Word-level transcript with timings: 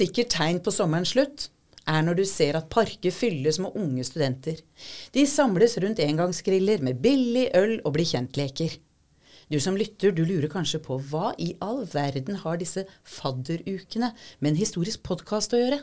Sikkert 0.00 0.32
tegn 0.34 0.60
på 0.64 0.72
sommerens 0.74 1.14
slutt 1.14 1.50
er 1.88 2.04
når 2.04 2.20
du 2.20 2.24
ser 2.28 2.58
at 2.58 2.70
parker 2.72 3.14
fylles 3.14 3.58
med 3.62 3.76
unge 3.78 4.04
studenter. 4.06 4.60
De 5.14 5.24
samles 5.26 5.76
rundt 5.82 6.02
engangsgriller 6.04 6.84
med 6.86 7.00
billig 7.02 7.48
øl 7.56 7.78
og 7.84 7.94
bli 7.96 8.06
kjent-leker. 8.08 8.76
Du 9.50 9.58
som 9.58 9.74
lytter, 9.74 10.12
du 10.14 10.22
lurer 10.22 10.50
kanskje 10.52 10.78
på 10.84 11.00
hva 11.10 11.32
i 11.42 11.52
all 11.64 11.82
verden 11.90 12.38
har 12.44 12.60
disse 12.60 12.84
fadderukene 13.02 14.12
med 14.38 14.52
en 14.52 14.60
historisk 14.60 15.02
podkast 15.08 15.56
å 15.56 15.62
gjøre? 15.62 15.80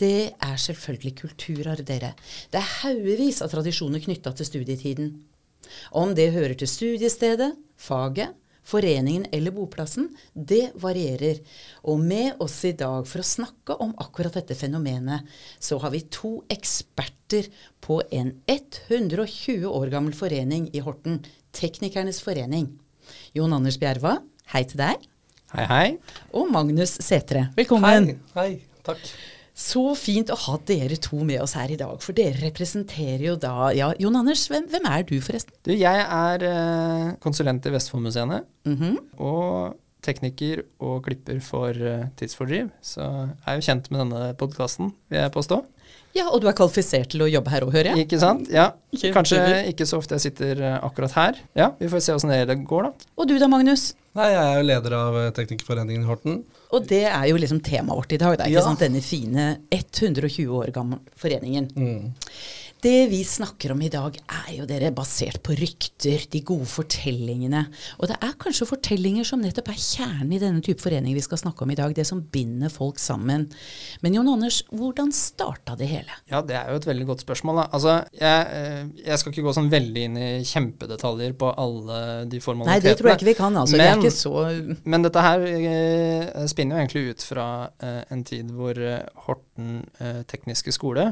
Det 0.00 0.32
er 0.36 0.60
selvfølgelig 0.60 1.14
kulturarv, 1.22 1.84
dere. 1.88 2.12
Det 2.52 2.60
er 2.60 2.74
haugevis 2.82 3.40
av 3.44 3.52
tradisjoner 3.52 4.04
knytta 4.04 4.32
til 4.36 4.48
studietiden. 4.48 5.10
Om 5.96 6.12
det 6.16 6.32
hører 6.34 6.56
til 6.60 6.68
studiestedet, 6.68 7.52
faget, 7.80 8.36
foreningen 8.66 9.26
eller 9.32 9.54
boplassen, 9.54 10.08
det 10.34 10.70
varierer. 10.80 11.40
Og 11.90 12.00
med 12.02 12.40
oss 12.42 12.58
i 12.68 12.74
dag 12.76 13.06
for 13.08 13.22
å 13.22 13.26
snakke 13.26 13.76
om 13.82 13.94
akkurat 14.02 14.36
dette 14.38 14.56
fenomenet, 14.58 15.26
så 15.58 15.80
har 15.82 15.94
vi 15.94 16.04
to 16.12 16.38
eksperter 16.52 17.50
på 17.84 18.00
en 18.14 18.34
120 18.50 19.66
år 19.70 19.92
gammel 19.92 20.16
forening 20.16 20.68
i 20.74 20.84
Horten, 20.84 21.22
Teknikernes 21.56 22.22
forening. 22.22 22.70
Jon 23.34 23.56
Anders 23.56 23.80
Bjerva, 23.80 24.20
hei 24.54 24.64
til 24.70 24.82
deg. 24.84 25.10
Hei, 25.50 25.66
hei. 25.66 25.86
Og 26.36 26.50
Magnus 26.52 26.94
Setre, 27.02 27.48
velkommen. 27.56 28.12
Hei, 28.36 28.50
takk. 28.86 29.02
Så 29.60 29.82
fint 29.98 30.30
å 30.32 30.38
ha 30.46 30.56
dere 30.68 30.96
to 31.02 31.20
med 31.26 31.42
oss 31.44 31.52
her 31.58 31.72
i 31.72 31.76
dag, 31.80 31.98
for 32.00 32.16
dere 32.16 32.38
representerer 32.46 33.26
jo 33.26 33.36
da 33.40 33.70
Ja, 33.76 33.90
Jon 34.00 34.16
Anders, 34.16 34.46
hvem, 34.48 34.64
hvem 34.72 34.88
er 34.88 35.04
du 35.04 35.18
forresten? 35.20 35.52
Du, 35.66 35.74
jeg 35.76 36.06
er 36.06 36.46
eh, 36.48 37.10
konsulent 37.20 37.68
i 37.68 37.74
Vestfoldmuseene. 37.74 38.40
Mhm. 38.70 38.96
Og 39.20 39.76
tekniker 40.00 40.62
og 40.80 41.02
klipper 41.04 41.42
for 41.44 41.76
eh, 41.76 42.06
Tidsfordriv. 42.16 42.70
Så 42.80 43.04
jeg 43.04 43.44
er 43.52 43.58
jo 43.58 43.66
kjent 43.68 43.90
med 43.92 44.00
denne 44.06 44.30
podkasten, 44.40 44.94
vil 45.12 45.20
jeg 45.26 45.34
påstå. 45.34 45.60
Ja, 46.16 46.26
og 46.30 46.40
du 46.42 46.48
er 46.50 46.54
kvalifisert 46.58 47.12
til 47.12 47.22
å 47.22 47.28
jobbe 47.30 47.52
her 47.52 47.62
òg, 47.66 47.70
hører 47.74 47.92
jeg. 47.92 48.06
Ikke 48.06 48.18
sant? 48.18 48.48
Ja. 48.50 48.70
Kanskje 49.14 49.40
ikke 49.70 49.86
så 49.86 50.00
ofte 50.00 50.16
jeg 50.18 50.24
sitter 50.26 50.62
eh, 50.66 50.78
akkurat 50.82 51.12
her. 51.14 51.38
Ja, 51.58 51.70
Vi 51.78 51.90
får 51.92 52.02
se 52.02 52.16
åssen 52.16 52.32
det 52.34 52.56
går, 52.66 52.88
da. 52.88 53.10
Og 53.16 53.28
du 53.30 53.36
da, 53.38 53.46
Magnus? 53.50 53.92
Nei, 54.18 54.26
jeg 54.32 54.40
er 54.42 54.56
jo 54.58 54.66
leder 54.66 54.96
av 54.98 55.18
eh, 55.20 55.28
Teknikerforeningen 55.36 56.02
i 56.02 56.08
Horten. 56.08 56.40
Og 56.74 56.86
det 56.90 57.04
er 57.10 57.28
jo 57.30 57.38
liksom 57.38 57.60
temaet 57.66 57.98
vårt 58.02 58.12
i 58.14 58.18
dag. 58.18 58.34
Er 58.40 58.46
ikke 58.50 58.58
Ja. 58.58 58.64
sant? 58.66 58.82
Denne 58.82 59.02
fine 59.02 59.46
120 59.70 60.50
år 60.58 60.72
gamle 60.74 60.98
foreningen. 61.18 61.70
Mm. 61.78 62.12
Det 62.80 63.06
vi 63.10 63.18
snakker 63.24 63.74
om 63.74 63.82
i 63.84 63.90
dag, 63.92 64.14
er 64.16 64.52
jo 64.56 64.64
dere 64.64 64.88
basert 64.96 65.42
på 65.44 65.52
rykter, 65.52 66.22
de 66.32 66.40
gode 66.48 66.64
fortellingene. 66.70 67.66
Og 68.00 68.08
det 68.08 68.16
er 68.24 68.32
kanskje 68.40 68.68
fortellinger 68.70 69.26
som 69.28 69.42
nettopp 69.44 69.68
er 69.68 69.76
kjernen 69.82 70.32
i 70.32 70.40
denne 70.40 70.64
type 70.64 70.80
forening 70.80 71.12
vi 71.12 71.24
skal 71.24 71.42
snakke 71.42 71.66
om 71.66 71.74
i 71.74 71.76
dag. 71.76 71.92
Det 71.96 72.06
som 72.08 72.22
binder 72.32 72.72
folk 72.72 72.96
sammen. 73.02 73.50
Men 74.00 74.16
Jon 74.16 74.32
Anders, 74.32 74.62
hvordan 74.72 75.12
starta 75.12 75.76
det 75.76 75.90
hele? 75.92 76.16
Ja, 76.32 76.40
det 76.40 76.56
er 76.56 76.72
jo 76.72 76.80
et 76.80 76.88
veldig 76.88 77.06
godt 77.12 77.26
spørsmål. 77.26 77.60
Da. 77.60 77.68
Altså, 77.76 77.98
jeg, 78.16 78.48
eh, 78.56 78.82
jeg 79.10 79.20
skal 79.20 79.34
ikke 79.36 79.46
gå 79.50 79.56
sånn 79.60 79.72
veldig 79.76 80.08
inn 80.08 80.16
i 80.16 80.30
kjempedetaljer 80.48 81.36
på 81.36 81.52
alle 81.60 82.02
de 82.32 82.40
formalitetene. 82.40 82.80
Nei, 82.80 82.80
det 82.88 82.96
tror 82.96 83.12
jeg 83.12 83.20
ikke 83.20 83.32
vi 83.34 83.38
kan. 83.42 83.60
altså. 83.60 83.76
det 83.76 83.90
er 83.90 83.96
Men- 83.96 84.04
ikke 84.06 84.16
så 84.16 84.78
Men 84.84 85.02
dette 85.02 85.20
her 85.28 85.40
eh, 85.52 86.46
spinner 86.48 86.78
jo 86.78 86.86
egentlig 86.86 87.08
ut 87.10 87.28
fra 87.28 87.48
eh, 87.82 88.04
en 88.08 88.24
tid 88.24 88.48
hvor 88.56 88.72
Horten 89.26 89.82
tekniske 90.30 90.72
skole, 90.72 91.10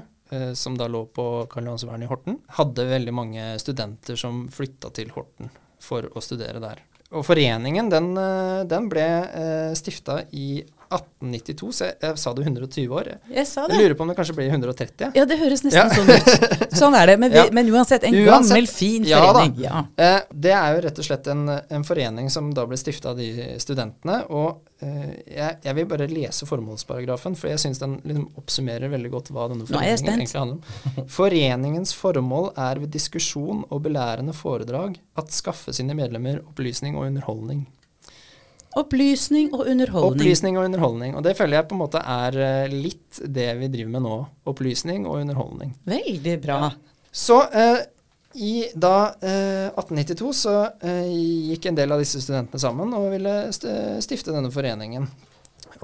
som 0.54 0.74
da 0.76 0.86
lå 0.90 1.06
på 1.14 1.24
Karl 1.48 1.70
Johansvern 1.70 2.02
i 2.04 2.08
Horten, 2.10 2.36
hadde 2.58 2.84
veldig 2.90 3.14
mange 3.16 3.46
studenter 3.62 4.18
som 4.20 4.44
flytta 4.52 4.90
til 4.96 5.14
Horten 5.14 5.48
for 5.80 6.08
å 6.12 6.22
studere 6.24 6.60
der. 6.62 6.82
Og 7.16 7.24
foreningen 7.24 7.88
den, 7.88 8.10
eh, 8.20 8.64
den 8.68 8.88
ble 8.92 9.06
eh, 9.24 9.72
stifta 9.78 10.20
i 10.36 10.64
1892, 10.90 11.72
så 11.76 11.84
jeg, 11.88 11.96
jeg 12.02 12.18
sa 12.22 12.32
det 12.36 12.44
120 12.46 12.94
år. 12.98 13.08
Jeg, 13.34 13.46
sa 13.46 13.66
det. 13.66 13.74
jeg 13.76 13.84
lurer 13.84 13.94
på 13.98 14.04
om 14.06 14.08
det 14.12 14.16
kanskje 14.18 14.36
blir 14.38 14.50
130? 14.52 15.10
Ja, 15.18 15.24
det 15.28 15.38
høres 15.40 15.64
nesten 15.66 15.78
Ja. 15.78 15.88
sånn 15.92 16.08
ut. 16.14 16.72
Sånn 16.78 16.94
er 16.98 17.06
det. 17.12 17.16
Men, 17.18 17.30
vi, 17.32 17.36
Ja. 17.38 17.46
men 17.52 17.68
uansett, 17.72 18.04
en 18.08 18.14
Uansett- 18.14 18.48
gammel, 18.48 18.66
fin 18.68 19.04
Ja 19.08 19.20
da. 19.20 19.32
forening. 19.32 19.60
Ja. 19.62 19.84
Eh, 19.96 20.20
det 20.32 20.52
er 20.56 20.74
jo 20.76 20.82
rett 20.88 20.98
og 20.98 21.04
slett 21.08 21.26
en, 21.32 21.44
en 21.48 21.84
forening 21.84 22.30
som 22.30 22.50
da 22.54 22.64
ble 22.66 22.76
stifta 22.80 23.10
av 23.12 23.16
de 23.20 23.28
studentene. 23.62 24.20
Og 24.30 24.60
eh, 24.80 25.14
jeg, 25.26 25.58
jeg 25.64 25.74
vil 25.80 25.86
bare 25.90 26.08
lese 26.10 26.46
formålsparagrafen, 26.48 27.36
for 27.36 27.48
jeg 27.52 27.58
syns 27.64 27.78
den 27.82 27.98
liksom 28.04 28.28
oppsummerer 28.40 28.88
veldig 28.92 29.10
godt 29.10 29.32
hva 29.34 29.48
denne 29.52 29.66
foreningen 29.68 30.12
egentlig 30.14 30.38
handler 30.38 30.60
om. 30.60 31.08
Foreningens 31.08 31.92
formål 31.98 32.52
er 32.56 32.78
ved 32.84 32.90
diskusjon 32.94 33.64
og 33.68 33.82
belærende 33.84 34.34
foredrag 34.36 34.96
at 35.18 35.34
skaffe 35.34 35.74
sine 35.74 35.94
medlemmer 35.98 36.40
opplysning 36.46 36.96
og 36.96 37.08
underholdning. 37.10 37.66
Opplysning 38.78 39.50
og 39.56 39.66
underholdning. 39.66 40.14
Opplysning 40.14 40.58
og 40.58 40.68
underholdning. 40.68 41.14
Og 41.18 41.24
det 41.26 41.34
føler 41.38 41.58
jeg 41.58 41.68
på 41.70 41.76
en 41.76 41.82
måte 41.82 42.02
er 42.02 42.40
eh, 42.44 42.72
litt 42.72 43.20
det 43.24 43.50
vi 43.58 43.70
driver 43.72 43.94
med 43.96 44.04
nå. 44.06 44.16
Opplysning 44.50 45.06
og 45.08 45.20
underholdning. 45.22 45.72
Veldig 45.88 46.36
bra. 46.44 46.58
Så 47.10 47.40
eh, 47.48 47.80
i 48.38 48.68
da 48.76 49.14
eh, 49.24 49.70
1892 49.72 50.32
så 50.36 50.56
eh, 50.84 51.08
gikk 51.50 51.70
en 51.70 51.78
del 51.78 51.94
av 51.94 52.02
disse 52.02 52.20
studentene 52.22 52.60
sammen 52.62 52.92
og 52.94 53.08
ville 53.14 53.36
stifte 54.04 54.34
denne 54.34 54.52
foreningen. 54.54 55.08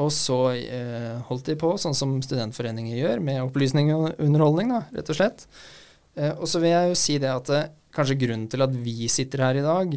Og 0.01 0.11
så 0.15 0.39
eh, 0.59 1.15
holdt 1.29 1.51
de 1.51 1.57
på 1.59 1.75
sånn 1.81 1.97
som 1.97 2.17
studentforeninger 2.23 2.99
gjør, 2.99 3.23
med 3.25 3.43
opplysning 3.45 3.93
og 3.95 4.13
underholdning, 4.23 4.73
da, 4.75 4.83
rett 4.95 5.11
og 5.13 5.19
slett. 5.19 5.47
Eh, 6.19 6.35
og 6.35 6.47
så 6.51 6.63
vil 6.63 6.75
jeg 6.75 6.93
jo 6.93 6.99
si 6.99 7.19
det 7.23 7.31
at 7.33 7.53
kanskje 7.95 8.19
grunnen 8.19 8.49
til 8.51 8.65
at 8.65 8.75
vi 8.75 9.09
sitter 9.13 9.45
her 9.47 9.61
i 9.61 9.65
dag, 9.65 9.95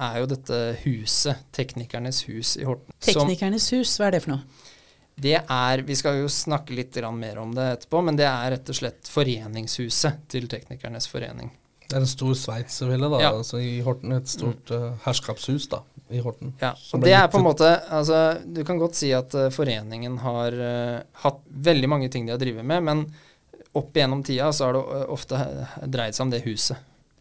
er 0.00 0.18
jo 0.22 0.30
dette 0.30 0.58
huset, 0.84 1.46
Teknikernes 1.52 2.24
hus 2.28 2.56
i 2.56 2.64
Horten. 2.64 2.92
som- 3.00 3.28
Teknikernes 3.28 3.70
hus, 3.76 3.96
hva 3.98 4.08
er 4.08 4.18
det 4.18 4.22
for 4.24 4.36
noe? 4.36 4.68
det 5.20 5.36
er, 5.36 5.82
Vi 5.82 5.96
skal 5.98 6.20
jo 6.22 6.28
snakke 6.32 6.74
litt 6.74 6.96
mer 7.12 7.38
om 7.38 7.54
det 7.54 7.66
etterpå, 7.76 8.02
men 8.04 8.16
det 8.16 8.26
er 8.26 8.50
rett 8.56 8.68
og 8.68 8.74
slett 8.74 9.08
foreningshuset 9.08 10.28
til 10.28 10.48
Teknikernes 10.48 11.08
forening. 11.08 11.50
Det 11.90 11.96
er 11.96 12.04
en 12.04 12.06
stor 12.06 12.36
sveitserville, 12.38 13.08
da. 13.10 13.18
Ja. 13.20 13.30
Altså, 13.34 13.58
I 13.58 13.80
Horten 13.82 14.12
et 14.14 14.30
stort 14.30 14.70
uh, 14.70 14.92
herskapshus, 15.04 15.66
da. 15.72 15.82
I 16.10 16.20
Horten. 16.22 16.52
Ja, 16.60 16.72
og 16.94 17.02
det 17.02 17.14
er 17.14 17.26
på 17.30 17.38
en 17.38 17.46
måte 17.46 17.68
altså, 17.90 18.40
Du 18.42 18.64
kan 18.66 18.78
godt 18.78 18.96
si 18.98 19.12
at 19.14 19.34
uh, 19.34 19.48
foreningen 19.54 20.16
har 20.22 20.54
uh, 20.54 21.00
hatt 21.24 21.42
veldig 21.50 21.90
mange 21.90 22.10
ting 22.10 22.26
de 22.26 22.34
har 22.34 22.40
drevet 22.42 22.66
med, 22.66 22.82
men 22.86 23.04
opp 23.74 23.94
igjennom 23.94 24.22
tida 24.26 24.48
så 24.54 24.68
har 24.68 24.78
det 24.78 25.02
ofte 25.14 25.38
dreid 25.86 26.14
seg 26.14 26.24
om 26.26 26.32
det 26.32 26.42
huset. 26.46 26.78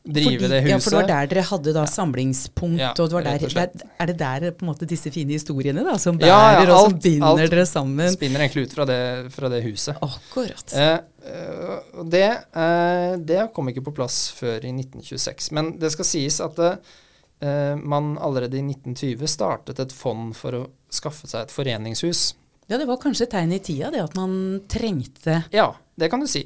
Drive 0.07 0.39
Fordi- 0.39 0.47
det 0.49 0.61
huset. 0.63 0.69
Ja, 0.71 0.77
for 0.79 0.89
det 0.89 0.99
var 0.99 1.07
der 1.07 1.27
dere 1.27 1.41
hadde 1.43 1.73
da 1.75 1.83
samlingspunkt, 1.85 2.79
Ja, 2.79 2.91
og 2.91 3.09
det 3.09 3.13
var 3.17 3.21
der, 3.21 3.37
der, 3.37 3.69
er 3.99 4.05
det 4.07 4.17
der 4.17 4.51
på 4.51 4.63
en 4.65 4.69
måte 4.71 4.87
disse 4.87 5.11
fine 5.11 5.35
historiene 5.35 5.83
da, 5.83 5.97
som 5.97 6.17
Ja, 6.19 6.27
ja, 6.27 6.61
bærer 6.65 6.71
og 6.73 6.89
som 6.91 6.99
binder 6.99 7.27
alt 7.27 7.51
dere 7.51 7.65
sammen? 7.65 8.11
Spinner 8.13 8.39
egentlig 8.39 8.63
ut 8.69 8.73
fra 8.73 8.85
det, 8.85 9.31
fra 9.35 9.49
det 9.49 9.59
huset. 9.63 9.97
Akkurat. 10.01 10.73
Eh, 10.73 10.99
eh, 11.27 12.03
det, 12.05 12.23
eh, 12.55 13.17
det 13.17 13.53
kom 13.53 13.67
ikke 13.69 13.83
på 13.83 13.93
plass 13.93 14.31
før 14.31 14.63
i 14.63 14.71
1926. 14.71 15.51
Men 15.51 15.77
det 15.77 15.91
skal 15.91 16.05
sies 16.05 16.39
at 16.39 16.57
eh, 16.59 17.75
man 17.75 18.17
allerede 18.17 18.57
i 18.57 18.63
1920 18.63 19.27
startet 19.27 19.79
et 19.79 19.91
fond 19.91 20.33
for 20.35 20.51
å 20.51 20.67
skaffe 20.89 21.27
seg 21.27 21.41
et 21.43 21.51
foreningshus. 21.51 22.33
Ja, 22.69 22.77
det 22.77 22.87
var 22.87 22.97
kanskje 23.01 23.23
et 23.27 23.31
tegn 23.33 23.51
i 23.53 23.59
tida, 23.59 23.91
det 23.91 24.01
at 24.01 24.15
man 24.15 24.61
trengte 24.69 25.43
Ja, 25.51 25.73
det 25.97 26.09
kan 26.09 26.19
du 26.21 26.27
si. 26.27 26.45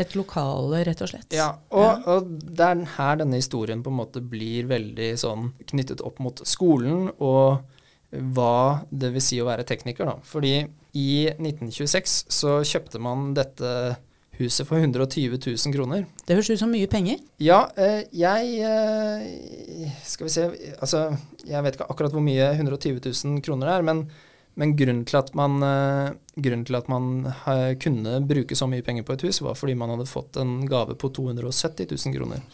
Et 0.00 0.14
lokale, 0.18 0.82
rett 0.86 1.02
og 1.04 1.10
slett. 1.12 1.34
Ja, 1.36 1.52
og, 1.70 2.06
og 2.10 2.30
det 2.40 2.66
er 2.66 2.84
her 2.96 3.20
denne 3.20 3.40
historien 3.40 3.84
på 3.84 3.92
en 3.92 4.00
måte 4.00 4.22
blir 4.22 4.68
veldig 4.70 5.12
sånn 5.20 5.52
knyttet 5.72 6.02
opp 6.06 6.20
mot 6.22 6.42
skolen 6.48 7.08
og 7.18 7.60
hva 8.10 8.82
det 8.90 9.12
vil 9.14 9.22
si 9.22 9.38
å 9.38 9.46
være 9.46 9.66
tekniker, 9.68 10.08
da. 10.08 10.16
Fordi 10.26 10.54
i 10.98 11.10
1926 11.30 12.16
så 12.32 12.60
kjøpte 12.66 13.02
man 13.02 13.30
dette 13.38 13.74
huset 14.40 14.66
for 14.66 14.80
120 14.80 15.36
000 15.36 15.74
kroner. 15.74 16.06
Det 16.26 16.36
høres 16.36 16.50
ut 16.50 16.62
som 16.62 16.72
mye 16.72 16.88
penger. 16.90 17.20
Ja, 17.42 17.66
eh, 17.76 18.06
jeg 18.16 18.56
eh, 18.64 19.92
Skal 20.06 20.26
vi 20.26 20.32
se 20.32 20.46
Altså, 20.78 21.10
jeg 21.44 21.64
vet 21.64 21.76
ikke 21.76 21.90
akkurat 21.92 22.14
hvor 22.14 22.24
mye 22.24 22.50
120 22.56 23.02
000 23.04 23.44
kroner 23.44 23.74
er, 23.76 23.84
men, 23.86 24.06
men 24.60 24.74
grunnen 24.76 25.06
til 25.08 25.16
at 25.16 25.30
man, 25.38 25.62
eh, 25.64 26.10
grunnen 26.36 26.66
til 26.68 26.76
at 26.76 26.88
man 26.92 27.30
eh, 27.32 27.70
kunne 27.80 28.18
bruke 28.28 28.56
så 28.56 28.68
mye 28.68 28.84
penger 28.84 29.06
på 29.08 29.16
et 29.16 29.24
hus, 29.24 29.40
var 29.40 29.56
fordi 29.56 29.76
man 29.78 29.94
hadde 29.94 30.08
fått 30.10 30.36
en 30.36 30.58
gave 30.68 30.98
på 31.00 31.08
270 31.16 31.88
000 31.88 32.16
kroner. 32.18 32.44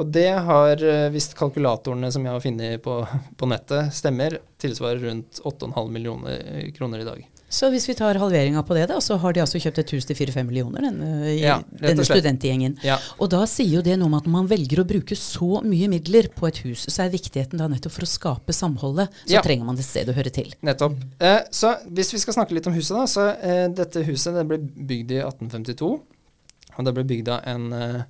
Og 0.00 0.08
det 0.08 0.30
har, 0.46 0.80
eh, 0.80 1.10
hvis 1.12 1.28
kalkulatorene 1.36 2.08
som 2.14 2.24
jeg 2.24 2.32
har 2.32 2.40
funnet 2.40 2.80
på, 2.86 2.94
på 3.36 3.48
nettet 3.52 3.92
stemmer, 3.92 4.38
tilsvarer 4.64 5.04
rundt 5.04 5.42
8,5 5.44 5.92
millioner 5.92 6.72
kroner 6.72 7.04
i 7.04 7.08
dag. 7.10 7.28
Så 7.52 7.68
hvis 7.68 7.84
vi 7.84 7.92
tar 7.98 8.16
halveringa 8.16 8.62
på 8.64 8.72
det, 8.78 8.86
da, 8.88 8.96
så 9.04 9.18
har 9.20 9.34
de 9.36 9.42
altså 9.42 9.60
kjøpt 9.60 9.78
et 9.82 9.90
hus 9.92 10.06
til 10.08 10.16
4-5 10.16 10.46
millioner, 10.48 10.86
denne, 10.86 11.08
i- 11.34 11.42
Ja, 11.42 11.58
denne 11.82 12.04
studentgjengen. 12.06 12.78
Ja. 12.82 12.96
Og 13.20 13.28
da 13.34 13.42
sier 13.44 13.68
jo 13.76 13.82
det 13.84 13.98
noe 14.00 14.06
om 14.08 14.14
at 14.16 14.24
når 14.24 14.32
man 14.38 14.48
velger 14.48 14.80
å 14.80 14.86
bruke 14.88 15.12
så 15.18 15.60
mye 15.62 15.90
midler 15.92 16.30
på 16.32 16.48
et 16.48 16.62
hus, 16.64 16.86
så 16.88 17.04
er 17.04 17.10
viktigheten 17.12 17.58
da 17.60 17.68
nettopp 17.68 17.92
for 17.92 18.06
å 18.06 18.08
skape 18.08 18.56
samholdet, 18.56 19.10
så 19.26 19.36
Ja. 19.36 19.42
trenger 19.44 19.66
man 19.68 19.76
et 19.76 19.84
sted 19.84 20.08
å 20.08 20.14
høre 20.16 20.32
til. 20.32 20.48
Nettopp. 20.62 20.96
Eh, 21.20 21.42
så 21.52 21.76
hvis 21.92 22.12
vi 22.14 22.18
skal 22.24 22.34
snakke 22.40 22.52
litt 22.56 22.66
om 22.66 22.72
huset, 22.72 22.96
da, 22.96 23.04
så 23.04 23.36
eh, 23.36 23.68
dette 23.68 24.02
huset 24.08 24.32
det 24.34 24.48
ble 24.48 24.58
bygd 24.58 25.10
i 25.12 25.20
1852. 25.20 26.00
Og 26.78 26.84
det 26.86 26.94
ble 26.94 27.04
bygd 27.04 27.28
av 27.28 27.42
en, 27.44 27.72
eh, 27.72 28.02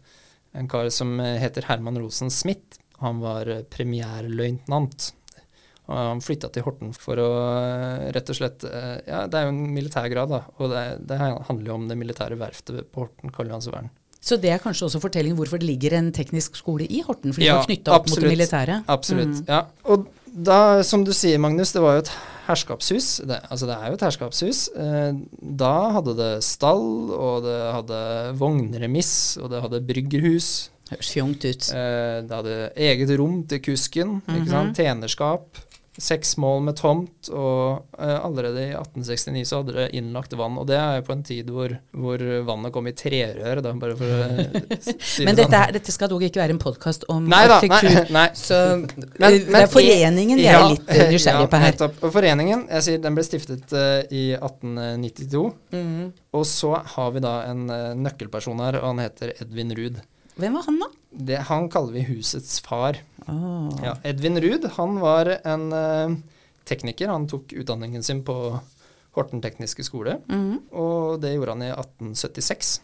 en 0.55 0.69
kar 0.69 0.89
som 0.91 1.19
eh, 1.19 1.41
heter 1.43 1.65
Herman 1.67 1.99
Rosen 1.99 2.31
Smith. 2.31 2.79
Han 3.01 3.19
var 3.19 3.49
eh, 3.51 3.63
premierløytnant. 3.65 5.13
Og 5.91 5.97
han 5.99 6.21
flytta 6.23 6.49
til 6.55 6.63
Horten 6.67 6.93
for 6.95 7.19
å 7.19 7.31
eh, 7.59 8.05
rett 8.15 8.31
og 8.31 8.39
slett 8.39 8.63
eh, 8.69 9.01
Ja, 9.09 9.25
det 9.27 9.41
er 9.41 9.49
jo 9.49 9.55
en 9.55 9.65
militærgrad, 9.75 10.31
da. 10.31 10.45
Og 10.63 10.71
det, 10.71 10.85
det 11.11 11.19
handler 11.19 11.67
jo 11.73 11.75
om 11.81 11.89
det 11.91 11.99
militære 11.99 12.39
verftet 12.41 12.87
på 12.95 13.05
Horten, 13.07 13.33
Karljohansvern. 13.35 13.91
Så 14.23 14.37
det 14.39 14.53
er 14.55 14.61
kanskje 14.63 14.87
også 14.87 15.01
fortelling 15.03 15.35
hvorfor 15.35 15.59
det 15.59 15.67
ligger 15.67 15.97
en 15.99 16.13
teknisk 16.15 16.55
skole 16.61 16.87
i 16.87 17.01
Horten, 17.03 17.35
Fordi 17.35 17.49
Ja, 17.49 17.57
var 17.59 17.67
knytta 17.67 17.97
opp 17.97 18.07
mot 18.07 18.13
det 18.13 18.21
absolutt. 18.21 18.37
militære. 18.37 18.77
Absolutt. 18.95 19.41
ja. 19.51 19.65
Og 19.91 20.07
da, 20.33 20.59
som 20.87 21.03
du 21.05 21.11
sier, 21.13 21.41
Magnus, 21.43 21.75
det 21.75 21.83
var 21.83 21.99
jo 21.99 22.05
et 22.05 22.13
herskapshus. 22.47 23.09
Det, 23.29 23.41
altså 23.51 23.67
det 23.69 23.75
er 23.77 23.91
jo 23.91 23.97
et 23.99 24.05
herskapshus. 24.07 24.61
Eh, 24.79 25.19
da 25.61 25.73
hadde 25.99 26.15
det 26.17 26.31
stall, 26.47 26.87
og 27.13 27.43
det 27.45 27.59
hadde 27.75 27.99
vognremiss, 28.41 29.13
og 29.43 29.51
det 29.53 29.61
hadde 29.67 29.83
bryggerhus. 29.91 30.53
Høres 30.93 31.11
fjongt 31.13 31.45
ut. 31.45 31.69
Eh, 31.75 32.23
det 32.29 32.39
hadde 32.39 32.57
eget 32.87 33.13
rom 33.21 33.43
til 33.51 33.61
kusken, 33.65 34.21
ikke 34.31 34.49
sant? 34.55 34.79
tjenerskap. 34.79 35.61
Seks 36.01 36.39
mål 36.41 36.63
med 36.65 36.77
tomt, 36.79 37.29
og 37.37 37.83
eh, 38.01 38.15
allerede 38.25 38.63
i 38.65 38.71
1869 38.73 39.43
så 39.51 39.59
hadde 39.61 39.75
det 39.77 39.83
innlagt 39.99 40.33
vann. 40.41 40.55
Og 40.57 40.65
det 40.71 40.79
er 40.81 40.95
jo 40.97 41.03
på 41.05 41.13
en 41.13 41.25
tid 41.29 41.51
hvor, 41.53 41.75
hvor 41.93 42.23
vannet 42.49 42.73
kom 42.73 42.87
i 42.89 42.95
trerør, 42.97 43.61
da, 43.61 43.75
bare 43.77 43.97
for 43.99 44.09
å 44.09 44.21
eh, 44.25 44.79
si 45.05 45.27
Men 45.27 45.37
det 45.37 45.45
dette, 45.45 45.51
sånn. 45.51 45.59
er, 45.61 45.75
dette 45.77 45.93
skal 45.93 46.09
dog 46.15 46.25
ikke 46.25 46.41
være 46.41 46.57
en 46.57 46.63
podkast 46.63 47.05
om 47.13 47.27
Nei 47.29 47.43
da, 47.45 47.59
arkitektur. 47.61 48.09
nei. 48.17 48.25
Så 48.41 48.61
Men- 48.81 49.37
det 49.53 49.61
er 49.61 49.69
foreningen 49.75 50.41
vi 50.41 50.49
er 50.49 50.65
litt 50.73 50.89
nysgjerrige 50.89 51.45
ja, 51.45 51.51
på 51.53 51.61
her. 51.61 51.69
Nettopp. 51.77 52.01
Og 52.09 52.15
foreningen 52.17 52.65
jeg 52.73 52.87
sier, 52.89 53.03
den 53.05 53.19
ble 53.21 53.27
stiftet 53.29 53.77
uh, 53.77 54.01
i 54.09 54.25
1892. 54.39 55.45
Mhm. 55.77 56.09
Og 56.33 56.47
så 56.49 56.73
har 56.95 57.13
vi 57.13 57.21
da 57.21 57.35
en 57.51 57.67
uh, 57.69 57.93
nøkkelperson 58.01 58.65
her, 58.65 58.81
og 58.81 58.95
han 58.95 59.05
heter 59.05 59.35
Edvin 59.45 59.77
Ruud. 59.77 60.01
Hvem 60.41 60.55
var 60.57 60.63
han, 60.67 60.79
da? 60.81 60.87
Det, 61.13 61.39
han 61.49 61.69
kaller 61.73 61.93
vi 61.93 62.03
husets 62.09 62.61
far. 62.65 62.99
Oh. 63.29 63.69
Ja, 63.85 63.97
Edvin 64.09 64.41
Ruud 64.41 64.65
han 64.79 64.97
var 65.03 65.29
en 65.45 65.67
eh, 65.77 66.15
tekniker. 66.69 67.09
Han 67.13 67.29
tok 67.31 67.53
utdanningen 67.53 68.03
sin 68.03 68.23
på 68.25 68.37
Horten 69.13 69.43
tekniske 69.45 69.85
skole, 69.85 70.15
Mhm. 70.29 70.55
og 70.73 71.21
det 71.21 71.35
gjorde 71.35 71.53
han 71.53 71.63
i 71.67 71.73
1876. 71.75 72.81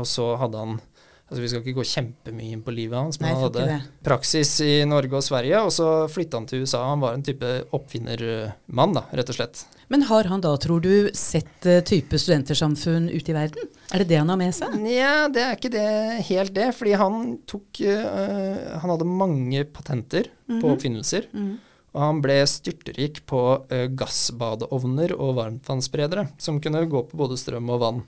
Og 0.00 0.06
så 0.08 0.30
hadde 0.40 0.56
han 0.62 0.78
Altså 1.24 1.40
Vi 1.40 1.48
skal 1.48 1.62
ikke 1.62 1.78
gå 1.78 1.84
kjempemye 1.88 2.52
inn 2.52 2.64
på 2.64 2.72
livet 2.74 2.98
hans, 3.00 3.16
men 3.18 3.30
Nei, 3.30 3.36
han 3.38 3.46
hadde 3.46 3.78
praksis 4.04 4.58
i 4.60 4.72
Norge 4.86 5.16
og 5.18 5.24
Sverige, 5.24 5.62
og 5.64 5.72
så 5.72 5.88
flytta 6.12 6.40
han 6.40 6.48
til 6.50 6.64
USA. 6.64 6.82
Han 6.90 7.00
var 7.00 7.16
en 7.16 7.24
type 7.24 7.52
oppfinnermann, 7.74 8.92
da, 8.94 9.06
rett 9.16 9.32
og 9.32 9.38
slett. 9.38 9.64
Men 9.92 10.04
har 10.08 10.28
han 10.28 10.42
da, 10.44 10.52
tror 10.60 10.84
du, 10.84 10.92
sett 11.16 11.66
eh, 11.68 11.80
type 11.84 12.18
studentersamfunn 12.20 13.08
ute 13.12 13.32
i 13.32 13.36
verden? 13.36 13.68
Er 13.92 14.02
det 14.02 14.10
det 14.12 14.20
han 14.20 14.32
har 14.32 14.40
med 14.40 14.56
seg? 14.56 14.76
Nja, 14.80 15.14
det 15.32 15.44
er 15.44 15.56
ikke 15.58 15.72
det, 15.72 15.88
helt 16.28 16.54
det, 16.56 16.70
fordi 16.76 16.96
han 17.00 17.22
tok 17.48 17.82
uh, 17.84 18.80
Han 18.82 18.94
hadde 18.94 19.08
mange 19.08 19.64
patenter 19.68 20.28
på 20.48 20.74
oppfinnelser. 20.74 21.30
Mhm. 21.32 21.54
Og 21.94 22.02
han 22.02 22.20
ble 22.24 22.40
styrterik 22.50 23.20
på 23.30 23.40
uh, 23.70 23.84
gassbadeovner 23.94 25.14
og 25.14 25.36
varmtvannsspredere, 25.38 26.26
som 26.42 26.58
kunne 26.60 26.82
gå 26.90 27.04
på 27.08 27.20
både 27.20 27.38
strøm 27.38 27.70
og 27.70 27.82
vann. 27.84 28.04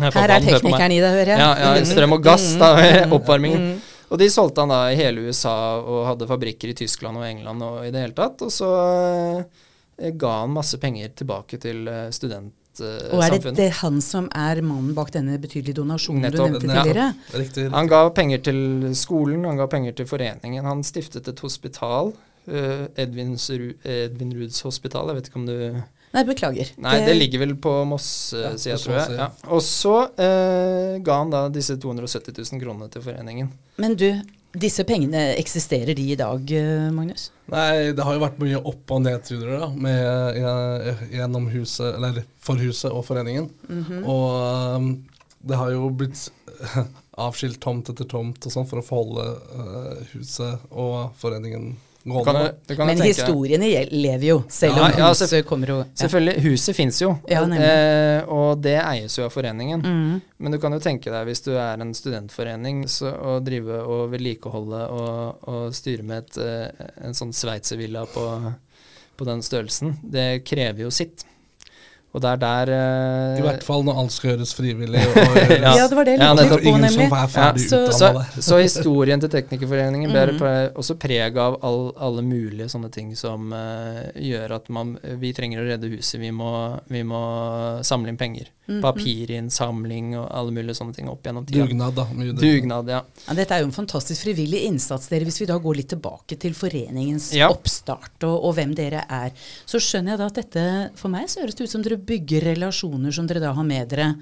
Her 0.00 0.30
er 0.30 0.40
teknikeren 0.40 0.92
i 0.94 1.00
det, 1.02 1.10
hører 1.12 1.32
jeg. 1.34 1.38
Ja, 1.38 1.50
ja, 1.76 1.84
strøm 1.84 2.12
og 2.16 2.22
gass, 2.24 2.54
da, 2.58 2.70
oppvarmingen. 3.16 3.80
Og 4.12 4.18
de 4.20 4.28
solgte 4.32 4.60
han 4.60 4.68
da 4.72 4.80
i 4.92 4.96
hele 4.96 5.26
USA 5.28 5.52
og 5.80 6.06
hadde 6.06 6.26
fabrikker 6.28 6.68
i 6.68 6.74
Tyskland 6.76 7.16
og 7.16 7.24
England 7.28 7.62
og 7.64 7.86
i 7.86 7.90
det 7.92 8.00
hele 8.06 8.12
tatt. 8.16 8.42
Og 8.44 8.50
så 8.52 8.68
eh, 10.00 10.10
ga 10.16 10.32
han 10.42 10.52
masse 10.52 10.76
penger 10.80 11.12
tilbake 11.16 11.58
til 11.62 11.88
studentsamfunnet. 12.12 12.58
Og 13.12 13.20
er 13.24 13.34
det, 13.36 13.54
det 13.56 13.70
han 13.82 14.00
som 14.04 14.28
er 14.32 14.60
mannen 14.64 14.94
bak 14.96 15.10
denne 15.12 15.36
betydelige 15.40 15.76
donasjonen 15.76 16.22
Nettopp. 16.24 16.54
du 16.60 16.66
nevnte 16.66 16.94
Ja. 16.96 17.08
riktig, 17.12 17.40
Riktig. 17.40 17.66
Han 17.72 17.86
ga 17.92 18.02
penger 18.16 18.38
til 18.48 18.60
skolen, 18.96 19.44
han 19.44 19.56
ga 19.60 19.66
penger 19.66 19.92
til 19.92 20.06
foreningen. 20.08 20.64
Han 20.64 20.82
stiftet 20.82 21.28
et 21.28 21.40
hospital. 21.40 22.12
eh, 22.48 22.86
Edvin 22.96 24.32
Ruuds 24.34 24.60
hospital. 24.62 25.06
Jeg 25.08 25.16
vet 25.16 25.28
ikke 25.28 25.36
om 25.38 25.46
du 25.46 25.82
Nei, 26.12 26.24
beklager. 26.28 26.70
Nei, 26.84 26.98
det 27.06 27.16
ligger 27.16 27.40
vel 27.46 27.54
på 27.56 27.72
Moss-sida, 27.88 28.52
Ja, 28.68 28.76
tror 28.76 28.96
jeg. 28.98 29.16
Ja. 29.16 29.26
ja. 29.26 29.50
Og 29.54 29.62
så 29.64 29.94
eh, 30.20 31.00
ga 31.04 31.18
han 31.22 31.32
da 31.32 31.46
disse 31.52 31.78
270 31.80 32.36
000 32.36 32.60
kronene 32.62 32.90
til 32.92 33.04
foreningen. 33.04 33.48
Men 33.80 33.96
du, 33.96 34.08
disse 34.52 34.84
pengene, 34.88 35.30
eksisterer 35.40 35.96
de 35.96 36.10
i 36.12 36.18
dag, 36.20 36.52
eh, 36.52 36.90
Magnus? 36.92 37.30
Nei, 37.52 37.92
det 37.96 38.04
har 38.04 38.18
jo 38.18 38.24
vært 38.26 38.42
mye 38.42 38.60
opp- 38.60 38.92
og 38.92 39.04
nedturer 39.06 39.64
da, 39.64 39.70
med, 39.72 40.42
eh, 40.42 41.06
gjennom 41.16 41.48
huset, 41.54 41.94
eller 41.96 42.20
for 42.42 42.60
huset 42.60 42.92
og 42.92 43.06
foreningen. 43.08 43.48
Mhm. 43.68 44.04
Og 44.04 44.76
um, 44.76 44.92
det 45.42 45.56
har 45.58 45.72
jo 45.72 45.88
blitt 45.96 46.28
avskilt 47.24 47.60
tomt 47.60 47.88
etter 47.92 48.08
tomt 48.08 48.44
og 48.46 48.52
sånn 48.54 48.68
for 48.68 48.80
å 48.80 48.84
forholde 48.86 49.24
holde 49.24 49.96
eh, 49.96 50.12
huset 50.14 50.68
og 50.70 51.16
foreningen 51.20 51.72
gående. 52.10 52.24
kan, 52.24 52.34
da. 52.66 52.74
kan 52.74 52.86
Men 52.86 52.96
tenke- 52.98 53.12
historiene 53.14 53.68
lever 53.90 54.26
jo, 54.26 54.42
selv 54.48 54.76
Ja, 54.76 54.82
om 54.88 54.98
ja, 54.98 55.08
huset 55.12 55.46
kommer 55.46 55.70
og 55.70 55.78
ja. 55.84 55.84
Selvfølgelig, 56.02 56.42
huset 56.42 56.76
fins 56.76 57.00
jo, 57.02 57.18
Ja, 57.28 57.42
eh, 57.46 58.24
og 58.28 58.60
det 58.62 58.76
eies 58.82 59.16
jo 59.18 59.24
av 59.24 59.30
foreningen. 59.30 59.80
Mm. 59.82 60.20
Men 60.38 60.52
du 60.52 60.58
kan 60.58 60.72
jo 60.72 60.78
tenke 60.82 61.10
deg, 61.10 61.26
hvis 61.26 61.44
du 61.44 61.52
er 61.56 61.80
en 61.80 61.94
studentforening, 61.94 62.84
så 62.88 63.12
å 63.14 63.36
drive 63.44 63.80
og 63.86 64.10
vedlikeholde 64.10 64.82
og, 64.90 65.38
og 65.48 65.74
styre 65.74 66.02
med 66.02 66.24
et, 66.24 66.38
eh, 66.42 66.86
en 67.06 67.14
sånn 67.14 67.32
sveitservilla 67.32 68.06
på, 68.10 68.54
på 69.16 69.24
den 69.28 69.42
størrelsen, 69.42 69.98
det 70.02 70.44
krever 70.44 70.82
jo 70.86 70.90
sitt. 70.90 71.24
Og 72.12 72.20
det 72.20 72.28
er 72.28 72.36
der 72.42 72.70
uh, 72.76 73.38
I 73.40 73.42
hvert 73.46 73.62
fall 73.64 73.82
når 73.86 73.96
alt 74.02 74.12
skal 74.12 74.34
gjøres 74.34 74.50
frivillig. 74.54 75.00
Og, 75.00 75.36
Ja. 75.62 75.70
Ja, 75.78 75.86
det 75.88 75.96
var 75.96 76.04
det 76.04 76.18
jeg 76.18 76.36
lurte 76.36 76.58
på, 76.58 76.68
ingen 76.68 76.82
nemlig. 76.84 77.06
som 77.08 77.16
er 77.16 77.28
Ja, 77.32 77.52
så- 77.56 77.92
så, 77.96 78.42
så 78.50 78.58
historien 78.60 79.20
til 79.20 79.30
Teknikerforeningen 79.32 80.12
bærer 80.12 80.32
Mhm. 80.34 80.40
pre- 80.42 80.72
også 80.76 80.94
preg 81.00 81.36
av 81.40 81.56
all, 81.64 81.92
alle 81.96 82.22
mulige 82.22 82.68
sånne 82.68 82.90
ting 82.92 83.14
som 83.16 83.52
uh, 83.52 84.12
gjør 84.14 84.56
at 84.58 84.68
man, 84.68 84.98
vi 85.20 85.32
trenger 85.32 85.62
å 85.62 85.68
redde 85.70 85.88
huset. 85.96 86.20
Vi 86.20 86.30
må, 86.30 86.52
vi 86.92 87.02
må 87.02 87.22
samle 87.82 88.08
inn 88.12 88.18
penger. 88.20 88.50
Mhm. 88.68 88.80
Papirinnsamling 88.84 90.12
og 90.20 90.28
alle 90.30 90.52
mulige 90.54 90.76
sånne 90.78 90.94
ting 90.94 91.08
opp 91.10 91.24
gjennom 91.26 91.46
tida. 91.48 91.64
Dugnad, 91.66 91.94
da. 91.96 92.04
Mye 92.12 92.32
dugnad. 92.32 92.42
Dugnad, 92.44 92.88
ja. 92.92 93.00
Ja, 93.26 93.34
dette 93.38 93.56
er 93.56 93.64
jo 93.64 93.70
en 93.70 93.74
fantastisk 93.74 94.22
frivillig 94.26 94.62
innsats, 94.68 95.08
dere. 95.10 95.24
Hvis 95.28 95.40
vi 95.42 95.46
da 95.50 95.56
går 95.62 95.80
litt 95.80 95.88
tilbake 95.92 96.38
til 96.38 96.54
foreningens 96.56 97.32
Ja. 97.34 97.48
oppstart 97.52 98.22
og, 98.28 98.36
og 98.44 98.54
hvem 98.56 98.74
dere 98.78 99.04
er, 99.08 99.32
så 99.66 99.80
skjønner 99.82 100.14
jeg 100.14 100.18
da 100.22 100.26
at 100.30 100.34
dette 100.42 100.66
For 100.98 101.08
meg 101.12 101.28
så 101.32 101.40
høres 101.42 101.54
det 101.58 101.64
ut 101.66 101.70
som 101.74 101.82
dere 101.82 101.96
bygger 102.06 102.48
relasjoner 102.52 103.14
som 103.14 103.28
dere 103.28 103.42
da 103.42 103.52
har 103.56 103.66
med 103.66 103.90
dere. 103.92 104.12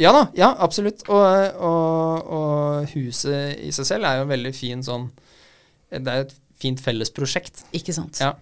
Ja 0.00 0.10
da, 0.14 0.24
ja, 0.34 0.50
absolutt. 0.58 1.04
Og, 1.06 1.60
og, 1.62 2.32
og 2.38 2.94
huset 2.94 3.60
i 3.62 3.70
seg 3.74 3.88
selv 3.92 4.08
er 4.08 4.20
jo 4.20 4.30
veldig 4.30 4.54
fin 4.56 4.82
sånn 4.82 5.06
Det 5.92 6.02
er 6.02 6.24
et 6.24 6.34
fint 6.58 6.80
fellesprosjekt. 6.82 7.66
Ikke 7.76 7.94
sant? 7.94 8.18
Ja. 8.22 8.34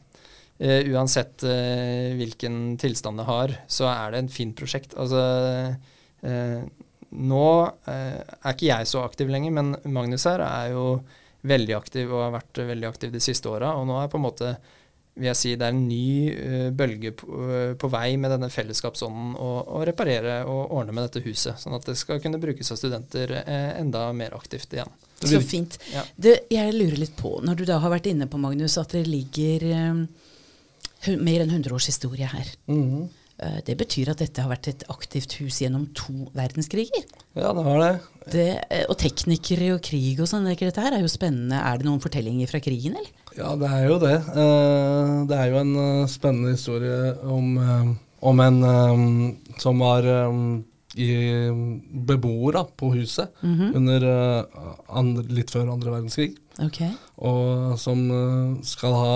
Uh, 0.63 0.81
uansett 0.95 1.43
uh, 1.49 2.13
hvilken 2.17 2.79
tilstand 2.81 3.19
det 3.19 3.27
har, 3.27 3.57
så 3.67 3.89
er 3.91 4.15
det 4.15 4.23
et 4.23 4.35
fint 4.37 4.57
prosjekt. 4.57 4.97
Altså 5.01 5.21
uh, 6.25 6.63
Nå 7.13 7.47
er 7.93 8.55
ikke 8.55 8.71
jeg 8.71 8.87
så 8.89 9.03
aktiv 9.05 9.29
lenger, 9.29 9.53
men 9.53 9.75
Magnus 9.93 10.25
her 10.25 10.41
er 10.47 10.71
jo 10.73 10.85
veldig 11.45 11.75
aktiv 11.77 12.09
og 12.09 12.23
har 12.23 12.31
vært 12.39 12.61
veldig 12.71 12.89
aktiv 12.89 13.11
de 13.13 13.21
siste 13.21 13.51
åra. 13.51 13.75
Og 13.77 13.85
nå 13.85 13.99
er 14.01 14.09
på 14.09 14.17
en 14.17 14.25
måte 14.25 14.55
vil 15.13 15.29
jeg 15.29 15.37
si 15.37 15.51
det 15.61 15.67
er 15.67 15.75
en 15.75 15.85
ny 15.85 16.07
eh, 16.33 16.69
bølge 16.75 17.13
på, 17.17 17.29
eh, 17.45 17.73
på 17.77 17.89
vei 17.93 18.15
med 18.21 18.33
denne 18.33 18.49
fellesskapsånden 18.53 19.35
å 19.37 19.51
å 19.73 19.83
reparere 19.87 20.41
og 20.49 20.73
ordne 20.79 20.95
med 20.97 21.07
dette 21.07 21.23
huset, 21.27 21.61
sånn 21.61 21.77
at 21.77 21.87
det 21.89 21.99
skal 22.01 22.21
kunne 22.23 22.41
brukes 22.41 22.73
av 22.73 22.81
studenter 22.81 23.35
eh, 23.43 23.71
enda 23.81 24.07
mer 24.17 24.37
aktivt 24.37 24.73
igjen. 24.73 24.91
Så 25.23 25.39
fint. 25.45 25.77
Ja. 25.93 26.03
Det, 26.17 26.35
jeg 26.51 26.75
lurer 26.75 26.99
litt 27.05 27.15
på, 27.19 27.37
når 27.45 27.61
du 27.61 27.65
da 27.69 27.79
har 27.83 27.93
vært 27.93 28.09
inne 28.11 28.27
på, 28.27 28.41
Magnus, 28.43 28.79
at 28.81 28.97
det 28.97 29.05
ligger 29.07 29.69
um, 29.71 30.01
mer 31.23 31.45
enn 31.45 31.53
100 31.53 31.77
års 31.77 31.87
historie 31.93 32.27
her. 32.27 32.49
Mm 32.67 32.83
-hmm. 32.83 33.05
det 33.67 33.77
betyr 33.77 34.11
at 34.11 34.19
dette 34.19 34.43
har 34.43 34.51
vært 34.51 34.69
et 34.69 34.85
aktivt 34.89 35.33
hus 35.41 35.61
gjennom 35.63 35.87
to 35.95 36.31
verdenskriger. 36.35 37.05
Ja, 37.35 37.53
det 37.53 37.65
var 37.65 37.79
det. 37.79 38.01
Det, 38.33 38.87
og 38.89 38.99
teknikere 38.99 39.75
og 39.75 39.83
krig 39.83 40.21
og 40.21 40.29
sånn, 40.29 40.47
er 40.47 40.57
ikke 40.57 40.71
dette 40.71 40.83
her 40.83 40.93
er 40.93 41.01
jo 41.01 41.09
spennende. 41.09 41.57
Er 41.57 41.79
det 41.79 41.87
noen 41.87 42.01
fortellinger 42.01 42.47
fra 42.49 42.61
krigen, 42.61 42.97
eller? 42.97 43.22
Ja, 43.39 43.55
det 43.57 43.69
er 43.71 43.87
jo 43.89 43.99
det. 44.03 44.17
Eh, 44.33 45.13
det 45.31 45.39
er 45.39 45.53
jo 45.53 45.61
en 45.63 45.73
eh, 45.83 46.11
spennende 46.11 46.53
historie 46.57 47.15
om, 47.25 47.57
eh, 47.63 47.93
om 48.29 48.43
en 48.45 48.59
som 49.59 49.81
var 49.83 50.07
i 50.93 51.09
beboer 52.07 52.59
da, 52.59 52.63
på 52.79 52.91
huset 52.95 53.33
under, 53.43 54.05
eh, 54.05 54.67
andre, 54.89 55.25
litt 55.33 55.53
før 55.53 55.73
andre 55.73 55.95
verdenskrig. 55.97 56.35
Ok. 56.63 56.83
Og 57.25 57.79
som 57.81 58.03
skal 58.67 58.99
ha 58.99 59.15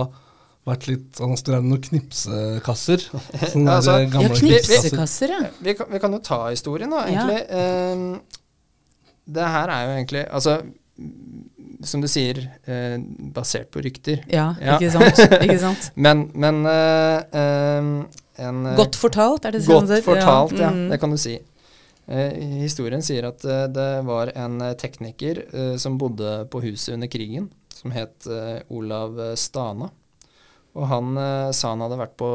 vært 0.67 0.89
litt 0.89 1.21
Han 1.21 1.37
har 1.37 1.61
med 1.61 1.69
noen 1.71 1.85
knipsekasser. 1.85 3.05
Sånne 3.53 3.69
Ja, 3.71 3.77
altså, 3.77 3.99
gamle 4.11 4.33
Ja, 4.33 4.41
knipsekasser, 4.41 5.35
ja. 5.37 5.53
Vi 5.63 5.77
kan, 5.79 5.93
vi 5.93 6.01
kan 6.03 6.17
jo 6.17 6.23
ta 6.25 6.41
historien, 6.49 6.91
da, 6.91 7.05
egentlig. 7.07 7.45
Ja. 7.47 8.19
det 9.37 9.47
her 9.53 9.71
er 9.77 9.85
jo 9.85 9.95
egentlig 10.01 10.25
Altså, 10.27 10.57
som 11.85 12.01
du 12.01 12.07
sier, 12.09 12.39
eh, 12.65 12.97
basert 13.35 13.71
på 13.75 13.83
rykter. 13.85 14.23
Ja, 14.33 14.55
Ja. 14.61 14.79
ikke 14.79 14.91
sant? 14.95 15.19
Ikke 15.43 15.59
sant? 15.61 15.91
Men, 15.97 16.31
men 16.35 16.63
eh, 16.67 18.07
en 18.47 18.63
eh, 18.67 18.77
Godt 18.79 18.97
fortalt, 19.01 19.45
er 19.45 19.53
det 19.57 19.65
Godt 19.67 19.85
sånn 19.85 19.91
det- 19.91 20.05
fortalt, 20.07 20.57
ja. 20.61 20.71
mm. 20.73 20.89
Det 20.93 21.01
kan 21.03 21.11
du 21.11 21.19
si. 21.21 21.37
Eh, 22.07 22.33
historien 22.63 23.03
sier 23.03 23.27
at 23.29 23.45
eh, 23.45 23.67
det 23.75 23.89
var 24.07 24.31
en 24.39 24.61
eh, 24.63 24.75
tekniker 24.79 25.43
som 25.83 25.99
bodde 25.99 26.45
på 26.53 26.61
huset 26.63 26.95
under 26.95 27.09
krigen, 27.11 27.49
som 27.75 27.91
het 27.93 28.27
Olav 28.73 29.19
Stana. 29.37 29.91
Og 30.77 30.87
han 30.91 31.15
sa 31.57 31.71
han 31.73 31.81
hadde 31.85 31.97
vært 32.01 32.17
på 32.21 32.31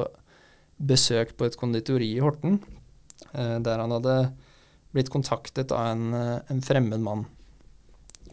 besøk 0.82 1.36
på 1.38 1.46
et 1.46 1.58
konditori 1.58 2.08
i 2.16 2.22
Horten, 2.22 2.60
der 3.34 3.78
han 3.84 3.92
hadde 3.94 4.16
blitt 4.94 5.12
kontaktet 5.14 5.72
av 5.72 5.92
en, 5.94 6.08
en 6.50 6.62
fremmed 6.66 7.02
mann. 7.06 7.26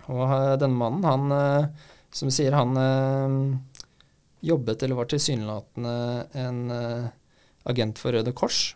Og 0.09 0.25
eh, 0.25 0.57
denne 0.61 0.79
mannen, 0.79 1.05
han, 1.05 1.33
eh, 1.33 1.87
som 2.15 2.31
sier, 2.33 2.57
han 2.57 2.77
eh, 2.81 3.39
jobbet, 4.49 4.83
eller 4.87 5.01
var 5.03 5.09
tilsynelatende 5.11 5.95
en 6.39 6.61
agent 7.69 7.99
for 8.01 8.15
Røde 8.15 8.33
Kors. 8.33 8.75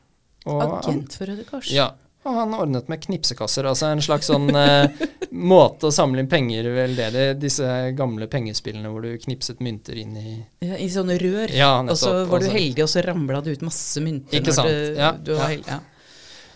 Og 0.51 0.63
Agent 0.65 1.15
for 1.17 1.31
Røde 1.31 1.45
Kors. 1.49 1.71
ja. 1.73 1.93
Og 2.23 2.37
han 2.39 2.53
ordnet 2.55 2.87
med 2.87 3.01
knipsekasser, 3.03 3.67
altså 3.67 3.89
en 3.91 3.99
slags 4.05 4.29
sånn 4.31 4.45
måte 5.53 5.89
å 5.89 5.91
samle 5.91 6.23
inn 6.23 6.29
penger 6.31 6.69
Veldedig. 6.71 7.25
Disse 7.43 7.67
gamle 7.99 8.29
pengespillene 8.31 8.93
hvor 8.93 9.03
du 9.03 9.17
knipset 9.25 9.59
mynter 9.59 9.99
inn 9.99 10.13
i 10.21 10.35
Ja, 10.63 10.77
I 10.79 10.87
sånne 10.95 11.17
rør. 11.19 11.51
Ja, 11.51 11.73
og 11.83 11.97
så 11.99 12.13
var 12.31 12.39
du 12.39 12.47
Altså. 12.47 12.53
heldig, 12.55 12.85
og 12.85 12.93
så 12.93 13.03
ramla 13.09 13.41
det 13.43 13.57
ut 13.59 13.65
masse 13.67 14.05
mynter. 14.05 14.39
Ikke 14.39 14.55
sant, 14.55 14.71
Du, 14.71 15.01
ja, 15.03 15.11
Du 15.19 15.33
var 15.35 15.49
ja. 15.49 15.51
heldig, 15.57 15.67
ja. 15.75 15.81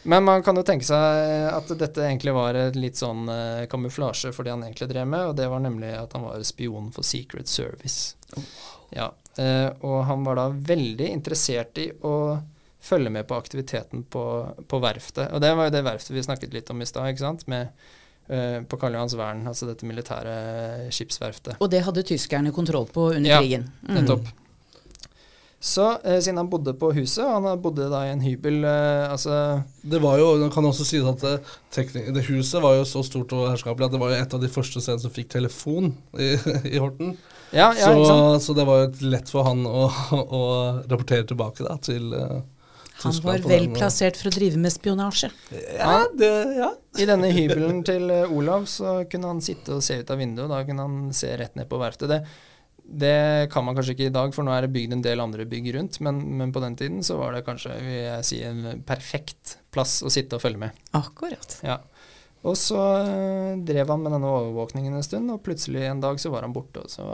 Men 0.07 0.25
man 0.25 0.43
kan 0.47 0.57
jo 0.59 0.63
tenke 0.67 0.87
seg 0.87 1.49
at 1.51 1.71
dette 1.79 2.05
egentlig 2.07 2.35
var 2.37 2.55
et 2.59 2.77
litt 2.79 2.99
sånn 2.99 3.27
uh, 3.27 3.67
kamuflasje 3.71 4.31
for 4.35 4.47
det 4.47 4.55
han 4.55 4.63
egentlig 4.63 4.87
drev 4.93 5.09
med, 5.11 5.33
og 5.33 5.39
det 5.39 5.49
var 5.51 5.63
nemlig 5.65 5.91
at 5.99 6.15
han 6.15 6.27
var 6.29 6.45
spion 6.47 6.93
for 6.95 7.07
Secret 7.07 7.51
Service. 7.51 8.15
Ja, 8.95 9.11
uh, 9.11 9.71
og 9.83 10.05
han 10.07 10.23
var 10.27 10.39
da 10.39 10.47
veldig 10.55 11.11
interessert 11.11 11.83
i 11.83 11.89
å 12.07 12.15
følge 12.87 13.11
med 13.11 13.27
på 13.27 13.35
aktiviteten 13.35 14.07
på, 14.07 14.25
på 14.71 14.83
verftet. 14.83 15.33
Og 15.35 15.43
det 15.43 15.53
var 15.59 15.69
jo 15.69 15.75
det 15.75 15.85
verftet 15.89 16.15
vi 16.15 16.23
snakket 16.23 16.55
litt 16.55 16.71
om 16.71 16.83
i 16.83 16.87
stad, 16.87 17.11
ikke 17.11 17.25
sant, 17.25 17.47
med 17.51 17.75
uh, 18.31 18.63
på 18.63 18.79
Karl 18.79 18.95
Johans 18.95 19.19
Vern, 19.19 19.43
altså 19.51 19.67
dette 19.67 19.91
militære 19.91 20.37
skipsverftet. 20.95 21.59
Og 21.59 21.73
det 21.73 21.83
hadde 21.89 22.07
tyskerne 22.07 22.55
kontroll 22.55 22.87
på 22.95 23.11
under 23.17 23.33
Ja, 23.33 23.43
krigen. 23.43 23.73
Mm. 23.83 23.97
Nettopp. 23.99 24.35
Så 25.67 25.87
eh, 26.05 26.21
siden 26.23 26.39
han 26.39 26.51
bodde 26.51 26.77
på 26.79 26.93
huset, 26.95 27.25
og 27.27 27.43
han 27.43 27.63
bodde 27.63 27.89
da 27.91 28.05
i 28.07 28.13
en 28.15 28.23
hybel 28.23 28.61
eh, 28.63 29.07
altså 29.11 29.63
Det 29.83 29.99
var 30.03 30.21
jo, 30.21 30.29
man 30.39 30.53
kan 30.55 30.69
også 30.69 30.87
si 30.87 31.01
at 31.03 31.25
det, 31.25 32.05
det 32.15 32.27
huset 32.29 32.63
var 32.63 32.77
jo 32.79 32.85
så 32.87 33.03
stort 33.07 33.35
og 33.35 33.49
herskapelig 33.51 33.89
at 33.89 33.97
det 33.97 34.03
var 34.03 34.13
jo 34.13 34.21
et 34.21 34.37
av 34.39 34.45
de 34.45 34.53
første 34.53 34.83
stedene 34.83 35.03
som 35.03 35.15
fikk 35.15 35.33
telefon 35.35 35.91
i, 36.23 36.37
i 36.75 36.79
Horten. 36.79 37.17
Ja, 37.51 37.73
ja, 37.79 37.91
så, 37.91 38.41
så 38.41 38.55
det 38.59 38.67
var 38.67 38.85
jo 38.85 39.11
lett 39.11 39.31
for 39.31 39.47
han 39.47 39.67
å, 39.67 39.87
å 40.15 40.43
rapportere 40.87 41.27
tilbake 41.27 41.67
da, 41.67 41.77
til 41.83 42.15
eh, 42.15 42.41
Han 43.03 43.21
var 43.27 43.43
vel 43.47 43.69
den, 43.69 43.77
plassert 43.77 44.19
for 44.19 44.31
å 44.31 44.35
drive 44.35 44.59
med 44.63 44.75
spionasje. 44.75 45.31
Ja, 45.79 46.01
det, 46.15 46.33
ja. 46.59 46.73
I 46.99 47.07
denne 47.11 47.31
hybelen 47.35 47.83
til 47.87 48.11
eh, 48.11 48.35
Olav 48.35 48.67
så 48.71 49.01
kunne 49.11 49.35
han 49.35 49.43
sitte 49.43 49.79
og 49.79 49.87
se 49.87 49.99
ut 50.03 50.11
av 50.15 50.23
vinduet, 50.23 50.51
da 50.53 50.63
kunne 50.67 50.87
han 50.87 51.15
se 51.15 51.35
rett 51.39 51.59
ned 51.59 51.71
på 51.71 51.83
verftet. 51.83 52.11
Det, 52.13 52.23
det 52.89 53.51
kan 53.51 53.65
man 53.67 53.75
kanskje 53.75 53.97
ikke 53.97 54.09
i 54.11 54.15
dag, 54.15 54.33
for 54.35 54.47
nå 54.47 54.53
er 54.55 54.67
det 54.67 54.75
bygd 54.75 54.95
en 54.95 55.03
del 55.03 55.23
andre 55.23 55.47
bygg 55.49 55.73
rundt, 55.75 55.99
men, 56.07 56.21
men 56.39 56.53
på 56.55 56.63
den 56.63 56.77
tiden 56.79 57.03
så 57.07 57.19
var 57.19 57.35
det 57.35 57.43
kanskje, 57.47 57.75
vil 57.83 57.97
jeg 57.99 58.27
si, 58.29 58.39
en 58.47 58.83
perfekt 58.87 59.57
plass 59.75 59.99
å 60.07 60.13
sitte 60.13 60.39
og 60.39 60.45
følge 60.45 60.63
med. 60.63 60.85
Akkurat. 60.97 61.59
Ja. 61.67 61.81
Og 62.47 62.55
så 62.61 62.79
eh, 63.03 63.59
drev 63.67 63.91
han 63.91 64.05
med 64.05 64.15
denne 64.15 64.31
overvåkningen 64.31 64.95
en 64.95 65.07
stund, 65.07 65.33
og 65.35 65.43
plutselig 65.47 65.83
en 65.89 66.03
dag 66.05 66.21
så 66.23 66.31
var 66.31 66.47
han 66.47 66.55
borte, 66.55 66.85
og 66.85 66.93
så 66.93 67.07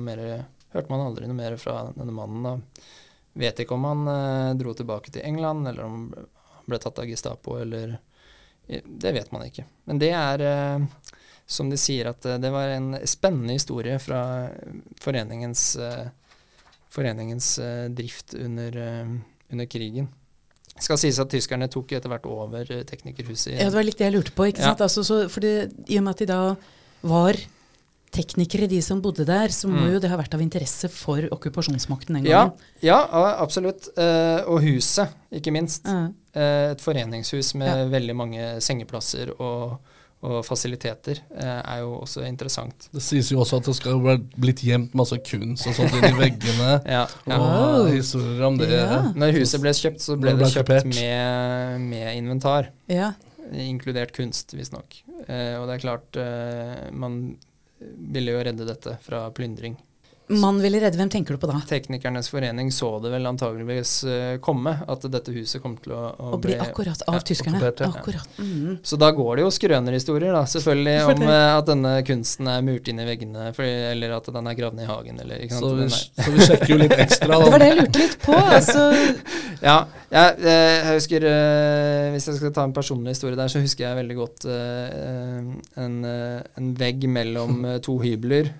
mer, 0.00 0.24
hørte 0.72 0.92
man 0.94 1.04
aldri 1.04 1.28
noe 1.28 1.36
mer 1.36 1.58
fra 1.60 1.82
denne 1.92 2.14
mannen. 2.16 2.46
da. 2.46 2.86
Vet 3.44 3.60
ikke 3.60 3.76
om 3.76 3.84
han 3.88 4.08
eh, 4.12 4.54
dro 4.60 4.72
tilbake 4.76 5.12
til 5.12 5.26
England, 5.28 5.68
eller 5.68 5.84
om 5.84 6.08
han 6.16 6.72
ble 6.72 6.80
tatt 6.80 7.02
av 7.02 7.10
Gestapo, 7.10 7.58
eller 7.60 7.98
Det 8.64 9.10
vet 9.12 9.32
man 9.34 9.42
ikke. 9.44 9.64
Men 9.90 9.98
det 9.98 10.12
er, 10.16 10.40
eh, 10.40 10.84
som 11.46 11.68
de 11.70 11.76
sier, 11.76 12.06
at 12.08 12.24
eh, 12.26 12.38
det 12.38 12.50
var 12.52 12.68
en 12.76 12.94
spennende 13.06 13.52
historie 13.58 13.98
fra 14.00 14.22
foreningens, 15.02 15.76
eh, 15.76 16.06
foreningens 16.92 17.58
eh, 17.58 17.88
drift 17.88 18.34
under, 18.34 18.76
under 19.52 19.66
krigen. 19.66 20.08
Det 20.72 20.82
skal 20.86 20.96
sies 20.98 21.18
at 21.20 21.28
tyskerne 21.32 21.68
tok 21.68 21.92
etter 21.92 22.08
hvert 22.08 22.24
over 22.26 22.64
teknikerhuset. 22.88 23.58
Ja, 23.58 23.68
det 23.68 23.76
var 23.76 23.84
litt 23.84 23.98
det 24.00 24.06
jeg 24.08 24.14
lurte 24.16 24.32
på. 24.36 24.46
ikke 24.48 24.62
Ja. 24.62 24.70
sant? 24.72 24.80
Altså, 24.80 25.04
så, 25.04 25.18
fordi, 25.28 25.50
I 25.92 25.98
og 25.98 26.04
med 26.06 26.14
at 26.14 26.22
de 26.22 26.26
da 26.30 26.38
var 27.02 27.36
teknikere, 28.12 28.68
de 28.68 28.80
som 28.84 29.00
bodde 29.00 29.24
der, 29.24 29.48
så 29.52 29.68
må 29.68 29.80
Mm. 29.86 29.92
jo 29.94 29.98
det 30.00 30.10
ha 30.10 30.16
vært 30.16 30.34
av 30.34 30.40
interesse 30.40 30.88
for 30.90 31.20
okkupasjonsmakten 31.32 32.14
den 32.14 32.24
gangen. 32.24 32.52
ja, 32.82 33.06
ja, 33.08 33.36
absolutt. 33.42 33.88
Eh, 33.96 34.44
og 34.48 34.60
huset, 34.62 35.08
ikke 35.32 35.52
minst. 35.52 35.84
Mm. 35.84 36.14
Eh, 36.34 36.70
et 36.72 36.80
foreningshus 36.80 37.54
med 37.54 37.68
Ja. 37.68 37.84
veldig 37.98 38.16
mange 38.16 38.60
sengeplasser 38.60 39.30
og, 39.40 39.78
og 40.22 40.44
fasiliteter 40.46 41.18
eh, 41.34 41.58
er 41.58 41.80
jo 41.82 41.96
også 41.98 42.22
interessant. 42.28 42.86
Det 42.94 43.02
sies 43.02 43.32
jo 43.32 43.40
også 43.42 43.58
at 43.58 43.68
det 43.70 43.74
skal 43.78 43.98
ha 44.04 44.14
blitt 44.38 44.62
gjemt 44.62 44.94
masse 44.98 45.18
kunst 45.26 45.66
og 45.66 45.74
sånt 45.74 45.96
inni 45.98 46.12
veggene. 46.22 46.76
Ja, 46.86 47.02
ja. 47.26 47.38
Wow. 47.42 47.88
historier 47.90 48.46
om 48.46 48.58
det. 48.60 48.70
Ja. 48.70 49.00
Når 49.18 49.34
huset 49.40 49.62
ble 49.64 49.74
kjøpt, 49.74 50.02
så 50.04 50.16
ble 50.20 50.36
det 50.36 50.38
det 50.38 50.44
ble 50.44 50.52
kjøpt 50.54 50.90
med, 50.92 51.88
med 51.90 52.10
inventar. 52.20 52.70
Ja. 52.90 53.12
Inkludert 53.52 54.14
kunst, 54.16 54.54
visstnok. 54.54 55.02
Eh, 55.26 55.56
og 55.58 55.66
det 55.66 55.74
er 55.76 55.82
klart, 55.88 56.20
eh, 56.22 56.86
man 56.94 57.24
ville 57.82 58.36
jo 58.36 58.44
redde 58.46 58.68
dette 58.68 58.94
fra 59.02 59.24
plyndring. 59.34 59.74
Man 60.40 60.60
ville 60.62 60.80
redde 60.82 60.98
Hvem 60.98 61.10
tenker 61.10 61.34
du 61.36 61.40
på 61.40 61.48
da? 61.50 61.60
Teknikernes 61.68 62.28
forening 62.32 62.70
så 62.74 62.90
det 63.02 63.10
vel 63.14 63.26
antageligvis 63.26 63.92
eh, 64.04 64.34
komme, 64.44 64.74
at 64.88 65.06
dette 65.12 65.32
huset 65.34 65.62
kom 65.62 65.74
til 65.80 65.94
å, 65.96 66.02
å 66.12 66.34
Å 66.36 66.40
bli 66.42 66.56
akkurat 66.60 67.04
av 67.08 67.16
ja, 67.18 67.22
tyskerne. 67.32 67.58
okkupert, 67.58 67.80
ja. 67.80 67.88
Akkurat. 67.90 68.36
Mhm. 68.38 68.76
Så 68.86 68.98
da 69.00 69.10
går 69.16 69.40
det 69.40 69.46
jo 69.46 69.52
skrønerhistorier, 69.56 70.34
da, 70.36 70.44
selvfølgelig, 70.52 70.96
om 71.14 71.24
eh, 71.26 71.46
at 71.56 71.70
denne 71.70 71.94
kunsten 72.08 72.50
er 72.52 72.66
murt 72.66 72.92
inn 72.92 73.00
i 73.02 73.08
veggene, 73.08 73.48
for, 73.56 73.64
eller 73.66 74.16
at 74.18 74.30
den 74.36 74.52
er 74.52 74.58
gravd 74.58 74.78
ned 74.78 74.86
i 74.86 74.90
hagen, 74.92 75.22
eller 75.24 75.46
ikke 75.46 75.56
sant. 75.56 75.66
Så 75.66 75.72
vi, 75.80 76.22
så 76.26 76.36
vi 76.36 76.46
sjekker 76.50 76.74
jo 76.74 76.80
litt 76.84 76.96
ekstra. 76.98 77.30
Det 77.42 77.50
var 77.56 77.62
det 77.64 77.70
jeg 77.72 77.80
lurte 77.80 78.04
litt 78.04 78.20
på. 78.22 78.36
altså. 78.36 78.86
Ja, 79.62 79.76
jeg, 80.10 80.38
eh, 80.42 80.76
jeg 80.82 80.96
husker 80.96 81.24
Hvis 82.10 82.24
jeg 82.26 82.38
skal 82.40 82.50
ta 82.56 82.64
en 82.66 82.72
personlig 82.74 83.12
historie 83.14 83.38
der, 83.38 83.50
så 83.52 83.60
husker 83.62 83.84
jeg 83.86 83.98
veldig 84.00 84.16
godt 84.18 84.46
en, 84.50 85.94
en 86.02 86.72
vegg 86.80 87.06
mellom 87.06 87.60
to 87.84 87.94
hybler 88.02 88.50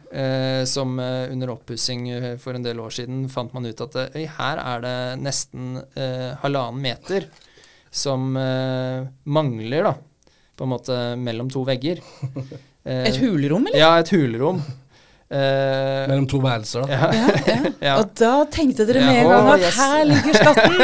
som 0.70 0.94
under 0.94 1.42
under 1.42 1.52
oppussing 1.62 2.10
eh, 2.10 2.28
for 2.42 2.58
en 2.58 2.66
del 2.66 2.82
år 2.82 2.90
siden 2.98 3.24
fant 3.32 3.54
man 3.54 3.70
ut 3.70 3.80
at 3.86 3.96
øy, 4.18 4.26
her 4.36 4.60
er 4.66 4.82
det 4.84 4.96
nesten 5.22 5.78
eh, 5.94 6.34
halvannen 6.42 6.82
meter 6.82 7.30
som 7.92 8.34
eh, 8.36 9.06
mangler, 9.24 9.88
da. 9.88 9.94
På 10.56 10.64
en 10.66 10.74
måte 10.74 11.00
mellom 11.20 11.48
to 11.52 11.64
vegger. 11.68 12.02
Eh, 12.82 13.04
Et 13.06 13.14
hulrom, 13.22 13.62
eller? 13.70 13.78
Ja, 13.78 13.90
et 14.02 14.08
hulrom. 14.10 14.56
Eh, 15.30 16.00
Mellom 16.10 16.24
to 16.26 16.40
værelser, 16.42 16.82
da. 16.82 16.96
ja, 16.96 17.10
Ja, 17.46 17.60
ja. 17.78 17.92
Og 18.02 18.08
da 18.18 18.30
tenkte 18.50 18.82
dere 18.88 19.04
Ja, 19.04 19.06
med 19.06 19.20
en 19.20 19.28
gang 19.30 19.50
at 19.52 19.62
yes. 19.62 19.76
her 19.78 20.02
ligger 20.10 20.34
skatten! 20.40 20.74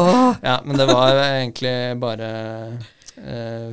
oh. 0.00 0.30
Ja, 0.48 0.54
men 0.64 0.80
det 0.80 0.86
var 0.88 1.20
egentlig 1.20 1.74
bare 2.00 2.30
eh, 2.30 2.88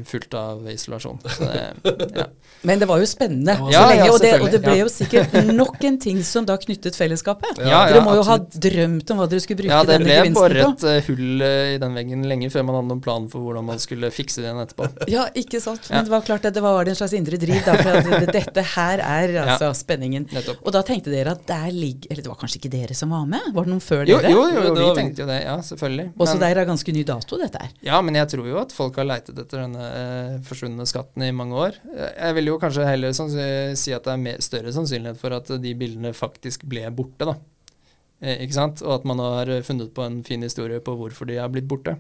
fullt 0.08 0.34
av 0.38 0.68
isolasjon. 0.72 1.18
Så 1.26 1.48
det, 1.50 1.62
ja. 2.22 2.26
Men 2.62 2.80
det 2.80 2.86
var 2.86 3.00
jo 3.02 3.08
spennende. 3.10 3.56
Ja, 3.58 3.66
så 3.66 3.72
ja, 3.74 3.86
lenge, 3.90 4.10
og, 4.14 4.20
det, 4.22 4.32
og 4.38 4.52
det 4.54 4.60
ble 4.62 4.74
ja. 4.78 4.84
jo 4.84 4.90
sikkert 4.94 5.34
nok 5.50 5.80
en 5.88 5.96
ting 6.04 6.20
som 6.28 6.46
da 6.46 6.58
knyttet 6.62 6.94
fellesskapet. 6.98 7.58
Ja, 7.64 7.72
ja, 7.72 7.80
dere 7.90 8.04
må 8.06 8.14
jo 8.14 8.22
absolutt. 8.22 8.54
ha 8.54 8.62
drømt 8.68 9.14
om 9.16 9.22
hva 9.22 9.28
dere 9.32 9.42
skulle 9.42 9.64
bruke 9.64 9.74
ja, 9.74 9.80
det 9.88 9.96
denne 9.96 10.06
ble 10.06 10.18
gevinsten 10.20 10.38
på. 10.38 10.44
boret 10.46 10.86
eh, 10.92 11.00
hull 11.08 11.42
eh, 11.48 11.72
i 11.74 11.80
den 11.82 11.98
veggen 11.98 12.28
lenge 12.30 12.52
før 12.54 12.68
man 12.68 12.78
hadde 12.78 12.92
noen 12.92 13.02
plan 13.08 13.26
for 13.32 13.48
hvordan 13.48 13.66
man 13.72 13.82
skulle 13.82 14.12
fikse 14.14 14.44
det 14.44 14.50
igjen 14.52 14.62
etterpå. 14.66 14.90
Ja, 15.16 15.26
ikke 15.42 15.62
sant. 15.64 15.88
Ja. 15.90 15.96
Men 15.98 16.06
det 16.08 16.14
var 16.14 16.28
klart 16.28 16.46
at 16.52 16.56
det 16.60 16.62
var 16.64 16.92
en 16.94 17.00
slags 17.02 17.16
indre 17.18 17.40
driv. 17.42 17.58
Da, 17.66 17.76
for 17.82 17.98
at 18.22 18.30
dette 18.38 18.66
her 18.76 19.02
er 19.08 19.36
altså 19.48 19.72
spenningen. 19.82 20.30
Nettopp. 20.36 20.62
Og 20.62 20.76
da 20.78 20.84
tenkte 20.88 21.10
dere 21.14 21.34
at 21.34 21.42
der 21.50 21.68
ligger 21.74 22.14
Eller 22.14 22.22
det 22.26 22.30
var 22.32 22.38
kanskje 22.40 22.62
ikke 22.62 22.72
dere 22.78 22.96
som 22.98 23.12
var 23.14 23.26
med? 23.30 23.50
Var 23.58 23.66
det 23.68 23.74
noen 23.74 23.84
før 23.84 24.06
Jo, 24.06 24.22
dere? 24.22 24.32
jo, 24.36 24.46
jo, 24.54 24.62
Jo, 24.68 24.76
det 24.76 24.84
vi 24.86 24.88
vi. 24.92 24.96
tenkte 25.02 25.26
jo 25.26 25.28
det. 25.34 25.40
Ja, 25.48 25.58
selvfølgelig. 25.66 26.08
Også 26.22 26.38
Men- 26.38 26.46
der 26.46 26.62
er 26.62 26.70
ganske 26.70 26.94
ny 26.96 27.04
dato, 27.10 27.42
dette 27.42 27.66
her. 27.66 27.74
Ja, 27.90 28.02
men 28.06 28.22
jeg 28.22 28.30
tror 28.36 28.48
jo 28.54 28.62
at 28.62 28.72
folk 28.76 29.02
har 29.02 29.10
leitet 29.10 29.31
etter 29.40 29.64
denne 29.64 29.86
eh, 29.88 30.36
forsvunne 30.48 30.88
skatten 30.90 31.24
i 31.24 31.32
mange 31.36 31.56
år. 31.56 31.80
Jeg 31.94 32.38
vil 32.38 32.52
jo 32.52 32.60
kanskje 32.62 32.90
heller 32.90 33.16
si 33.16 33.96
at 33.96 34.06
det 34.08 34.14
er 34.14 34.22
mer, 34.26 34.44
større 34.44 34.74
sannsynlighet 34.76 35.22
for 35.22 35.38
at 35.38 35.54
de 35.62 35.74
bildene 35.78 36.14
faktisk 36.18 36.68
ble 36.70 36.84
borte, 36.96 37.30
da. 37.30 37.38
Eh, 38.22 38.44
ikke 38.46 38.58
sant? 38.58 38.84
Og 38.86 39.00
at 39.00 39.08
man 39.08 39.22
har 39.24 39.54
funnet 39.68 39.94
på 39.96 40.06
en 40.06 40.22
fin 40.28 40.44
historie 40.46 40.82
på 40.84 40.98
hvorfor 41.00 41.30
de 41.30 41.40
har 41.42 41.52
blitt 41.54 41.70
borte. 41.70 41.98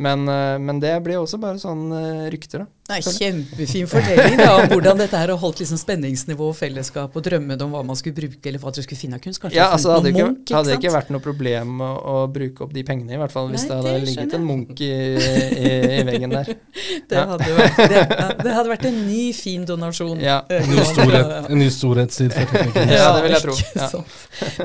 Men, 0.00 0.28
eh, 0.28 0.58
men 0.58 0.80
det 0.80 0.94
blir 1.04 1.20
også 1.20 1.40
bare 1.42 1.60
sånn 1.60 1.90
eh, 1.92 2.28
rykter, 2.32 2.64
da. 2.64 2.79
Er 2.90 3.04
Kjempefin 3.06 3.86
fortelling 3.90 4.36
da, 4.40 4.48
om 4.60 4.68
hvordan 4.72 4.98
dette 5.00 5.16
her 5.20 5.32
har 5.34 5.38
holdt 5.42 5.60
liksom 5.62 5.78
spenningsnivå 5.80 6.48
og 6.50 6.56
fellesskap 6.58 7.14
og 7.16 7.24
drømmene 7.26 7.62
om 7.66 7.74
hva 7.76 7.82
man 7.86 7.98
skulle 7.98 8.16
bruke, 8.16 8.40
eller 8.50 8.62
hva 8.62 8.72
dere 8.74 8.86
skulle 8.86 9.00
finne 9.00 9.18
av 9.18 9.24
kunst. 9.24 9.40
Kanskje 9.42 9.58
Ja, 9.60 9.68
altså 9.74 9.90
Det 9.90 9.96
hadde, 9.98 10.12
ikke, 10.14 10.26
munk, 10.30 10.40
ikke 10.46 10.56
hadde 10.58 10.76
ikke 10.78 10.92
vært 10.96 11.10
noe 11.14 11.24
problem 11.24 11.80
å, 11.84 11.90
å 12.14 12.16
bruke 12.32 12.64
opp 12.66 12.72
de 12.74 12.84
pengene, 12.86 13.14
i 13.16 13.20
hvert 13.20 13.34
fall 13.34 13.50
hvis 13.52 13.66
Nei, 13.66 13.70
det 13.70 13.76
hadde 13.80 13.94
det 13.98 14.08
ligget 14.10 14.34
en 14.38 14.46
munk 14.46 14.58
Munch 14.70 14.80
i, 14.84 14.90
i, 14.90 15.70
i 16.00 16.02
veggen 16.04 16.34
der. 16.34 16.50
Det 17.10 17.18
hadde, 17.26 17.46
vært, 17.56 17.78
det, 17.90 18.00
ja, 18.06 18.26
det 18.38 18.52
hadde 18.54 18.70
vært 18.70 18.84
en 18.86 18.98
ny, 19.06 19.22
fin 19.34 19.64
donasjon. 19.66 20.20
Ja. 20.22 20.36
Eh, 20.52 20.60
En 20.62 20.70
ny, 20.70 20.82
storhet, 20.86 21.30
en 21.50 21.58
ny 21.58 21.66
storhetstid 21.74 22.34
for 22.34 22.50
teknikken. 22.52 22.92
Ja, 22.92 23.06
det 23.16 23.22
vil 23.24 23.34
jeg 23.34 23.44
tro. 23.46 23.54
Ja. 23.80 23.88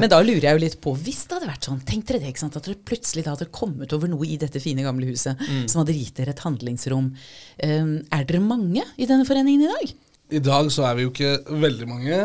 Men 0.02 0.12
da 0.12 0.20
lurer 0.22 0.46
jeg 0.50 0.58
jo 0.58 0.62
litt 0.62 0.76
på, 0.84 0.94
hvis 1.00 1.24
det 1.30 1.38
hadde 1.40 1.50
vært 1.50 1.68
sånn, 1.70 1.80
tenk 1.88 2.06
dere 2.10 2.20
det, 2.22 2.30
ikke 2.34 2.44
sant, 2.44 2.58
at 2.60 2.68
dere 2.68 2.78
plutselig 2.86 3.24
da 3.26 3.34
hadde 3.34 3.48
kommet 3.56 3.94
over 3.98 4.12
noe 4.12 4.28
i 4.28 4.38
dette 4.42 4.62
fine, 4.64 4.84
gamle 4.86 5.08
huset 5.10 5.42
Mm. 5.46 5.66
som 5.70 5.82
hadde 5.82 5.94
gitt 5.98 6.16
dere 6.20 6.32
et 6.36 6.42
handlingsrom. 6.46 7.08
Um, 7.66 7.90
er 8.16 8.26
dere 8.28 8.42
mange 8.44 8.84
i 8.98 9.08
denne 9.10 9.28
foreningen 9.28 9.68
i 9.68 9.72
dag? 9.72 9.94
I 10.36 10.42
dag 10.42 10.72
så 10.74 10.88
er 10.90 10.98
vi 10.98 11.06
jo 11.06 11.14
ikke 11.14 11.60
veldig 11.62 11.88
mange, 11.90 12.20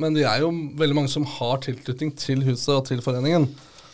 men 0.00 0.16
det 0.16 0.24
er 0.26 0.42
jo 0.42 0.50
veldig 0.78 0.96
mange 0.96 1.12
som 1.12 1.26
har 1.28 1.60
tilknytning 1.64 2.14
til 2.18 2.44
huset 2.46 2.72
og 2.74 2.84
til 2.88 3.02
foreningen. 3.04 3.48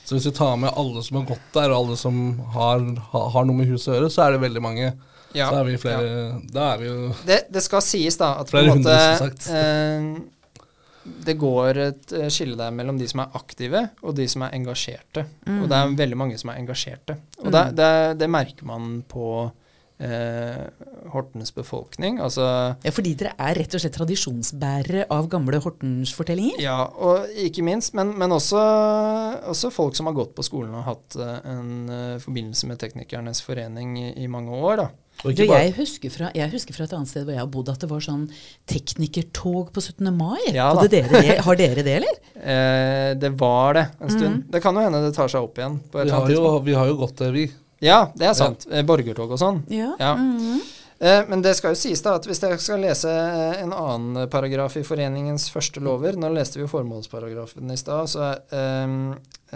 Så 0.04 0.16
hvis 0.16 0.26
vi 0.30 0.34
tar 0.34 0.56
med 0.58 0.72
alle 0.74 1.02
som 1.06 1.20
har 1.20 1.28
gått 1.28 1.52
der, 1.54 1.70
og 1.70 1.84
alle 1.84 1.96
som 1.98 2.16
har, 2.54 2.82
har, 3.12 3.30
har 3.34 3.46
noe 3.46 3.60
med 3.60 3.70
huset 3.70 3.92
å 3.92 3.96
gjøre, 3.98 4.10
så 4.10 4.24
er 4.24 4.34
det 4.34 4.44
veldig 4.46 4.62
mange. 4.64 4.92
Ja. 5.36 5.46
Så 5.46 5.60
er 5.60 5.66
vi 5.68 5.76
flere 5.78 6.14
Da 6.50 6.72
er 6.72 6.80
vi 6.80 6.88
jo 6.88 7.10
Det, 7.22 7.36
det 7.54 7.60
skal 7.62 7.84
sies, 7.86 8.16
da, 8.18 8.32
at 8.40 8.50
på 8.50 8.58
en 8.58 8.66
måte 8.66 8.96
hundre, 9.20 9.52
eh, 9.54 11.04
Det 11.22 11.36
går 11.38 11.78
et 11.84 12.14
eh, 12.18 12.26
skille 12.34 12.58
der 12.58 12.74
mellom 12.74 12.98
de 12.98 13.06
som 13.06 13.22
er 13.22 13.36
aktive, 13.38 13.84
og 14.02 14.16
de 14.18 14.26
som 14.30 14.42
er 14.46 14.56
engasjerte. 14.58 15.28
Og 15.60 15.68
det 15.70 15.78
er 15.78 15.94
veldig 16.02 16.18
mange 16.18 16.40
som 16.40 16.50
er 16.50 16.58
engasjerte. 16.58 17.20
Og 17.44 17.54
det, 17.54 17.64
det, 17.78 17.92
det 18.18 18.30
merker 18.30 18.66
man 18.66 19.04
på 19.06 19.28
Hortens 21.12 21.52
befolkning. 21.54 22.20
Altså 22.22 22.44
Ja, 22.84 22.92
Fordi 22.94 23.12
dere 23.20 23.34
er 23.36 23.58
rett 23.60 23.74
og 23.76 23.82
slett 23.82 23.96
tradisjonsbærere 23.98 25.04
av 25.12 25.28
gamle 25.32 25.60
Hortens-fortellinger? 25.60 26.62
Ja, 26.62 26.78
og 26.88 27.28
ikke 27.36 27.64
minst, 27.66 27.92
men, 27.98 28.14
men 28.18 28.32
også, 28.32 28.62
også 29.50 29.72
folk 29.74 29.98
som 29.98 30.08
har 30.10 30.16
gått 30.16 30.32
på 30.36 30.46
skolen 30.46 30.74
og 30.78 30.86
hatt 30.88 31.18
eh, 31.20 31.36
en 31.52 31.70
eh, 31.92 32.16
forbindelse 32.22 32.70
med 32.70 32.80
Teknikernes 32.80 33.44
forening 33.44 33.96
i, 34.00 34.08
i 34.24 34.30
mange 34.30 34.56
år. 34.56 34.84
da. 34.84 34.90
Du, 35.20 35.42
jeg, 35.44 35.72
husker 35.76 36.12
fra, 36.12 36.30
jeg 36.32 36.48
husker 36.48 36.72
fra 36.72 36.86
et 36.86 36.92
annet 36.96 37.10
sted 37.10 37.26
hvor 37.26 37.34
jeg 37.34 37.42
har 37.42 37.48
bodd 37.52 37.68
at 37.68 37.82
det 37.82 37.90
var 37.90 38.00
sånn 38.00 38.22
teknikertog 38.70 39.68
på 39.74 39.82
17. 39.82 40.08
mai. 40.16 40.38
Ja 40.54 40.70
da. 40.76 40.86
dere 40.88 41.20
det, 41.20 41.34
har 41.44 41.58
dere 41.60 41.84
det, 41.86 41.98
eller? 42.00 42.20
Eh, 42.40 43.10
det 43.20 43.28
var 43.36 43.74
det 43.76 43.82
en 44.00 44.08
stund. 44.14 44.44
Det 44.48 44.62
kan 44.64 44.72
jo 44.72 44.80
hende 44.80 45.02
det 45.04 45.10
tar 45.12 45.28
seg 45.28 45.44
opp 45.44 45.58
igjen. 45.60 45.74
på 45.92 46.00
et 46.00 46.08
vi, 46.08 46.14
har 46.14 46.30
jo, 46.32 46.44
vi 46.64 46.72
har 46.72 46.88
jo 46.88 46.94
gått 47.02 47.20
det, 47.20 47.28
vi. 47.34 47.42
Ja, 47.80 48.10
det 48.14 48.28
er 48.28 48.36
sant. 48.36 48.66
Ja. 48.68 48.84
Borgertog 48.86 49.32
og 49.32 49.40
sånn. 49.40 49.64
Ja. 49.72 49.94
Ja. 49.98 50.14
mhm. 50.14 50.60
Eh, 51.00 51.22
men 51.28 51.40
det 51.40 51.54
skal 51.56 51.72
jo 51.72 51.78
sies 51.80 52.02
da 52.04 52.12
at 52.18 52.26
hvis 52.28 52.42
jeg 52.44 52.58
skal 52.60 52.82
lese 52.84 53.08
eh, 53.08 53.62
en 53.62 53.70
annen 53.72 54.26
paragraf 54.28 54.74
i 54.76 54.82
foreningens 54.84 55.46
første 55.48 55.80
lover 55.80 56.18
Nå 56.20 56.28
leste 56.34 56.58
vi 56.58 56.66
jo 56.66 56.68
formålsparagrafen 56.68 57.72
i 57.72 57.76
stad, 57.80 58.10
så, 58.12 58.26
eh, 58.52 58.92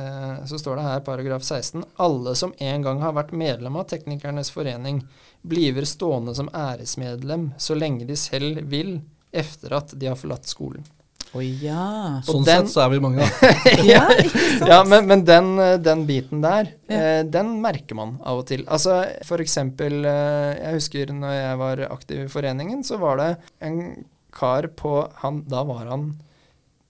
eh, 0.01 0.39
så 0.49 0.61
står 0.63 0.81
det 0.81 0.87
her 0.87 1.05
paragraf 1.05 1.45
16 1.45 1.85
Alle 2.01 2.33
som 2.41 2.55
en 2.57 2.87
gang 2.89 3.05
har 3.05 3.13
vært 3.13 3.37
medlem 3.37 3.77
av 3.77 3.85
Teknikernes 3.93 4.55
forening, 4.57 5.03
bliver 5.45 5.85
stående 5.85 6.33
som 6.35 6.49
æresmedlem 6.49 7.51
så 7.61 7.77
lenge 7.77 8.09
de 8.09 8.17
selv 8.17 8.65
vil, 8.73 9.03
efter 9.29 9.77
at 9.77 9.93
de 10.01 10.09
har 10.09 10.17
forlatt 10.17 10.49
skolen. 10.49 10.89
Å 11.35 11.43
ja. 11.43 12.21
Sånn 12.23 12.45
den- 12.47 12.67
sett 12.67 12.73
så 12.77 12.85
er 12.85 12.91
vi 12.93 13.01
mange, 13.03 13.19
da. 13.27 13.53
ja. 13.83 14.03
Ikke 14.23 14.43
sant? 14.61 14.69
Ja, 14.71 14.81
men, 14.87 15.07
men 15.11 15.25
den, 15.27 15.49
eh, 15.59 15.77
den 15.83 16.05
biten 16.07 16.41
der, 16.45 16.69
Ja. 16.87 17.01
eh, 17.19 17.23
den 17.27 17.57
merker 17.63 17.99
man 17.99 18.17
av 18.23 18.39
og 18.45 18.47
til. 18.53 18.63
Altså 18.71 19.01
for 19.27 19.43
eksempel, 19.43 20.05
eh, 20.07 20.53
jeg 20.61 20.79
husker 20.79 21.11
når 21.17 21.35
jeg 21.41 21.59
var 21.65 21.85
aktiv 21.91 22.23
i 22.25 22.31
foreningen, 22.31 22.85
så 22.87 23.01
var 23.03 23.19
det 23.19 23.31
en 23.67 24.05
kar 24.35 24.69
på 24.79 24.95
han, 25.23 25.43
Da 25.51 25.65
var 25.67 25.87
han 25.91 26.13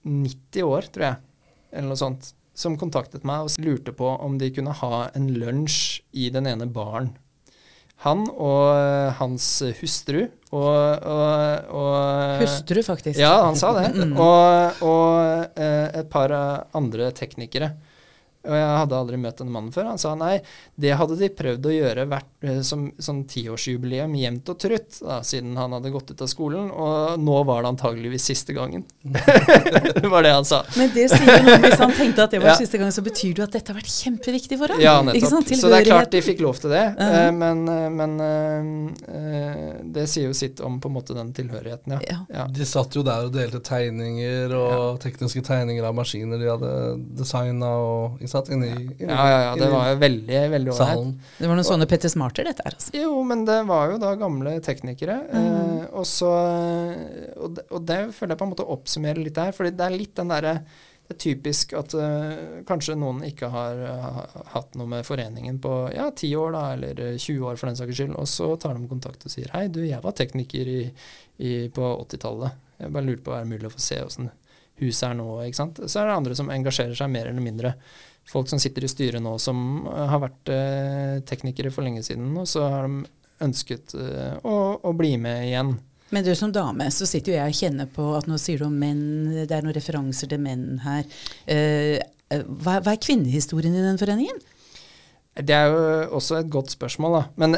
90 0.05 0.61
år, 0.69 0.87
tror 0.93 1.07
jeg, 1.09 1.17
eller 1.73 1.89
noe 1.89 1.97
sånt, 1.99 2.33
som 2.55 2.77
kontaktet 2.79 3.25
meg 3.27 3.47
og 3.47 3.57
lurte 3.65 3.91
på 3.97 4.07
om 4.23 4.37
de 4.39 4.51
kunne 4.53 4.71
ha 4.79 5.09
en 5.17 5.25
lunsj 5.35 6.01
i 6.13 6.29
den 6.31 6.45
ene 6.47 6.67
baren. 6.71 7.09
Han 8.03 8.25
og 8.29 8.75
eh, 8.75 9.13
hans 9.21 9.45
hustru 9.79 10.25
og, 10.51 10.59
og, 10.59 11.69
og 11.73 12.41
Hustru, 12.43 12.81
faktisk. 12.85 13.19
ja, 13.19 13.31
han 13.45 13.57
sa 13.59 13.71
det. 13.79 13.87
Mm. 13.95 14.13
Og, 14.19 14.83
og 14.85 15.59
eh, 15.59 16.01
et 16.01 16.09
par 16.11 16.31
andre 16.75 17.09
teknikere. 17.15 17.71
Og 18.45 18.55
jeg 18.55 18.79
hadde 18.79 19.01
aldri 19.01 19.17
møtt 19.17 19.41
denne 19.41 19.55
mannen 19.55 19.73
før. 19.75 19.89
Han 19.93 20.01
sa 20.01 20.13
nei, 20.19 20.39
det 20.75 20.95
hadde 20.99 21.17
de 21.19 21.31
prøvd 21.33 21.65
å 21.65 21.75
gjøre 21.75 22.07
hvert, 22.11 22.31
som, 22.61 22.87
som 22.99 23.15
sånn 23.15 23.23
tiårsjubileum 23.31 24.15
jevnt 24.19 24.49
og 24.51 24.59
trutt, 24.61 24.99
da, 25.01 25.19
siden 25.25 25.55
han 25.59 25.75
hadde 25.75 25.91
gått 25.93 26.11
ut 26.11 26.23
av 26.23 26.29
skolen. 26.31 26.69
Og 26.71 27.21
nå 27.21 27.37
var 27.47 27.63
det 27.63 27.71
antageligvis 27.73 28.27
siste 28.31 28.55
gangen. 28.55 28.85
det 29.03 30.07
var 30.11 30.25
det 30.25 30.33
han 30.35 30.47
sa. 30.47 30.63
Men 30.77 30.91
det 30.95 31.07
sier 31.13 31.45
noe 31.45 31.57
hvis 31.63 31.79
han 31.81 31.93
tenkte 31.95 32.25
at 32.27 32.35
det 32.35 32.41
var 32.43 32.53
Ja. 32.53 32.57
siste 32.59 32.79
gang, 32.81 32.91
så 32.93 33.03
betyr 33.05 33.33
det 33.33 33.43
jo 33.43 33.47
at 33.47 33.55
dette 33.55 33.73
har 33.73 33.79
vært 33.79 33.91
kjempeviktig 33.91 34.59
for 34.59 34.73
ham. 34.73 34.81
Ja, 34.83 34.95
nettopp. 35.05 35.49
Så 35.55 35.71
det 35.71 35.81
er 35.81 35.87
klart 35.89 36.11
de 36.13 36.21
fikk 36.25 36.43
lov 36.45 36.59
til 36.61 36.73
det. 36.75 36.85
uh 36.99 37.05
-huh. 37.05 37.31
Men, 37.31 37.67
eh, 37.69 37.89
men 37.89 38.19
eh, 38.19 39.15
eh, 39.15 39.75
det 39.83 40.07
sier 40.07 40.27
jo 40.27 40.33
sitt 40.33 40.59
om 40.59 40.79
på 40.81 40.87
en 40.87 40.93
måte 40.93 41.13
den 41.13 41.33
tilhørigheten, 41.33 41.93
ja. 41.93 41.99
Ja. 42.09 42.19
ja. 42.29 42.47
De 42.47 42.65
satt 42.65 42.95
jo 42.95 43.03
der 43.03 43.25
og 43.25 43.33
delte 43.33 43.59
tegninger 43.59 44.53
og 44.55 44.99
tekniske 44.99 45.41
tegninger 45.41 45.83
av 45.83 45.95
maskiner 45.95 46.37
de 46.37 46.49
hadde 46.49 46.71
designa 47.17 47.69
og 47.77 48.21
ikke 48.21 48.34
sant, 48.35 48.51
i 48.51 48.55
inni, 48.57 48.69
Ja, 49.01 49.15
ja, 49.15 49.39
ja. 49.47 49.51
Det 49.59 49.69
var 49.71 49.89
jo 49.93 49.99
veldig, 50.03 50.41
veldig 50.55 50.73
ålreit. 50.75 51.29
Det 51.39 51.49
var 51.49 51.59
noen 51.59 51.67
sånne 51.67 51.87
Petter 51.91 52.11
Smarter, 52.13 52.47
dette 52.47 52.65
her. 52.65 52.75
altså. 52.77 52.93
Jo, 52.99 53.11
men 53.27 53.45
det 53.47 53.61
var 53.69 53.93
jo 53.93 53.99
da 54.01 54.13
gamle 54.19 54.57
teknikere. 54.65 55.17
Eh, 55.33 55.85
og 55.95 56.05
så 56.09 56.31
og, 57.39 57.55
det- 57.55 57.65
og 57.71 57.85
det 57.87 58.01
føler 58.15 58.35
jeg 58.35 58.41
på 58.41 58.45
en 58.47 58.53
måte 58.53 58.67
oppsummerer 58.75 59.23
litt 59.23 59.35
der. 59.39 59.51
fordi 59.55 59.71
det 59.75 59.85
er 59.85 59.97
litt 59.97 60.15
den 60.15 60.27
derre 60.33 60.59
Det 61.05 61.13
er 61.13 61.19
typisk 61.21 61.73
at 61.77 61.93
uh, 61.93 62.63
kanskje 62.65 62.95
noen 62.97 63.19
ikke 63.27 63.45
har 63.53 63.77
uh, 63.77 64.23
hatt 64.55 64.73
noe 64.73 64.87
med 64.89 65.05
foreningen 65.05 65.59
på 65.61 65.73
ja, 65.93 66.07
10 66.09 66.31
år, 66.41 66.55
da, 66.55 66.63
eller 66.73 67.01
eh, 67.11 67.17
20 67.21 67.43
år 67.45 67.59
for 67.61 67.69
den 67.69 67.77
saks 67.77 67.93
skyld, 67.99 68.15
og 68.17 68.25
så 68.25 68.47
tar 68.57 68.73
de 68.73 68.87
kontakt 68.89 69.21
og 69.21 69.29
sier 69.29 69.51
hei, 69.53 69.67
du, 69.69 69.83
jeg 69.85 70.01
var 70.01 70.15
tekniker 70.17 70.65
i, 70.65 70.79
i, 71.37 71.51
på 71.69 71.91
80-tallet. 72.07 72.57
Jeg 72.81 72.89
bare 72.97 73.05
lurte 73.05 73.21
på 73.27 73.35
er 73.37 73.45
det 73.45 73.51
mulig 73.53 73.69
å 73.69 73.75
få 73.75 73.83
se 73.85 73.99
åssen 74.01 74.31
huset 74.81 75.05
er 75.11 75.13
nå, 75.21 75.27
ikke 75.45 75.61
sant. 75.61 75.83
Så 75.85 76.01
er 76.01 76.09
det 76.09 76.17
andre 76.17 76.35
som 76.41 76.49
engasjerer 76.49 76.97
seg 76.97 77.13
mer 77.13 77.29
eller 77.29 77.45
mindre. 77.45 77.75
Folk 78.25 78.49
som 78.49 78.59
sitter 78.61 78.85
i 78.85 78.89
styret 78.89 79.21
nå 79.21 79.35
som 79.41 79.59
eh, 79.85 80.05
har 80.09 80.23
vært 80.23 80.53
eh, 80.53 81.17
teknikere 81.29 81.73
for 81.73 81.85
lenge 81.85 82.01
siden, 82.05 82.31
og 82.41 82.47
så 82.49 82.65
har 82.71 82.87
de 82.87 83.05
ønsket 83.45 83.93
eh, 83.99 84.39
å, 84.41 84.55
å 84.81 84.95
bli 84.97 85.13
med 85.21 85.51
igjen. 85.51 85.75
Men 86.13 86.25
du 86.25 86.31
som 86.37 86.53
dame, 86.53 86.87
så 86.93 87.07
sitter 87.09 87.33
jo 87.33 87.37
jeg 87.37 87.53
og 87.53 87.59
kjenner 87.59 87.89
på 87.91 88.09
at 88.17 88.27
nå 88.29 88.37
sier 88.41 88.61
du 88.61 88.67
om 88.67 88.75
menn, 88.77 89.05
det 89.45 89.51
er 89.53 89.65
noen 89.65 89.75
referanser 89.75 90.29
til 90.31 90.41
menn 90.41 90.77
her. 90.83 91.07
Hva, 91.49 92.75
hva 92.77 92.93
er 92.93 93.01
kvinnehistorien 93.01 93.73
i 93.73 93.81
den 93.83 93.97
foreningen? 93.99 94.37
Det 95.35 95.51
er 95.51 95.65
jo 95.67 95.79
også 96.15 96.37
et 96.39 96.49
godt 96.49 96.71
spørsmål, 96.71 97.11
da. 97.17 97.21
Men 97.43 97.55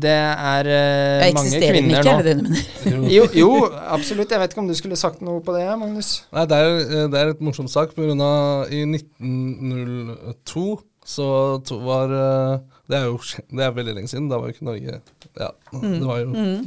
det 0.00 0.14
er 0.16 0.68
uh, 0.72 1.34
mange 1.36 1.58
kvinner 1.60 1.98
ikke, 2.00 2.08
er 2.08 2.16
nå. 2.16 2.22
det 2.24 2.24
det 2.24 2.36
du 2.38 2.42
mener? 2.46 3.10
Jo, 3.12 3.26
jo, 3.36 3.50
absolutt. 3.84 4.30
Jeg 4.32 4.40
vet 4.40 4.54
ikke 4.54 4.62
om 4.64 4.70
du 4.70 4.76
skulle 4.78 4.96
sagt 4.96 5.20
noe 5.20 5.42
på 5.44 5.52
det, 5.52 5.66
Magnus? 5.76 6.22
Nei, 6.32 6.46
det 6.48 6.56
er, 6.56 6.78
eh, 6.86 7.04
det 7.12 7.20
er 7.20 7.34
et 7.34 7.42
morsomt 7.44 7.68
sak, 7.68 7.92
på 7.92 8.06
grunn 8.06 8.22
av 8.24 8.72
i 8.72 8.80
1902 8.88 10.78
så 11.08 11.26
to, 11.64 11.78
var 11.80 12.10
eh, 12.12 12.58
Det 12.88 12.96
er 12.98 13.04
jo 13.08 13.14
det 13.56 13.62
er 13.64 13.70
veldig 13.76 13.94
lenge 13.96 14.10
siden. 14.10 14.26
Da 14.28 14.36
var 14.40 14.50
jo 14.50 14.56
ikke 14.56 14.66
Norge 14.68 14.98
Ja, 15.38 15.48
det 15.72 16.02
var 16.04 16.18
jo 16.20 16.26
Mm. 16.32 16.66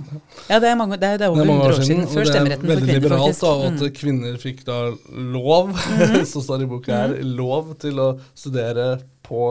Ja, 0.49 0.59
det 0.59 0.69
er, 0.69 0.75
mange, 0.79 0.97
det 0.97 1.09
er, 1.09 1.17
det 1.21 1.25
er 1.27 1.29
over 1.29 1.41
er 1.41 1.51
100 1.51 1.67
år 1.67 1.81
siden, 1.81 2.07
Før 2.07 2.21
det 2.21 2.27
er 2.27 2.31
stemmeretten 2.33 2.65
for 2.65 2.73
veldig 2.73 2.87
kvinner, 2.87 3.01
liberalt 3.01 3.21
faktisk. 3.27 3.41
da, 3.41 3.51
og 3.51 3.65
at 3.65 3.81
Mm. 3.81 3.93
kvinner 3.99 4.39
fikk 4.41 4.63
da 4.65 4.79
lov, 5.35 5.75
som 6.31 6.41
står 6.41 6.63
i 6.65 6.69
boka 6.71 6.91
her, 7.03 7.15
lov 7.21 7.75
til 7.81 8.01
å 8.01 8.09
studere 8.33 8.87
på 9.25 9.43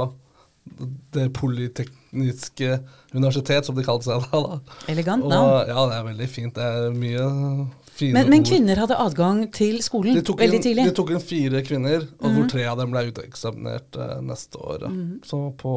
det 1.14 1.26
polytekniske 1.36 2.78
universitet, 3.12 3.66
som 3.66 3.76
de 3.76 3.84
kalte 3.84 4.08
seg 4.08 4.26
da. 4.30 4.40
da. 4.44 4.78
Elegant 4.92 5.24
Og, 5.24 5.32
navn. 5.32 5.70
ja, 5.70 5.86
det 5.90 5.98
er 5.98 6.08
veldig 6.10 6.28
fint. 6.30 6.54
Det 6.56 6.66
er 6.66 6.90
mye 6.94 7.24
fine 8.00 8.16
Men, 8.16 8.30
men 8.32 8.44
kvinner 8.46 8.80
hadde 8.80 8.98
adgang 9.02 9.42
til 9.54 9.80
skolen 9.84 10.20
veldig 10.20 10.60
inn, 10.60 10.66
tidlig. 10.68 10.86
de 10.90 10.96
tok 10.96 11.14
inn 11.16 11.24
fire 11.24 11.64
kvinner, 11.66 12.06
og 12.20 12.28
-hmm. 12.28 12.36
hvor 12.36 12.52
tre 12.52 12.66
av 12.66 12.78
dem 12.78 12.92
ble 12.94 13.08
uteksaminert 13.10 13.96
eh, 13.96 14.20
neste 14.22 14.58
år. 14.58 14.86
Mm 14.88 15.00
-hmm. 15.00 15.26
Så 15.26 15.50
på 15.58 15.74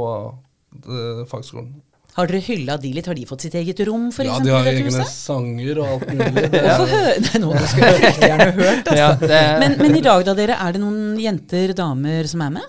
eh, 0.75 1.25
fagskolen. 1.27 1.73
Har 2.13 2.27
dere 2.27 2.43
hylla 2.45 2.77
de 2.77 2.93
litt? 2.93 3.07
Har 3.09 3.15
de 3.15 3.25
fått 3.25 3.41
sitt 3.41 3.55
eget 3.55 3.79
rom, 3.87 4.11
for 4.11 4.23
Ja, 4.23 4.37
de 4.39 4.49
har 4.49 4.65
egne 4.69 5.05
sanger 5.09 5.79
og 5.79 5.87
alt 5.87 6.07
mulig. 6.13 6.51
Det 6.51 6.61
er, 6.61 7.19
Nei, 7.25 7.39
nå 7.41 7.53
skulle 7.65 7.89
jeg 7.89 8.19
gjerne 8.21 8.51
hørt, 8.51 8.87
altså. 8.91 8.97
Ja, 8.97 9.15
det, 9.15 9.59
Men, 9.59 9.77
men 9.81 9.95
i 9.95 10.01
dag, 10.01 10.25
da, 10.25 10.33
dere, 10.33 10.53
er 10.53 10.71
det 10.71 10.81
noen 10.81 11.19
jenter, 11.19 11.73
damer, 11.73 12.27
som 12.27 12.41
er 12.41 12.49
med? 12.49 12.63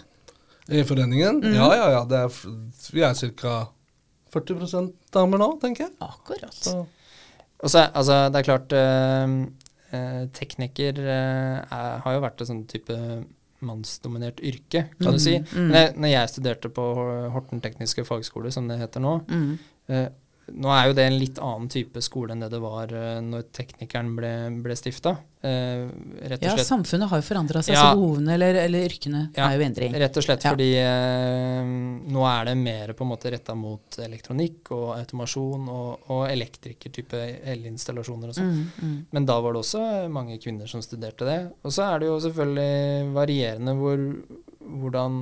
I 0.68 0.83
foreningen? 0.85 1.40
Mm. 1.44 1.55
Ja, 1.55 1.68
ja, 1.77 1.90
ja. 1.98 2.05
Det 2.09 2.18
er, 2.24 2.37
vi 2.92 3.03
er 3.05 3.14
ca. 3.14 3.55
40 4.35 4.92
damer 5.12 5.38
nå, 5.38 5.48
tenker 5.62 5.85
jeg. 5.87 5.92
Akkurat. 6.03 6.55
Så, 6.55 6.87
Og 7.62 7.70
så 7.70 7.79
er- 7.85 7.92
altså, 7.94 8.16
det 8.33 8.40
er 8.40 8.48
klart 8.48 8.72
eh, 8.72 9.35
eh, 9.92 10.27
Tekniker 10.35 10.98
eh, 10.98 11.61
har 12.03 12.12
jo 12.16 12.20
vært 12.24 12.40
et 12.42 12.48
sånn 12.48 12.64
type 12.66 12.96
mannsdominert 13.64 14.40
yrke, 14.44 14.88
kan 15.00 15.12
du 15.14 15.18
si. 15.22 15.38
mm. 15.38 15.70
Når 15.96 16.11
jeg 16.11 16.29
studerte 16.35 16.68
på 16.74 16.83
Horten 17.33 17.62
tekniske 17.64 18.05
fagskole, 18.05 18.50
som 18.53 18.66
det 18.68 18.79
heter 18.81 19.00
nå 19.00 19.14
Mm. 19.29 19.59
eh, 19.88 20.09
Nå 20.52 20.68
er 20.68 20.88
jo 20.90 20.92
det 20.98 21.04
en 21.09 21.18
litt 21.18 21.38
annen 21.40 21.70
type 21.72 22.02
skole 22.04 22.35
enn 22.35 22.42
det 22.44 22.50
det 22.52 22.59
var 22.61 22.90
eh, 22.92 23.20
når 23.24 23.46
teknikeren 23.57 24.11
ble, 24.16 24.33
ble 24.64 24.74
stifta. 24.76 25.14
Eh, 25.44 25.87
Ja, 26.40 26.57
samfunnet 26.61 27.09
har 27.09 27.20
jo 27.20 27.24
forandra 27.24 27.62
seg, 27.64 27.74
Ja. 27.74 27.92
så 27.92 27.96
behovene 27.96 28.35
eller, 28.35 28.54
eller 28.64 28.85
yrkene 28.88 29.30
Ja. 29.37 29.48
er 29.48 29.57
jo 29.59 29.64
endring. 29.64 29.92
Rett 29.94 30.16
og 30.16 30.22
slett 30.26 30.44
Ja. 30.44 30.50
fordi 30.52 30.68
eh, 30.76 31.64
nå 32.12 32.26
er 32.28 32.44
det 32.50 32.57
mer 32.61 32.92
på 32.92 33.04
en 33.04 33.11
måte 33.14 33.33
retta 33.33 33.54
mot 33.57 33.98
elektronikk 33.98 34.70
og 34.76 34.98
automasjon 34.98 35.68
og, 35.68 36.00
og 36.11 36.28
elektrikertype 36.28 37.22
elinstallasjoner 37.54 38.28
og 38.28 38.35
sånn. 38.37 38.52
Mm, 38.52 38.70
mm. 38.83 38.98
Men 39.12 39.26
da 39.26 39.40
var 39.40 39.52
det 39.57 39.62
også 39.64 40.11
mange 40.12 40.38
kvinner 40.42 40.68
som 40.68 40.83
studerte 40.85 41.24
det. 41.28 41.40
Og 41.64 41.72
så 41.72 41.88
er 41.94 42.00
det 42.04 42.09
jo 42.12 42.20
selvfølgelig 42.20 43.12
varierende 43.16 43.76
hvor, 43.80 43.96
hvordan, 44.64 45.18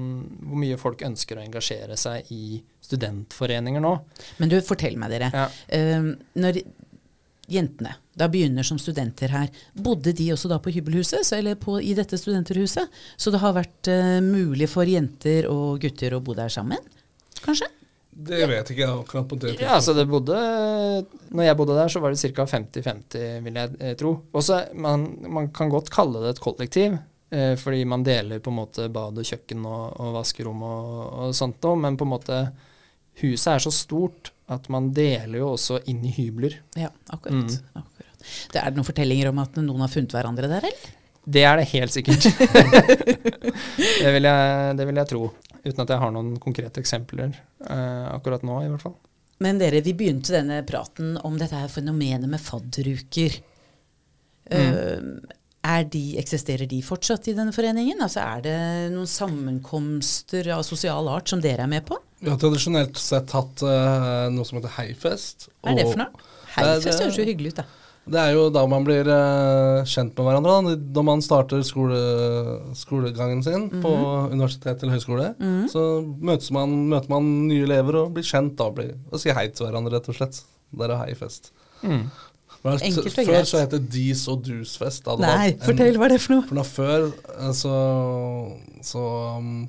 hvor 0.47 0.61
mye 0.61 0.79
folk 0.81 1.03
ønsker 1.07 1.39
å 1.39 1.45
engasjere 1.45 1.97
seg 2.01 2.31
i 2.35 2.61
studentforeninger 2.83 3.83
nå. 3.83 3.97
Men 4.39 4.53
du, 4.53 4.59
fortell 4.65 4.97
meg 5.01 5.13
dere. 5.15 5.33
Ja. 5.35 5.49
Uh, 5.73 6.13
når 6.39 6.63
jentene 7.53 7.97
da 8.17 8.29
begynner 8.31 8.65
som 8.67 8.79
studenter 8.81 9.33
her, 9.33 9.53
bodde 9.73 10.13
de 10.17 10.31
også 10.35 10.51
da 10.53 10.59
på 10.63 10.73
hybelhuset, 10.75 11.25
så, 11.27 11.39
eller 11.39 11.57
på, 11.61 11.79
i 11.81 11.95
dette 11.97 12.19
studenterhuset? 12.21 13.03
Så 13.17 13.33
det 13.33 13.43
har 13.43 13.57
vært 13.57 13.93
uh, 13.93 14.19
mulig 14.25 14.69
for 14.71 14.89
jenter 14.89 15.49
og 15.51 15.81
gutter 15.83 16.17
å 16.17 16.23
bo 16.25 16.37
der 16.39 16.53
sammen? 16.53 16.83
Kanskje? 17.43 17.71
Det 18.13 18.45
vet 18.45 18.69
ikke 18.69 18.83
jeg 18.83 18.93
akkurat 18.93 19.29
på 19.31 19.37
det 19.41 19.55
Ja, 19.57 19.79
altså 19.79 19.95
det 19.97 20.05
bodde 20.05 20.37
Når 21.33 21.47
jeg 21.47 21.57
bodde 21.57 21.77
der, 21.79 21.89
så 21.89 22.03
var 22.03 22.13
det 22.13 22.33
ca. 22.37 22.45
50-50, 22.45 23.23
vil 23.47 23.57
jeg 23.57 23.79
eh, 23.81 23.95
tro. 23.97 24.13
Også, 24.37 24.59
man, 24.77 25.07
man 25.33 25.49
kan 25.55 25.73
godt 25.73 25.89
kalle 25.93 26.21
det 26.21 26.35
et 26.35 26.43
kollektiv, 26.45 26.99
eh, 27.33 27.55
fordi 27.61 27.85
man 27.89 28.05
deler 28.07 28.43
på 28.43 28.53
en 28.53 28.61
måte 28.61 28.89
bad 28.93 29.19
og 29.19 29.27
kjøkken 29.27 29.65
og, 29.69 29.85
og 30.03 30.15
vaskerom 30.19 30.63
og, 30.69 30.93
og 31.27 31.35
sånt 31.37 31.63
noe, 31.65 31.81
men 31.87 31.99
på 31.99 32.09
en 32.09 32.15
måte 32.17 32.45
Huset 33.21 33.51
er 33.53 33.61
så 33.61 33.69
stort 33.77 34.31
at 34.49 34.71
man 34.73 34.87
deler 34.97 35.43
jo 35.43 35.51
også 35.53 35.83
inn 35.93 35.99
i 36.09 36.13
hybler. 36.15 36.55
Ja, 36.81 36.89
akkurat. 37.13 37.45
Mm. 37.53 37.75
akkurat. 37.77 38.25
Det 38.53 38.61
er 38.61 38.71
det 38.71 38.79
noen 38.79 38.89
fortellinger 38.89 39.29
om 39.29 39.41
at 39.43 39.59
noen 39.61 39.83
har 39.85 39.91
funnet 39.93 40.15
hverandre 40.17 40.49
der, 40.49 40.65
eller? 40.65 40.95
Det 41.23 41.43
er 41.45 41.61
det 41.61 41.69
helt 41.71 41.95
sikkert. 41.95 42.25
det, 44.03 44.11
vil 44.17 44.27
jeg, 44.27 44.73
det 44.79 44.87
vil 44.89 45.01
jeg 45.03 45.11
tro. 45.13 45.23
Uten 45.63 45.85
at 45.85 45.93
jeg 45.93 46.03
har 46.03 46.15
noen 46.15 46.33
konkrete 46.43 46.83
eksempler 46.83 47.31
eh, 47.37 48.07
akkurat 48.11 48.49
nå, 48.49 48.59
i 48.65 48.73
hvert 48.73 48.87
fall. 48.89 48.97
Men 49.43 49.61
dere, 49.61 49.85
vi 49.85 49.95
begynte 49.99 50.35
denne 50.35 50.63
praten 50.67 51.15
om 51.27 51.37
dette 51.39 51.59
her 51.59 51.71
fenomenet 51.71 52.31
med 52.31 52.43
fadderuker. 52.43 53.39
Mm. 54.49 54.57
er 54.57 55.42
de, 55.63 56.05
eksisterer 56.19 56.67
de 56.67 56.81
fortsatt 56.83 57.29
i 57.31 57.37
denne 57.37 57.55
foreningen? 57.55 58.01
Altså 58.03 58.23
Er 58.23 58.41
det 58.45 58.57
noen 58.95 59.11
sammenkomster 59.11 60.51
av 60.57 60.65
sosial 60.67 61.11
art 61.11 61.31
som 61.31 61.43
dere 61.43 61.67
er 61.67 61.71
med 61.71 61.87
på? 61.87 61.99
Vi 62.23 62.31
har 62.31 62.39
tradisjonelt 62.39 62.99
sett 62.99 63.31
hatt 63.35 63.63
uh, 63.67 64.27
noe 64.31 64.47
som 64.47 64.59
heter 64.59 64.75
Heifest. 64.79 65.49
Hva 65.63 65.73
er 65.73 65.81
det 65.81 65.87
for 65.91 66.03
noe? 66.03 66.27
Heifest 66.57 67.03
høres 67.03 67.19
jo 67.19 67.27
hyggelig 67.27 67.55
ut, 67.55 67.63
da. 67.63 67.69
Det 68.03 68.19
er 68.19 68.33
jo 68.35 68.49
da 68.51 68.65
man 68.67 68.83
blir 68.83 69.07
uh, 69.07 69.87
kjent 69.87 70.17
med 70.19 70.27
hverandre, 70.27 70.55
da. 70.55 70.77
når 70.99 71.07
man 71.07 71.23
starter 71.23 71.63
skole, 71.67 71.99
skolegangen 72.79 73.45
sin 73.47 73.69
på 73.83 73.93
universitet 74.33 74.83
eller 74.83 74.99
høyskole. 74.99 75.29
Så 75.71 75.85
møtes 76.03 76.51
man, 76.55 76.75
møter 76.91 77.15
man 77.15 77.31
nye 77.47 77.63
elever 77.69 78.03
og 78.03 78.17
blir 78.19 78.27
kjent 78.27 78.57
da, 78.59 78.71
blir, 78.75 78.97
og 79.11 79.23
sier 79.23 79.39
hei 79.39 79.49
til 79.55 79.69
hverandre, 79.69 79.95
rett 79.95 80.11
og 80.11 80.19
slett. 80.19 80.43
Der 80.79 80.91
er 80.91 81.05
Heifest. 81.05 81.53
Mm. 81.83 82.07
Men 82.63 82.79
Enkelt 82.79 83.07
og 83.07 83.13
Før 83.17 83.27
greit. 83.27 83.49
så 83.51 83.59
het 83.59 83.71
det 83.75 83.91
Dis 83.91 84.29
og 84.31 84.43
Dus-fest. 84.47 85.05
da 85.05 85.17
Nei, 85.19 85.49
en- 85.51 85.59
fortell 85.67 85.97
hva 85.99 86.09
det 86.09 86.15
er 86.21 86.23
for 86.23 86.35
noe? 86.37 86.45
For 86.47 86.55
da 86.55 86.63
før 86.63 87.07
eh, 87.39 87.53
så, 87.59 87.73
så 88.87 89.03
um, 89.39 89.69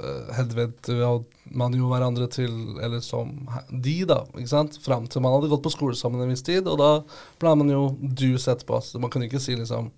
eh, 0.00 1.20
man 1.52 1.74
jo 1.74 1.88
hverandre 1.90 2.28
til 2.30 2.78
Eller 2.80 3.00
som 3.04 3.34
de, 3.70 4.04
da. 4.08 4.22
ikke 4.38 4.48
sant? 4.48 4.78
Fram 4.82 5.06
til 5.06 5.20
man 5.20 5.36
hadde 5.36 5.50
gått 5.52 5.62
på 5.66 5.72
skole 5.74 5.96
sammen 5.98 6.22
en 6.22 6.30
viss 6.32 6.42
tid. 6.46 6.66
Og 6.66 6.78
da 6.80 6.90
ble 7.42 7.54
man 7.60 7.68
jo 7.68 7.96
dus 8.00 8.48
etterpå. 8.48 8.80
Så 8.82 9.00
man 9.02 9.10
kunne 9.10 9.28
ikke 9.28 9.40
si 9.42 9.56
liksom 9.58 9.90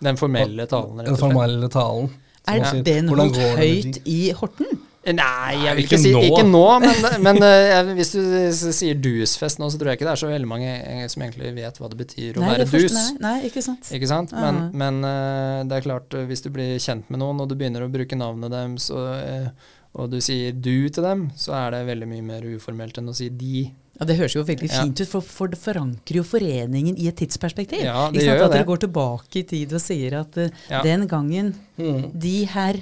Den 0.00 0.16
formelle 0.16 0.66
talen, 0.66 0.96
rett 1.00 1.10
og 1.10 1.18
slett. 1.18 1.26
formelle 1.26 1.68
talen. 1.68 2.10
Er 2.48 2.62
den 2.64 2.84
det 2.84 3.04
noe 3.04 3.28
høyt 3.58 3.98
de? 3.98 4.00
i 4.06 4.30
Horten? 4.32 4.78
Nei, 5.00 5.54
jeg 5.64 5.76
vil 5.78 5.84
ikke 5.86 5.96
ikke 5.96 6.02
si 6.02 6.10
nå. 6.12 6.20
Ikke 6.28 6.42
nå, 6.44 6.64
men, 6.84 7.04
men 7.26 7.38
eh, 7.42 7.70
jeg- 7.72 7.94
hvis 7.96 8.10
du 8.12 8.72
sier 8.76 8.98
dus-fest 9.00 9.58
nå, 9.62 9.70
så 9.72 9.78
tror 9.80 9.88
jeg 9.94 9.98
ikke 10.00 10.08
det 10.10 10.12
er 10.12 10.20
så 10.20 10.28
veldig 10.28 10.50
mange 10.50 10.68
eh, 10.76 11.06
som 11.08 11.22
egentlig 11.24 11.54
vet 11.56 11.78
hva 11.80 11.88
det 11.88 11.96
betyr 12.02 12.36
å 12.36 12.44
Nei, 12.44 12.50
være 12.52 12.66
dus. 12.68 12.92
Nei, 12.92 13.06
nei, 13.24 13.34
ikke 13.48 13.62
sant. 13.64 13.88
Ikke 13.96 14.10
sant? 14.10 14.34
Men, 14.36 14.60
Ja. 14.60 14.70
men 14.84 15.00
eh, 15.08 15.64
det 15.70 15.78
er 15.78 15.86
klart, 15.88 16.12
hvis 16.28 16.44
du 16.44 16.50
blir 16.52 16.76
kjent 16.78 17.08
med 17.08 17.22
noen, 17.24 17.40
og 17.40 17.48
du 17.48 17.56
begynner 17.56 17.86
å 17.86 17.90
bruke 17.90 18.12
navnet 18.20 18.52
deres, 18.52 18.90
og, 18.92 19.54
og 19.96 20.10
du 20.12 20.20
sier 20.20 20.52
du 20.52 20.88
til 20.92 21.02
dem, 21.02 21.30
så 21.34 21.56
er 21.64 21.78
det 21.78 21.86
veldig 21.88 22.10
mye 22.12 22.22
mer 22.34 22.44
uformelt 22.52 23.00
enn 23.00 23.08
å 23.08 23.16
si 23.16 23.30
de. 23.32 23.70
Ja, 24.00 24.04
Det 24.06 24.16
høres 24.20 24.36
jo 24.36 24.44
veldig 24.44 24.68
Ja. 24.68 24.84
fint 24.84 25.00
ut, 25.00 25.08
for, 25.08 25.20
for 25.24 25.48
det 25.48 25.58
forankrer 25.64 26.20
jo 26.20 26.28
foreningen 26.28 27.00
i 27.00 27.08
et 27.08 27.16
tidsperspektiv. 27.16 27.82
Ja, 27.88 28.10
det 28.12 28.22
gjør 28.28 28.36
jo 28.44 28.44
At 28.46 28.52
dere 28.54 28.68
går 28.68 28.84
tilbake 28.84 29.40
i 29.42 29.48
tid 29.48 29.72
og 29.72 29.80
sier 29.80 30.20
at 30.20 30.36
uh, 30.36 30.48
Ja. 30.70 30.82
den 30.84 31.08
gangen 31.08 31.54
Mm. 31.80 32.10
de 32.20 32.44
herr 32.52 32.76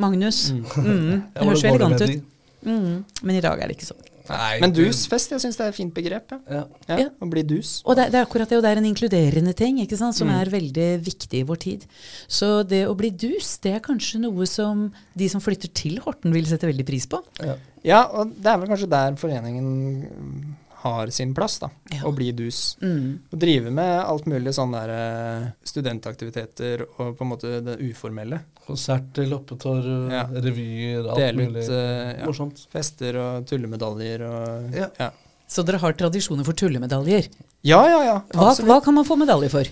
Magnus 0.00 0.50
mm. 0.52 0.64
Ja, 0.74 1.20
Det 1.40 1.46
høres 1.48 1.62
jo 1.62 1.70
elegant 1.74 2.00
ut. 2.02 2.24
Mm. 2.64 3.04
Men 3.22 3.36
i 3.36 3.42
dag 3.44 3.60
er 3.60 3.68
det 3.70 3.76
ikke 3.78 3.90
sånn. 3.92 4.10
Nei, 4.24 4.54
Men 4.62 4.72
dusfest, 4.72 5.34
jeg 5.34 5.42
syns 5.42 5.58
det 5.58 5.64
er 5.66 5.72
et 5.74 5.76
fint 5.76 5.92
begrep. 5.92 6.32
Ja. 6.48 6.62
Ja. 6.88 6.96
Ja. 7.02 7.08
Å 7.20 7.26
bli 7.28 7.42
dus. 7.44 7.74
Og 7.84 7.98
det, 7.98 8.06
det 8.14 8.22
er 8.22 8.24
akkurat 8.24 8.48
det, 8.48 8.56
og 8.56 8.64
det 8.64 8.70
er 8.72 8.80
en 8.80 8.86
inkluderende 8.88 9.52
ting 9.58 9.82
ikke 9.82 9.98
sant, 10.00 10.16
som 10.16 10.30
Mm. 10.30 10.38
er 10.40 10.50
veldig 10.54 10.86
viktig 11.04 11.42
i 11.42 11.44
vår 11.44 11.58
tid. 11.60 11.84
Så 12.26 12.64
det 12.66 12.86
å 12.88 12.94
bli 12.96 13.10
dus, 13.12 13.58
det 13.60 13.74
er 13.76 13.84
kanskje 13.84 14.22
noe 14.24 14.46
som 14.48 14.86
de 15.14 15.28
som 15.28 15.44
flytter 15.44 15.68
til 15.76 16.00
Horten 16.00 16.32
vil 16.32 16.48
sette 16.48 16.64
veldig 16.70 16.86
pris 16.88 17.04
på. 17.06 17.20
Ja. 17.44 17.58
Ja, 17.84 18.00
og 18.16 18.32
det 18.40 18.48
er 18.48 18.56
vel 18.62 18.70
kanskje 18.72 18.88
der 18.88 19.12
foreningen 19.20 19.68
mm, 20.08 20.56
har 20.84 21.10
sin 21.16 21.32
plass, 21.34 21.58
da. 21.62 21.70
Ja. 21.90 22.02
og 22.06 22.14
bli 22.18 22.30
dus. 22.36 22.76
Mm. 22.84 23.18
Og 23.32 23.38
drive 23.40 23.70
med 23.72 23.92
alt 24.04 24.26
mulig 24.30 24.52
sånn 24.54 24.72
der 24.76 24.92
eh, 24.94 25.46
studentaktiviteter 25.64 26.84
og 26.98 27.14
på 27.18 27.24
en 27.24 27.30
måte 27.30 27.52
det 27.64 27.78
uformelle. 27.80 28.40
Konserter, 28.66 29.26
loppetorv, 29.28 30.10
Ja. 30.12 30.24
revyer, 30.32 31.08
alt 31.08 31.18
Dele 31.20 31.42
ut 31.42 31.50
mulig. 31.52 31.64
eh, 31.68 32.18
ja, 32.20 32.26
Morsomt. 32.28 32.66
fester 32.72 33.16
og 33.20 33.46
tullemedaljer 33.50 34.22
og 34.28 34.74
Ja. 34.76 34.88
ja. 34.98 35.10
Så 35.46 35.62
dere 35.64 35.78
har 35.78 35.92
tradisjoner 35.92 36.44
for 36.44 36.52
tullemedaljer. 36.56 37.28
Ja, 37.62 37.82
ja, 37.88 37.98
ja. 38.04 38.14
Hva, 38.32 38.54
hva 38.64 38.78
kan 38.82 38.94
man 38.94 39.04
få 39.04 39.16
medalje 39.20 39.50
for? 39.52 39.64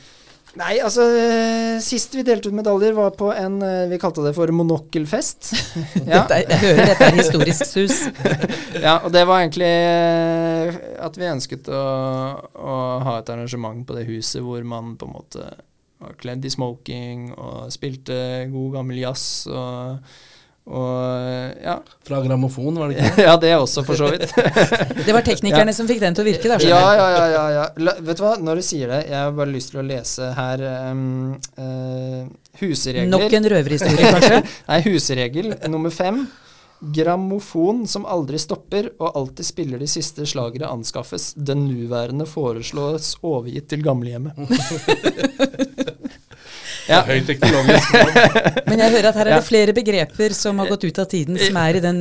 Nei, 0.61 0.75
altså 0.85 1.07
eh, 1.17 1.79
Sist 1.81 2.12
vi 2.12 2.25
delte 2.27 2.51
ut 2.51 2.57
medaljer, 2.57 2.93
var 2.97 3.15
på 3.17 3.31
en 3.33 3.57
eh, 3.65 3.87
Vi 3.88 3.99
kalte 4.01 4.25
det 4.27 4.35
for 4.37 4.53
monokkelfest. 4.53 5.53
ja. 6.11 6.23
Dette 6.23 6.41
er, 6.43 6.45
jeg 6.51 6.62
hører 6.67 6.91
dette 6.93 7.09
er 7.09 7.19
historisk 7.19 7.65
sus. 7.71 8.03
ja, 8.87 8.99
og 9.01 9.12
det 9.15 9.25
var 9.29 9.41
egentlig 9.43 9.71
eh, 9.71 10.81
at 11.03 11.17
vi 11.17 11.31
ønsket 11.31 11.73
å, 11.73 11.85
å 12.53 12.79
ha 13.07 13.19
et 13.21 13.33
arrangement 13.33 13.87
på 13.88 13.97
det 13.97 14.07
huset 14.11 14.45
hvor 14.45 14.65
man 14.67 14.97
på 15.01 15.09
en 15.09 15.17
måte 15.17 15.47
var 16.03 16.19
kledd 16.21 16.45
i 16.45 16.51
smoking 16.53 17.31
og 17.33 17.73
spilte 17.73 18.17
god 18.51 18.77
gammel 18.77 19.01
jazz 19.05 19.47
og, 19.49 20.03
og 20.62 21.59
ja. 21.59 21.75
Fra 22.07 22.20
grammofon, 22.22 22.77
var 22.79 22.92
det 22.92 23.01
ikke? 23.01 23.22
ja, 23.27 23.35
det 23.40 23.51
også, 23.57 23.83
for 23.87 23.98
så 23.98 24.12
vidt. 24.12 24.31
Det 25.07 25.14
var 25.14 25.25
teknikerne 25.27 25.75
som 25.75 25.88
fikk 25.90 25.98
den 26.05 26.14
til 26.14 26.22
å 26.22 26.29
virke, 26.29 26.53
da. 26.53 26.59
Ja, 26.62 26.83
ja, 26.94 27.09
ja. 27.11 27.25
ja, 27.33 27.46
ja. 27.57 27.64
La, 27.83 27.96
vet 27.98 28.20
du 28.20 28.22
hva, 28.22 28.37
når 28.38 28.61
du 28.61 28.66
sier 28.66 28.92
det, 28.92 29.01
jeg 29.11 29.18
har 29.18 29.35
bare 29.35 29.51
lyst 29.51 29.72
til 29.75 29.83
å 29.83 29.87
lese 29.88 30.31
her 30.37 30.62
um, 30.92 31.35
uh, 31.59 32.22
husregler. 32.62 33.11
Nok 33.11 33.35
en 33.40 33.51
røverhistorie, 33.57 34.14
kanskje? 34.14 34.40
Nei, 34.70 34.81
husregel 34.87 35.53
nummer 35.72 35.94
fem. 35.94 36.22
Grammofon 36.83 37.85
som 37.90 38.07
aldri 38.11 38.38
stopper 38.42 38.88
og 38.96 39.18
alltid 39.18 39.46
spiller 39.46 39.83
de 39.83 39.90
siste 39.90 40.27
slagere 40.27 40.70
anskaffes. 40.70 41.33
Den 41.35 41.66
nuværende 41.68 42.27
foreslås 42.27 43.16
overgitt 43.22 43.70
til 43.70 43.83
gamlehjemmet. 43.87 44.38
Ja. 46.88 47.03
Høyt 47.07 47.29
teknologisk. 47.31 47.95
Men 48.71 48.83
jeg 48.85 48.95
hører 48.97 49.09
at 49.11 49.18
her 49.21 49.31
er 49.31 49.37
det 49.38 49.47
flere 49.47 49.75
begreper 49.77 50.37
som 50.37 50.62
har 50.62 50.71
gått 50.73 50.87
ut 50.88 51.01
av 51.03 51.09
tiden, 51.11 51.38
som 51.40 51.59
er 51.62 51.79
i 51.79 51.83
den 51.85 52.01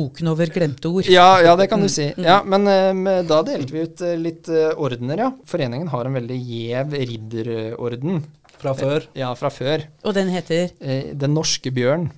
boken 0.00 0.32
over 0.32 0.52
glemte 0.54 0.90
ord. 0.90 1.10
Ja, 1.10 1.40
ja, 1.44 1.56
det 1.58 1.70
kan 1.72 1.82
du 1.82 1.88
si. 1.92 2.10
Ja, 2.20 2.40
men 2.46 2.68
uh, 2.68 3.20
da 3.26 3.40
delte 3.46 3.74
vi 3.74 3.86
ut 3.86 4.02
eh, 4.04 4.16
litt 4.20 4.50
uh, 4.52 4.70
ordener, 4.80 5.24
ja. 5.26 5.30
Foreningen 5.48 5.90
har 5.92 6.06
en 6.08 6.18
veldig 6.20 6.38
gjev 6.38 6.94
ridderorden. 7.00 8.22
Fra 8.60 8.74
før. 8.76 9.06
Ja, 9.16 9.30
fra 9.38 9.48
før. 9.52 9.86
Og 10.04 10.16
den 10.16 10.28
heter 10.32 10.68
Eh, 10.80 11.14
Den 11.16 11.32
norske 11.34 11.70
bjørn. 11.72 12.10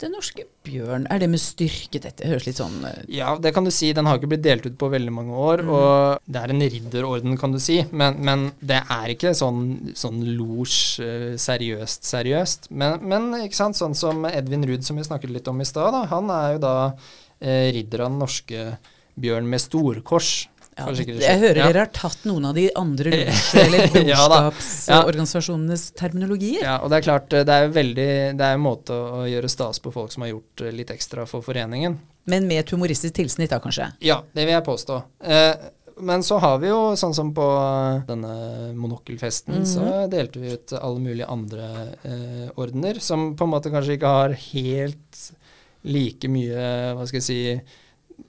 Den 0.00 0.14
norske 0.16 0.46
bjørn. 0.64 1.04
Er 1.12 1.20
det 1.20 1.28
med 1.28 1.42
styrke? 1.42 2.00
Dette 2.00 2.28
høres 2.28 2.46
litt 2.48 2.60
sånn 2.60 2.78
eh, 2.88 3.02
Ja, 3.18 3.34
det 3.40 3.52
kan 3.56 3.66
du 3.66 3.72
si. 3.74 3.90
Den 3.96 4.08
har 4.08 4.16
ikke 4.16 4.30
blitt 4.32 4.44
delt 4.46 4.64
ut 4.64 4.78
på 4.80 4.88
veldig 4.92 5.12
mange 5.12 5.36
år. 5.36 5.62
Og 5.68 6.30
det 6.30 6.40
er 6.40 6.54
en 6.54 6.64
ridderorden, 6.64 7.36
kan 7.40 7.52
du 7.52 7.60
si. 7.62 7.80
Men, 7.92 8.20
men 8.24 8.46
det 8.64 8.80
er 8.80 9.12
ikke 9.12 9.34
sånn, 9.36 9.92
sånn 9.98 10.22
losj 10.38 10.78
eh, 11.04 11.26
seriøst, 11.40 12.08
seriøst. 12.08 12.70
Men, 12.72 13.02
men 13.12 13.28
ikke 13.42 13.60
sant, 13.60 13.78
sånn 13.78 13.96
som 13.98 14.24
Edvin 14.30 14.64
Ruud, 14.68 14.86
som 14.86 15.00
vi 15.00 15.04
snakket 15.06 15.34
litt 15.34 15.50
om 15.52 15.60
i 15.60 15.68
stad, 15.68 15.96
han 16.12 16.32
er 16.32 16.56
jo 16.56 16.64
da 16.64 16.76
eh, 16.88 17.68
ridder 17.76 18.06
av 18.06 18.14
den 18.14 18.24
norske 18.24 18.64
bjørn 19.20 19.48
med 19.50 19.60
storkors. 19.60 20.48
Ja, 20.78 20.86
jeg 20.94 21.40
hører 21.42 21.58
dere 21.58 21.82
har 21.82 21.90
tatt 21.92 22.22
noen 22.24 22.46
av 22.48 22.54
de 22.56 22.68
andre 22.78 23.10
lunsj- 23.12 23.58
eller 23.64 23.96
Ja 24.06 24.22
brorskapsorganisasjonenes 24.30 25.90
terminologier. 25.98 26.62
Ja, 26.64 26.76
og 26.84 26.92
det 26.92 27.00
er 27.00 27.06
klart, 27.08 27.32
eh, 27.36 27.44
det 27.46 27.56
er 27.56 27.74
veldig 27.74 28.06
Det 28.38 28.46
er 28.46 28.56
en 28.56 28.64
måte 28.64 28.94
å 28.94 29.24
gjøre 29.28 29.50
stas 29.52 29.82
på 29.82 29.92
folk 29.92 30.12
som 30.14 30.24
har 30.24 30.32
gjort 30.34 30.64
eh, 30.64 30.72
litt 30.76 30.92
ekstra 30.94 31.26
for 31.28 31.44
foreningen. 31.44 31.98
Men 32.30 32.46
med 32.48 32.62
et 32.62 32.72
humoristisk 32.74 33.14
tilsnitt, 33.18 33.50
da 33.52 33.58
kanskje. 33.62 33.90
Ja, 34.04 34.20
det 34.32 34.46
vil 34.46 34.54
jeg 34.54 34.64
påstå. 34.66 35.02
Eh, 35.24 35.68
men 36.00 36.22
så 36.24 36.38
har 36.40 36.56
vi 36.62 36.70
jo, 36.70 36.94
sånn 36.96 37.12
som 37.16 37.34
på 37.36 37.44
eh, 37.44 38.00
denne 38.08 38.70
monokkelfesten, 38.78 39.66
så 39.68 40.06
delte 40.12 40.40
vi 40.40 40.54
ut 40.56 40.72
alle 40.78 41.02
mulige 41.02 41.28
andre 41.28 41.68
eh, 42.06 42.48
ordener, 42.56 43.00
som 43.04 43.34
på 43.36 43.44
en 43.44 43.52
måte 43.56 43.72
kanskje 43.74 43.98
ikke 43.98 44.14
har 44.16 44.36
helt 44.46 45.22
like 45.88 46.28
mye, 46.28 46.64
hva 46.96 47.06
skal 47.08 47.20
jeg 47.22 47.26
si 47.26 47.40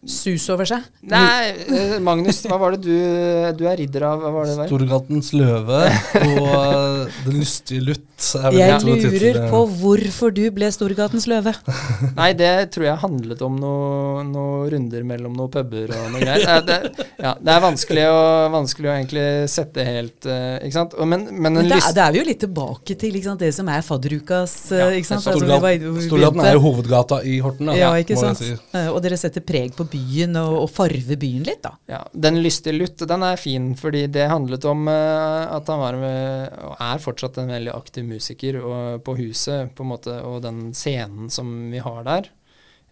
Sus 0.07 0.47
over 0.49 0.65
seg. 0.65 0.85
Nei, 1.05 1.53
Magnus, 2.07 2.39
hva 2.49 2.57
var 2.61 2.73
det 2.75 2.81
du 2.87 3.57
Du 3.59 3.65
er 3.69 3.77
ridder 3.77 4.05
av, 4.07 4.21
hva 4.23 4.31
var 4.33 4.47
det 4.49 4.55
der? 4.57 4.69
Storgatens 4.71 5.29
løve 5.37 5.81
og 6.21 6.47
eh, 6.49 7.19
Den 7.27 7.37
lystige 7.41 7.83
lutt. 7.85 8.07
Jeg 8.21 8.81
lurer 8.85 9.37
på 9.49 9.59
hvorfor 9.81 10.33
du 10.33 10.43
ble 10.53 10.67
Storgatens 10.73 11.25
løve. 11.29 11.53
Nei, 12.19 12.31
det 12.37 12.51
tror 12.73 12.85
jeg 12.85 13.01
handlet 13.01 13.41
om 13.45 13.55
noen 13.61 14.31
noe 14.33 14.67
runder 14.71 15.05
mellom 15.07 15.33
noen 15.37 15.49
puber 15.53 15.93
og 15.97 16.11
noe 16.13 16.21
greier. 16.21 16.61
Det, 16.67 16.77
ja, 17.21 17.33
det 17.41 17.53
er 17.55 17.63
vanskelig 17.63 18.05
å, 18.11 18.19
vanskelig 18.53 18.89
å 18.91 18.93
egentlig 18.93 19.25
sette 19.51 19.85
helt 19.85 20.27
eh, 20.29 20.59
Ikke 20.67 20.77
sant? 20.77 20.93
Men, 21.01 21.27
men 21.33 21.57
Men 21.59 21.69
da, 21.71 21.77
lyst... 21.79 21.95
da 21.97 22.07
er 22.07 22.15
vi 22.15 22.21
jo 22.21 22.27
litt 22.29 22.41
tilbake 22.45 22.97
til 23.01 23.17
ikke 23.17 23.31
sant, 23.31 23.41
det 23.41 23.51
som 23.57 23.69
er 23.73 23.81
fadderukas 23.85 24.55
Ja, 24.77 24.89
eh. 24.91 24.99
Altså, 25.01 25.33
var- 25.49 25.67
vi 25.81 26.05
Storgaten 26.05 26.43
er 26.45 26.55
jo 26.57 26.63
hovedgata 26.67 27.21
i 27.27 27.39
Horten, 27.43 27.71
da, 27.71 27.77
Ja, 27.79 27.89
ikke 28.01 28.17
sant. 28.19 28.41
si. 28.41 28.53
Og 28.91 29.01
dere 29.03 29.17
setter 29.19 29.43
preg 29.45 29.73
på 29.77 29.80
byen 29.91 30.37
og, 30.41 30.55
og 30.63 30.69
farve 30.73 31.17
byen 31.19 31.45
litt, 31.47 31.63
da. 31.65 31.73
Ja, 31.91 32.01
Den 32.13 32.41
lystige 32.43 32.77
lutt, 32.77 33.01
den 33.07 33.25
er 33.27 33.39
fin, 33.41 33.71
fordi 33.79 34.05
det 34.11 34.29
handlet 34.31 34.65
om 34.69 34.87
eh, 34.91 35.55
at 35.57 35.71
han 35.71 35.81
var 35.81 35.99
og 36.01 36.75
er 36.77 37.01
fortsatt 37.03 37.39
en 37.41 37.51
veldig 37.51 37.73
aktiv 37.75 38.05
musiker 38.07 38.59
på 39.03 39.17
huset, 39.19 39.73
på 39.75 39.85
en 39.85 39.91
måte, 39.93 40.17
og 40.25 40.41
den 40.45 40.69
scenen 40.77 41.31
som 41.33 41.49
vi 41.71 41.81
har 41.83 42.03
der. 42.07 42.29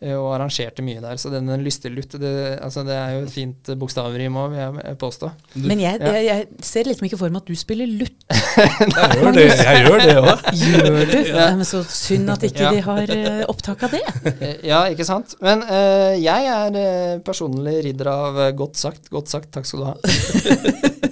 Eh, 0.01 0.13
Og 0.15 0.29
arrangerte 0.35 0.83
mye 0.85 1.01
der. 1.03 1.17
Så 1.21 1.31
den, 1.33 1.47
den 1.49 1.63
lystige 1.65 1.91
lutt, 1.93 2.13
det, 2.21 2.31
altså 2.63 2.83
det 2.87 2.95
er 2.95 3.15
jo 3.17 3.23
et 3.25 3.33
fint 3.33 3.71
bokstavrim 3.79 4.37
òg, 4.39 4.53
vil 4.55 4.79
jeg 4.83 4.97
påstå. 5.01 5.29
Men 5.63 5.81
jeg, 5.83 5.99
jeg, 6.01 6.25
jeg 6.29 6.47
ser 6.65 6.89
liksom 6.89 7.07
ikke 7.09 7.19
for 7.21 7.33
meg 7.33 7.41
at 7.43 7.51
du 7.51 7.55
spiller 7.59 7.89
lutt. 7.89 8.17
Jeg 8.59 9.19
gjør 9.19 9.35
det, 9.35 9.43
jeg 9.59 9.83
gjør 9.85 10.01
det 10.03 10.13
òg. 10.19 10.47
Gjør 10.59 10.97
du? 11.09 11.13
Ja. 11.29 11.45
men 11.55 11.65
så 11.67 11.81
synd 11.87 12.29
at 12.33 12.43
ikke 12.47 12.63
Ja. 12.65 12.71
de 12.75 12.81
har 12.85 13.13
eh, 13.15 13.43
opptak 13.51 13.83
av 13.87 13.93
det. 13.95 14.03
Eh, 14.39 14.55
Ja, 14.69 14.81
ikke 14.91 15.05
sant? 15.07 15.35
Men 15.43 15.63
uh, 15.67 16.13
jeg 16.19 16.49
er 16.51 17.21
personlig 17.25 17.77
ridder 17.89 18.11
av 18.11 18.39
godt 18.59 18.79
sagt, 18.79 19.09
godt 19.13 19.31
sagt, 19.31 19.51
takk 19.55 19.67
skal 19.67 19.83
du 19.83 19.89
ha. 19.91 21.08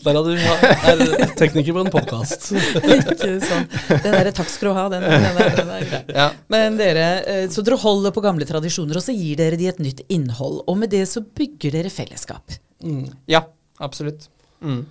Der 0.00 0.16
hadde 0.16 0.34
vi 0.34 0.44
er 0.48 1.32
tekniker 1.36 1.76
på 1.76 1.82
en 1.84 1.90
podkast. 1.92 2.50
ikke 2.54 3.32
sant. 3.44 3.74
Den 3.90 4.14
derre 4.14 4.32
'takk 4.32 4.48
skal 4.48 4.70
du 4.70 4.74
ha', 4.78 4.86
den, 4.92 5.04
den, 5.04 5.26
er, 5.28 5.50
den 5.58 5.72
er 5.74 5.84
grei. 5.90 6.00
Ja. 6.16 6.28
Men 6.52 6.78
dere, 6.80 7.08
eh, 7.28 7.48
Så 7.52 7.64
dere 7.66 7.80
holder 7.80 8.14
på 8.16 8.24
gamle 8.24 8.48
tradisjoner, 8.48 8.96
og 8.96 9.04
så 9.04 9.14
gir 9.16 9.36
dere 9.40 9.58
de 9.60 9.68
et 9.68 9.82
nytt 9.82 10.04
innhold. 10.08 10.62
Og 10.66 10.78
med 10.80 10.92
det 10.94 11.04
så 11.10 11.20
bygger 11.22 11.76
dere 11.76 11.92
fellesskap. 11.92 12.56
ja, 13.28 13.44
absolutt. 13.78 14.30
Mm. 14.64 14.86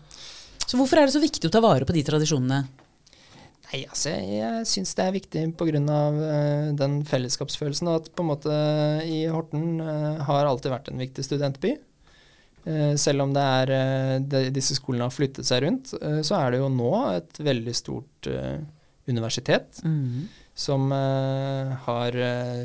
Så 0.65 0.78
hvorfor 0.78 1.02
er 1.02 1.10
det 1.10 1.15
så 1.15 1.24
viktig 1.24 1.50
å 1.50 1.54
ta 1.54 1.62
vare 1.63 1.88
på 1.89 1.95
de 1.95 2.06
tradisjonene? 2.06 2.63
Nei, 3.69 3.84
altså, 3.86 4.10
jeg, 4.13 4.30
jeg 4.39 4.65
syns 4.69 4.95
det 4.98 5.06
er 5.06 5.13
viktig 5.13 5.43
pga. 5.58 5.82
Uh, 5.82 6.69
den 6.78 7.02
fellesskapsfølelsen. 7.10 7.89
At 7.93 8.10
på 8.13 8.26
en 8.26 8.30
måte 8.32 8.56
i 9.06 9.24
Horten 9.30 9.78
uh, 9.82 10.22
har 10.26 10.50
alltid 10.50 10.74
vært 10.74 10.89
en 10.89 11.02
viktig 11.02 11.26
studentby. 11.26 11.76
Eh, 12.69 12.95
selv 13.01 13.25
om 13.25 13.34
det 13.34 13.41
er, 13.41 13.71
eh, 13.73 14.15
de, 14.21 14.43
disse 14.53 14.77
skolene 14.77 15.08
har 15.08 15.13
flyttet 15.13 15.47
seg 15.47 15.63
rundt, 15.65 15.93
eh, 15.97 16.19
så 16.25 16.38
er 16.38 16.51
det 16.51 16.62
jo 16.62 16.69
nå 16.69 16.91
et 17.15 17.41
veldig 17.41 17.75
stort 17.77 18.29
universitet 18.29 18.75
universitet 19.10 19.79
som 20.53 20.91
har 20.91 22.15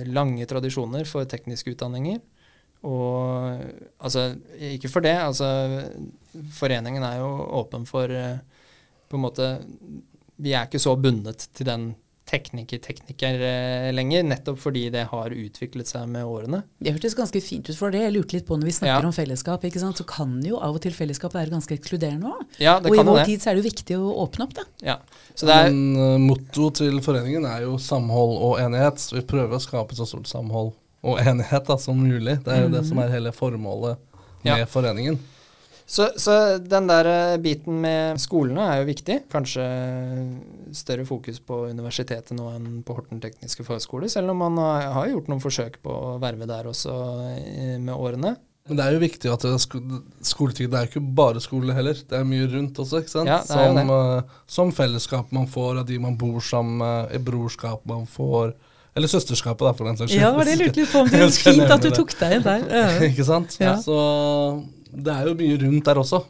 lange 0.05 0.45
tradisjoner 0.45 1.07
for 1.09 1.25
tekniske 1.25 1.73
utdanninger. 1.73 2.19
Og 2.85 3.63
altså, 3.97 4.35
ikke 4.75 4.91
for 4.93 5.01
det, 5.07 5.15
altså 5.15 5.47
Foreningen 6.53 7.07
er 7.07 7.23
jo 7.23 7.31
åpen 7.63 7.87
for 7.89 8.11
på 8.13 9.17
en 9.17 9.25
måte 9.25 9.47
Vi 10.37 10.53
er 10.53 10.67
ikke 10.67 10.83
så 10.83 10.93
bundet 11.01 11.47
til 11.55 11.71
den 11.71 11.87
tekniker-tekniker 12.35 13.41
eh, 13.47 13.89
lenger, 13.95 14.25
nettopp 14.27 14.59
fordi 14.61 14.85
det 14.95 15.07
har 15.11 15.31
utviklet 15.35 15.89
seg 15.89 16.09
med 16.11 16.27
årene. 16.27 16.63
Det 16.83 16.93
hørtes 16.97 17.17
ganske 17.19 17.41
fint 17.45 17.69
ut 17.71 17.79
for 17.79 17.95
det. 17.95 18.03
Jeg 18.05 18.15
lurte 18.17 18.37
litt 18.37 18.47
på 18.49 18.59
når 18.59 18.69
vi 18.71 18.75
snakker 18.79 19.03
Ja. 19.07 19.09
om 19.09 19.15
fellesskap, 19.17 19.65
ikke 19.65 19.81
sant? 19.83 19.97
så 20.01 20.07
kan 20.09 20.37
jo 20.45 20.59
av 20.59 20.75
og 20.77 20.83
til 20.85 20.93
fellesskap 20.97 21.35
være 21.37 21.51
ganske 21.55 21.75
ekskluderende 21.79 22.31
òg. 22.33 22.45
Ja, 22.61 22.77
Og 22.79 22.91
i 22.95 23.03
vår 23.03 23.21
det. 23.23 23.27
tid 23.33 23.41
så 23.45 23.51
er 23.51 23.55
det 23.59 23.65
jo 23.65 23.71
viktig 23.71 23.99
å 23.99 24.13
åpne 24.27 24.47
opp, 24.49 24.55
da. 24.55 24.65
Ja. 24.83 24.97
Så 25.35 25.47
det 25.49 25.55
er, 25.55 25.71
Men 25.71 25.97
uh, 25.97 26.19
motto 26.23 26.71
til 26.75 27.01
foreningen 27.05 27.45
er 27.47 27.63
jo 27.67 27.77
samhold 27.79 28.37
og 28.39 28.59
enighet. 28.63 28.99
Så 29.03 29.17
vi 29.19 29.23
prøver 29.27 29.57
å 29.59 29.63
skape 29.63 29.95
så 29.99 30.07
stort 30.07 30.27
samhold 30.31 30.73
og 31.05 31.19
enighet 31.21 31.67
da, 31.69 31.77
som 31.77 31.99
mulig. 32.01 32.39
Det 32.45 32.53
er 32.53 32.63
jo 32.67 32.73
det 32.73 32.85
som 32.89 32.99
er 33.03 33.09
hele 33.13 33.33
formålet 33.35 33.99
med 34.45 34.59
Ja. 34.59 34.67
foreningen. 34.67 35.19
Så, 35.87 36.09
så 36.17 36.59
den 36.59 36.89
der 36.89 37.09
eh, 37.11 37.41
biten 37.45 37.83
med 37.83 38.21
skolene 38.23 38.65
er 38.73 38.81
jo 38.81 38.89
viktig. 38.89 39.19
Kanskje 39.33 39.65
større 40.75 41.05
fokus 41.09 41.43
på 41.45 41.67
universitetet 41.69 42.33
nå 42.37 42.49
enn 42.55 42.81
på 42.87 42.97
Horten 42.97 43.21
tekniske 43.23 43.67
fagskole, 43.67 44.09
selv 44.13 44.33
om 44.33 44.41
man 44.41 44.59
har, 44.59 45.11
gjort 45.13 45.29
noen 45.31 45.45
forsøk 45.45 45.79
på 45.85 45.93
å 45.93 46.17
verve 46.23 46.49
der 46.49 46.71
også 46.73 46.97
eh, 47.35 47.77
med 47.77 47.95
årene. 47.95 48.35
Men 48.65 48.79
det 48.79 48.85
er 48.85 48.95
jo 48.97 49.01
viktig 49.03 49.29
at 49.29 49.43
skoletid 50.25 50.71
det 50.73 50.79
er 50.79 50.87
jo 50.87 50.95
ikke 50.95 51.17
bare 51.19 51.41
skole 51.45 51.75
heller. 51.77 51.99
Det 52.01 52.17
er 52.17 52.23
mye 52.25 52.47
rundt 52.49 52.79
også, 52.81 53.03
ikke 53.03 53.13
sant? 53.13 53.29
Ja, 53.29 53.43
som, 53.45 53.81
eh, 53.85 54.39
som 54.49 54.73
fellesskap 54.73 55.35
man 55.37 55.51
får 55.53 55.83
av 55.83 55.91
de 55.91 55.99
man 56.01 56.17
bor 56.17 56.41
sammen 56.41 56.79
med, 56.81 57.13
i 57.13 57.21
brorskap 57.21 57.85
man 57.91 58.09
får 58.09 58.55
Eller 58.95 59.11
søsterskapet, 59.11 59.67
da, 59.67 59.73
for 59.75 59.91
den 59.91 59.97
saks 59.99 60.13
skyld. 60.13 60.23
Ja, 60.23 60.45
det 60.47 60.53
lurte 60.61 60.81
litt 60.81 60.93
på 60.93 61.01
om 61.03 61.09
det 61.11 61.19
er 61.19 61.33
Fint 61.35 61.73
at 61.77 61.83
du 61.83 61.91
tok 61.91 62.13
deg 62.15 62.37
inn 62.37 62.45
der. 62.47 62.67
Ja. 62.71 62.91
ikke 63.11 63.27
sant? 63.27 63.57
Ja. 63.59 63.75
Så 63.83 63.97
det 64.95 65.13
er 65.13 65.29
jo 65.29 65.35
mye 65.39 65.59
rundt 65.63 65.89
der 65.89 66.01
også. 66.01 66.21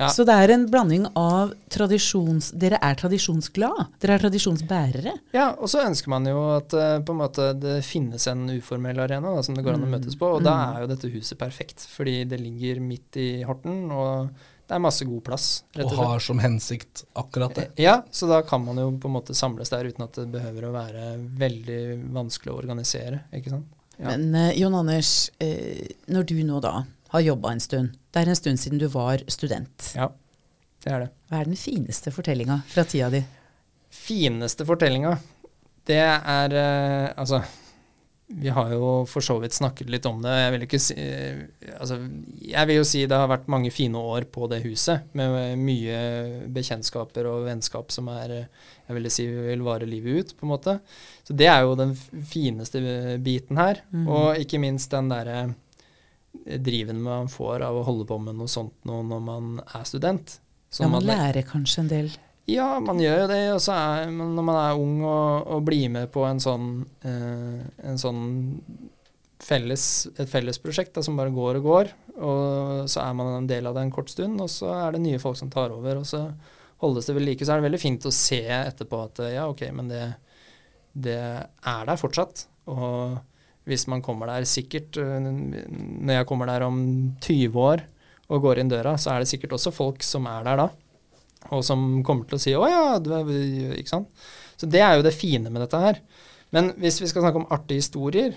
Ja. 0.00 0.08
Så 0.08 0.24
det 0.24 0.32
er 0.32 0.52
en 0.54 0.66
blanding 0.70 1.06
av 1.18 1.52
tradisjons... 1.72 2.50
Dere 2.56 2.78
er 2.84 2.96
tradisjonsglad. 2.98 3.96
Dere 4.00 4.16
er 4.16 4.22
tradisjonsbærere. 4.24 5.14
Ja, 5.36 5.50
og 5.58 5.68
så 5.72 5.82
ønsker 5.84 6.12
man 6.12 6.28
jo 6.28 6.38
at 6.54 6.76
eh, 6.76 7.00
på 7.04 7.14
en 7.14 7.20
måte 7.20 7.50
det 7.60 7.80
finnes 7.86 8.24
en 8.30 8.46
uformell 8.54 9.02
arena 9.04 9.34
da, 9.34 9.42
som 9.44 9.58
det 9.58 9.64
går 9.66 9.76
an 9.76 9.88
å 9.88 9.90
møtes 9.90 10.16
på, 10.20 10.30
og 10.38 10.46
da 10.46 10.56
er 10.70 10.84
jo 10.84 10.92
dette 10.94 11.10
huset 11.12 11.40
perfekt, 11.40 11.84
fordi 11.92 12.22
det 12.30 12.40
ligger 12.40 12.80
midt 12.84 13.20
i 13.20 13.28
Horten, 13.48 13.90
og 13.92 14.30
det 14.70 14.76
er 14.76 14.82
masse 14.84 15.04
god 15.04 15.24
plass. 15.26 15.48
rett 15.74 15.90
Og 15.90 15.98
og 15.98 16.12
har 16.12 16.22
som 16.22 16.40
hensikt 16.40 17.04
akkurat 17.18 17.56
det. 17.58 17.66
Ja, 17.82 18.00
så 18.14 18.28
da 18.30 18.40
kan 18.46 18.62
man 18.64 18.78
jo 18.78 18.86
på 19.02 19.10
en 19.10 19.16
måte 19.18 19.34
samles 19.34 19.72
der 19.72 19.90
uten 19.90 20.06
at 20.06 20.14
det 20.14 20.28
behøver 20.30 20.68
å 20.68 20.74
være 20.76 21.10
veldig 21.42 21.82
vanskelig 22.14 22.54
å 22.54 22.60
organisere, 22.62 23.24
ikke 23.34 23.56
sant? 23.56 23.68
Ja. 23.98 24.14
Men 24.14 24.30
eh, 24.32 24.54
Jon 24.62 24.78
Anders, 24.78 25.28
eh, 25.42 25.90
når 26.08 26.30
du 26.30 26.38
nå 26.46 26.62
da 26.64 26.78
har 27.10 27.20
jobba 27.26 27.52
en 27.52 27.60
stund, 27.62 27.94
det 28.14 28.22
er 28.24 28.28
en 28.32 28.38
stund 28.38 28.60
siden 28.62 28.78
du 28.82 28.86
var 28.92 29.22
student, 29.30 29.92
Ja, 29.96 30.10
det 30.84 30.92
er 30.92 31.00
det. 31.06 31.10
hva 31.30 31.40
er 31.40 31.50
den 31.50 31.58
fineste 31.58 32.12
fortellinga 32.14 32.60
fra 32.70 32.84
tida 32.88 33.10
di? 33.12 33.24
Fineste 33.90 34.66
fortellinga, 34.68 35.16
det 35.90 35.98
er 35.98 36.52
eh, 36.54 37.08
Altså, 37.18 37.40
vi 38.30 38.48
har 38.54 38.68
jo 38.70 38.90
for 39.10 39.24
så 39.26 39.40
vidt 39.42 39.56
snakket 39.56 39.88
litt 39.90 40.04
om 40.06 40.20
det. 40.22 40.30
Jeg 40.38 40.52
vil 40.54 40.64
ikke 40.68 40.78
si 40.78 40.94
eh, 40.94 41.40
Altså, 41.80 41.96
jeg 42.46 42.68
vil 42.70 42.78
jo 42.78 42.84
si 42.86 43.00
det 43.10 43.18
har 43.18 43.26
vært 43.32 43.48
mange 43.50 43.72
fine 43.74 43.98
år 43.98 44.28
på 44.30 44.46
det 44.52 44.60
huset, 44.62 45.08
med 45.18 45.58
mye 45.58 45.96
bekjentskaper 46.54 47.26
og 47.26 47.48
vennskap 47.48 47.90
som 47.90 48.06
er 48.14 48.36
eh, 48.36 48.46
Jeg 48.86 48.98
ville 49.00 49.10
si 49.10 49.26
vil 49.26 49.66
vare 49.66 49.88
livet 49.90 50.20
ut, 50.22 50.36
på 50.38 50.46
en 50.46 50.52
måte. 50.54 50.76
Så 51.26 51.34
det 51.34 51.50
er 51.50 51.64
jo 51.66 51.74
den 51.78 51.96
fineste 52.30 52.78
biten 53.22 53.58
her. 53.58 53.82
Og 54.06 54.38
ikke 54.38 54.58
minst 54.62 54.90
den 54.94 55.10
derre 55.10 55.48
driven 56.62 57.00
man 57.02 57.28
får 57.28 57.62
av 57.66 57.76
å 57.80 57.84
holde 57.86 58.06
på 58.08 58.18
med 58.22 58.36
noe 58.38 58.48
sånt 58.50 58.72
nå 58.88 59.00
når 59.06 59.20
man 59.22 59.48
er 59.74 59.84
student. 59.88 60.38
Så 60.70 60.84
Ja, 60.84 60.88
man 60.88 61.04
man- 61.04 61.16
lærer 61.16 61.42
kanskje 61.46 61.78
en 61.80 61.88
del. 61.88 62.10
ja, 62.46 62.78
man 62.80 62.98
gjør 62.98 63.22
jo 63.22 63.26
det. 63.26 63.40
Og 63.54 63.60
så 63.60 63.72
er 63.74 64.10
når 64.10 64.42
man 64.44 64.56
er 64.56 64.78
ung 64.78 65.02
og, 65.04 65.46
og 65.46 65.64
blir 65.66 65.88
med 65.90 66.10
på 66.12 66.24
en 66.28 66.38
sånn, 66.38 66.86
eh, 67.04 67.66
en 67.90 67.98
sånn 67.98 68.60
felles, 69.40 70.06
et 70.18 70.28
fellesprosjekt 70.28 70.94
da, 70.94 71.02
som 71.02 71.16
bare 71.16 71.32
går 71.32 71.56
og 71.60 71.64
går, 71.64 71.90
og 72.20 72.88
så 72.92 73.00
er 73.08 73.14
man 73.16 73.30
en 73.38 73.46
del 73.48 73.66
av 73.66 73.74
det 73.74 73.82
en 73.86 73.90
kort 73.94 74.10
stund, 74.12 74.40
og 74.40 74.50
så 74.52 74.68
er 74.88 74.92
det 74.92 75.00
nye 75.00 75.18
folk 75.22 75.36
som 75.40 75.50
tar 75.52 75.72
over, 75.72 75.96
og 76.02 76.04
så 76.08 76.26
holdes 76.82 77.06
det 77.08 77.14
ved 77.16 77.24
like. 77.24 77.44
Så 77.44 77.54
er 77.54 77.60
det 77.60 77.70
veldig 77.70 77.80
fint 77.80 78.06
å 78.08 78.12
se 78.12 78.42
etterpå 78.46 79.00
at 79.06 79.22
ja, 79.32 79.46
ok, 79.48 79.64
men 79.72 79.88
det, 79.88 80.14
det 80.94 81.16
er 81.18 81.86
der 81.88 81.96
fortsatt. 82.00 82.46
Og 82.70 83.18
hvis 83.70 83.86
man 83.90 84.02
kommer 84.04 84.30
der 84.30 84.46
sikkert 84.48 84.98
øh, 85.00 85.22
Når 85.22 86.12
jeg 86.12 86.26
kommer 86.28 86.50
der 86.50 86.66
om 86.66 86.80
20 87.22 87.56
år 87.60 87.84
og 88.30 88.44
går 88.44 88.60
inn 88.62 88.70
døra, 88.70 88.94
så 88.98 89.14
er 89.14 89.22
det 89.22 89.30
sikkert 89.30 89.56
også 89.56 89.72
folk 89.74 90.04
som 90.06 90.28
er 90.30 90.44
der 90.46 90.60
da, 90.60 90.68
og 91.50 91.64
som 91.66 92.02
kommer 92.06 92.28
til 92.28 92.38
å 92.38 92.42
si 92.42 92.52
'Å 92.54 92.68
ja, 92.70 92.98
du 93.02 93.10
er 93.16 93.30
Ikke 93.74 93.90
sant? 93.90 94.10
Så 94.60 94.68
det 94.70 94.82
er 94.84 94.94
jo 94.94 95.02
det 95.02 95.16
fine 95.16 95.50
med 95.50 95.64
dette 95.64 95.80
her. 95.80 95.98
Men 96.54 96.72
hvis 96.78 97.00
vi 97.00 97.08
skal 97.10 97.24
snakke 97.24 97.40
om 97.40 97.50
artige 97.50 97.80
historier 97.80 98.34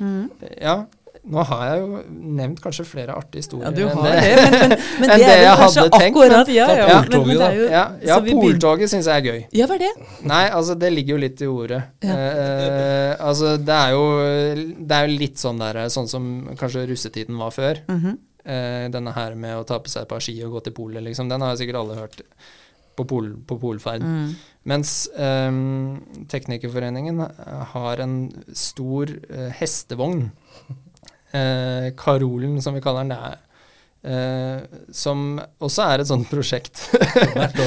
Ja, 0.61 0.85
Nå 1.23 1.43
har 1.47 1.61
jeg 1.69 1.83
jo 1.83 1.99
nevnt 2.35 2.59
kanskje 2.59 2.83
flere 2.83 3.13
artige 3.15 3.45
historier 3.45 3.69
Ja, 3.79 3.91
enn 3.93 4.01
det. 4.03 4.15
det, 4.17 4.31
men, 4.39 4.73
men, 4.73 4.73
men 4.99 5.11
enn 5.13 5.21
det 5.21 5.29
det 5.29 5.37
jeg 5.39 5.59
hadde 5.61 5.85
tenkt, 5.93 6.17
akkurat 6.17 6.51
ja, 6.51 6.65
ja, 6.75 6.97
poltoget, 7.05 7.39
det 7.39 7.51
jo, 7.55 7.69
Ja, 7.71 7.83
ja 8.09 8.17
poltoget 8.27 8.91
syns 8.91 9.07
jeg 9.07 9.21
er 9.21 9.29
gøy. 9.29 9.39
Ja, 9.55 9.67
hva 9.69 9.77
er 9.77 9.85
det? 9.85 10.09
Nei, 10.27 10.43
altså 10.51 10.75
det 10.79 10.91
ligger 10.91 11.15
jo 11.15 11.21
litt 11.23 11.43
i 11.45 11.49
ordet. 11.49 11.79
Ja. 12.03 12.17
Eh, 12.17 13.13
altså 13.23 13.55
det 13.55 13.77
er 13.77 13.95
jo 13.95 14.03
Det 14.75 14.97
er 14.99 15.07
jo 15.07 15.17
litt 15.23 15.39
sånn 15.39 15.63
der 15.63 15.79
Sånn 15.93 16.11
som 16.11 16.27
kanskje 16.59 16.87
russetiden 16.91 17.39
var 17.39 17.55
før. 17.55 17.79
Mhm. 17.87 18.19
Eh, 18.43 18.89
denne 18.91 19.13
her 19.15 19.37
med 19.39 19.55
å 19.55 19.63
ta 19.63 19.77
på 19.79 19.87
seg 19.87 20.03
et 20.03 20.11
par 20.11 20.23
ski 20.23 20.35
og 20.43 20.57
gå 20.57 20.65
til 20.65 20.75
polet, 20.75 20.99
liksom. 21.05 21.29
Den 21.31 21.45
har 21.45 21.55
sikkert 21.55 21.79
alle 21.79 22.01
hørt 22.01 22.19
på, 22.97 23.05
pol, 23.07 23.29
på 23.47 23.57
polferd. 23.61 24.03
Mm. 24.03 24.33
Mens 24.69 24.91
um, 25.15 26.01
Teknikerforeningen 26.31 27.21
har 27.73 28.03
en 28.03 28.17
stor 28.57 29.11
uh, 29.11 29.47
hestevogn. 29.55 30.27
Eh, 31.33 31.89
Karolen, 31.97 32.59
som 32.61 32.75
vi 32.77 32.81
kaller 32.85 33.03
den. 33.03 33.09
Det 33.09 33.17
er, 33.31 33.39
eh, 34.03 34.81
som 34.93 35.39
også 35.63 35.85
er 35.93 36.03
et 36.03 36.09
sånt 36.11 36.27
prosjekt. 36.29 36.81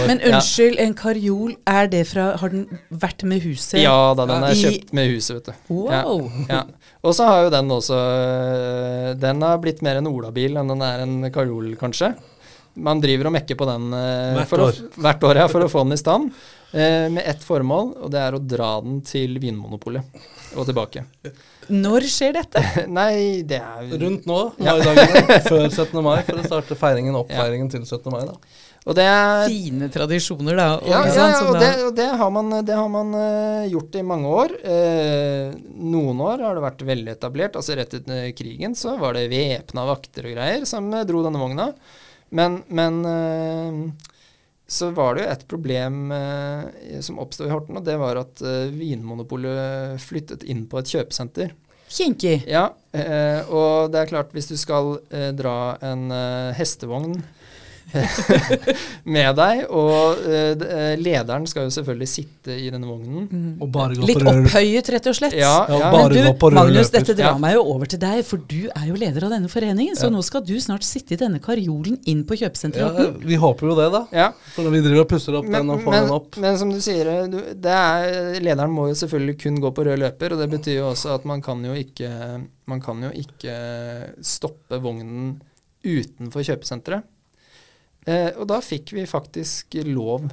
Men 0.06 0.20
unnskyld, 0.30 0.78
en 0.84 0.94
karjol, 0.94 1.56
er 1.66 1.88
det 1.90 2.04
fra 2.10 2.28
Har 2.38 2.52
den 2.52 2.66
vært 2.92 3.24
med 3.26 3.42
huset? 3.42 3.80
ja 3.82 3.96
da, 4.14 4.26
den 4.28 4.44
er 4.46 4.54
kjøpt 4.60 4.92
med 4.96 5.10
huset, 5.14 5.38
vet 5.40 5.50
du. 5.50 5.72
Wow. 5.74 6.28
Ja. 6.50 6.62
Og 7.02 7.14
så 7.16 7.26
har 7.28 7.44
jo 7.46 7.50
den 7.54 7.68
også 7.70 7.96
øh, 7.96 9.10
Den 9.22 9.42
har 9.46 9.58
blitt 9.62 9.82
mer 9.86 9.98
en 10.00 10.08
olabil 10.10 10.56
enn 10.60 10.70
den 10.74 10.82
er 10.86 11.02
en 11.06 11.18
karjol, 11.34 11.72
kanskje. 11.80 12.12
Man 12.76 13.00
driver 13.00 13.30
og 13.30 13.32
mekker 13.38 13.56
på 13.56 13.64
den 13.70 13.88
eh, 13.96 14.34
Hvert 14.36 14.50
for 14.50 14.60
å- 14.62 14.68
år. 14.68 14.80
hvert 15.00 15.22
år 15.24 15.38
ja, 15.40 15.48
for 15.48 15.64
å 15.64 15.70
få 15.72 15.84
den 15.86 15.96
i 15.96 16.00
stand. 16.00 16.30
Eh, 16.76 17.06
med 17.08 17.22
ett 17.24 17.40
formål, 17.46 17.94
og 18.04 18.10
det 18.12 18.20
er 18.20 18.36
å 18.36 18.42
dra 18.42 18.74
den 18.84 18.98
til 19.06 19.38
Vinmonopolet 19.40 20.04
og 20.60 20.66
tilbake. 20.68 21.06
Når 21.72 22.06
skjer 22.10 22.36
dette? 22.36 22.60
Nei, 22.98 23.42
det 23.46 23.58
er 23.62 23.96
Rundt 24.02 24.26
nå, 24.28 24.38
Ja. 24.62 24.76
dagene, 24.78 25.40
før 25.50 25.66
17. 25.68 25.98
mai, 26.04 26.20
for 26.26 26.38
å 26.40 26.46
starte 26.46 26.78
feiringen, 26.78 27.16
oppfeiringen 27.18 27.70
til 27.72 27.82
17. 27.84 28.06
mai. 28.12 28.22
da. 28.28 28.36
Og 28.86 28.94
det 28.94 29.02
er 29.10 29.48
Fine 29.50 29.88
tradisjoner, 29.90 30.54
da. 30.60 30.66
og 30.78 30.86
Ja, 30.86 31.00
ja, 31.10 31.14
ja 31.32 31.38
og, 31.48 31.56
det, 31.58 31.70
og 31.88 31.94
det 31.98 32.06
har 32.20 32.30
man, 32.30 32.52
det 32.68 32.76
har 32.78 32.86
man 32.92 33.08
eh, 33.18 33.64
gjort 33.72 33.96
i 33.98 34.04
mange 34.06 34.30
år. 34.30 34.54
Eh, 34.62 35.56
noen 35.82 36.20
år 36.22 36.44
har 36.46 36.54
det 36.54 36.62
vært 36.68 36.84
veldig 36.86 37.14
etablert. 37.16 37.58
altså 37.58 37.74
Rett 37.74 37.96
etter 37.98 38.30
krigen 38.38 38.78
så 38.78 38.94
var 39.00 39.18
det 39.18 39.26
væpna 39.32 39.88
vakter 39.90 40.28
og 40.30 40.36
greier 40.38 40.68
som 40.70 40.86
eh, 40.94 41.02
dro 41.08 41.24
denne 41.26 41.42
vogna. 41.42 41.72
Men, 42.30 42.60
men 42.70 43.02
eh, 43.10 43.80
så 44.66 44.90
var 44.90 45.14
det 45.14 45.24
jo 45.24 45.30
et 45.30 45.44
problem 45.50 46.10
eh, 46.14 46.98
som 47.04 47.20
oppsto 47.22 47.46
i 47.46 47.52
Horten, 47.52 47.78
og 47.78 47.86
det 47.86 47.94
var 48.00 48.18
at 48.18 48.42
eh, 48.42 48.72
Vinmonopolet 48.74 50.02
flyttet 50.02 50.42
inn 50.50 50.64
på 50.70 50.80
et 50.80 50.90
kjøpesenter. 50.90 51.54
Kinky. 51.86 52.40
Ja, 52.50 52.72
eh, 52.90 53.46
og 53.46 53.92
det 53.94 54.00
er 54.00 54.10
klart, 54.10 54.32
hvis 54.34 54.50
du 54.50 54.56
skal 54.58 54.96
eh, 55.14 55.30
dra 55.38 55.76
en 55.86 56.10
eh, 56.10 56.56
hestevogn 56.58 57.20
med 59.16 59.36
deg, 59.38 59.60
og 59.70 60.18
uh, 60.26 60.94
lederen 61.00 61.46
skal 61.48 61.68
jo 61.68 61.72
selvfølgelig 61.76 62.08
sitte 62.10 62.56
i 62.58 62.68
denne 62.72 62.88
vognen. 62.88 63.54
Og 63.62 63.70
bare 63.72 63.96
gå 63.96 64.08
Litt 64.08 64.22
opphøyet, 64.26 64.90
rett 64.96 65.08
og 65.10 65.16
slett. 65.18 65.36
Ja, 65.38 65.52
Ja, 65.70 65.78
ja. 65.78 65.90
bare 65.94 66.10
Men 66.12 66.26
gå 66.26 66.32
du, 66.34 66.38
på 66.42 66.50
Magnus, 66.56 66.90
dette 66.94 67.14
drar 67.16 67.34
Ja. 67.36 67.38
meg 67.42 67.54
jo 67.56 67.62
over 67.72 67.86
til 67.90 68.00
deg, 68.02 68.24
for 68.26 68.42
du 68.50 68.68
er 68.68 68.86
jo 68.90 68.98
leder 68.98 69.24
av 69.28 69.30
denne 69.36 69.48
foreningen. 69.52 69.96
Så 69.96 70.06
Ja. 70.10 70.10
nå 70.16 70.22
skal 70.26 70.44
du 70.44 70.54
snart 70.60 70.84
sitte 70.84 71.14
i 71.14 71.20
denne 71.20 71.40
karjolen 71.40 71.98
inn 72.06 72.24
på 72.24 72.36
Ja, 72.36 72.90
vi 73.22 73.36
håper 73.36 73.66
jo 73.70 73.74
det, 73.78 73.90
da. 73.92 74.06
ja. 74.12 74.32
For 74.54 74.62
når 74.66 74.70
vi 74.76 74.80
driver 74.88 75.00
og 75.06 75.08
pusser 75.08 75.34
opp 75.38 75.44
Men, 75.46 75.52
den 75.66 75.70
og 75.70 75.80
får 75.84 75.90
men, 75.90 76.02
den 76.04 76.12
opp 76.12 76.36
men 76.36 76.58
som 76.58 76.70
du 76.70 76.80
sier, 76.80 77.28
du, 77.30 77.38
det 77.54 77.72
er, 77.72 78.40
lederen 78.40 78.70
må 78.70 78.88
jo 78.88 78.94
selvfølgelig 78.94 79.38
kun 79.42 79.60
gå 79.60 79.70
på 79.72 79.84
rød 79.86 79.98
løper, 79.98 80.32
og 80.32 80.38
det 80.42 80.50
betyr 80.50 80.80
jo 80.80 80.90
også 80.90 81.14
at 81.14 81.24
man 81.24 81.40
kan 81.42 81.62
jo 81.64 81.72
ikke, 81.72 82.10
man 82.66 82.80
kan 82.80 83.02
jo 83.02 83.10
ikke 83.14 83.56
stoppe 84.22 84.80
vognen 84.82 85.40
utenfor 85.86 86.42
kjøpesenteret. 86.42 87.04
Eh, 88.06 88.30
og 88.38 88.46
da 88.50 88.60
fikk 88.62 88.94
vi 88.94 89.06
faktisk 89.10 89.78
lov 89.86 90.28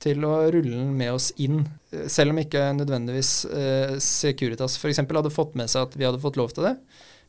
til 0.00 0.24
å 0.24 0.34
rulle 0.48 0.72
den 0.72 0.94
med 0.96 1.12
oss 1.12 1.30
inn, 1.42 1.62
eh, 1.92 2.06
selv 2.08 2.32
om 2.32 2.40
ikke 2.40 2.70
nødvendigvis 2.78 3.32
eh, 3.50 3.94
Securitas 4.00 4.78
f.eks. 4.80 5.02
hadde 5.04 5.32
fått 5.34 5.56
med 5.58 5.70
seg 5.72 5.88
at 5.88 5.96
vi 5.98 6.06
hadde 6.08 6.22
fått 6.22 6.38
lov 6.40 6.54
til 6.56 6.70
det. 6.70 6.76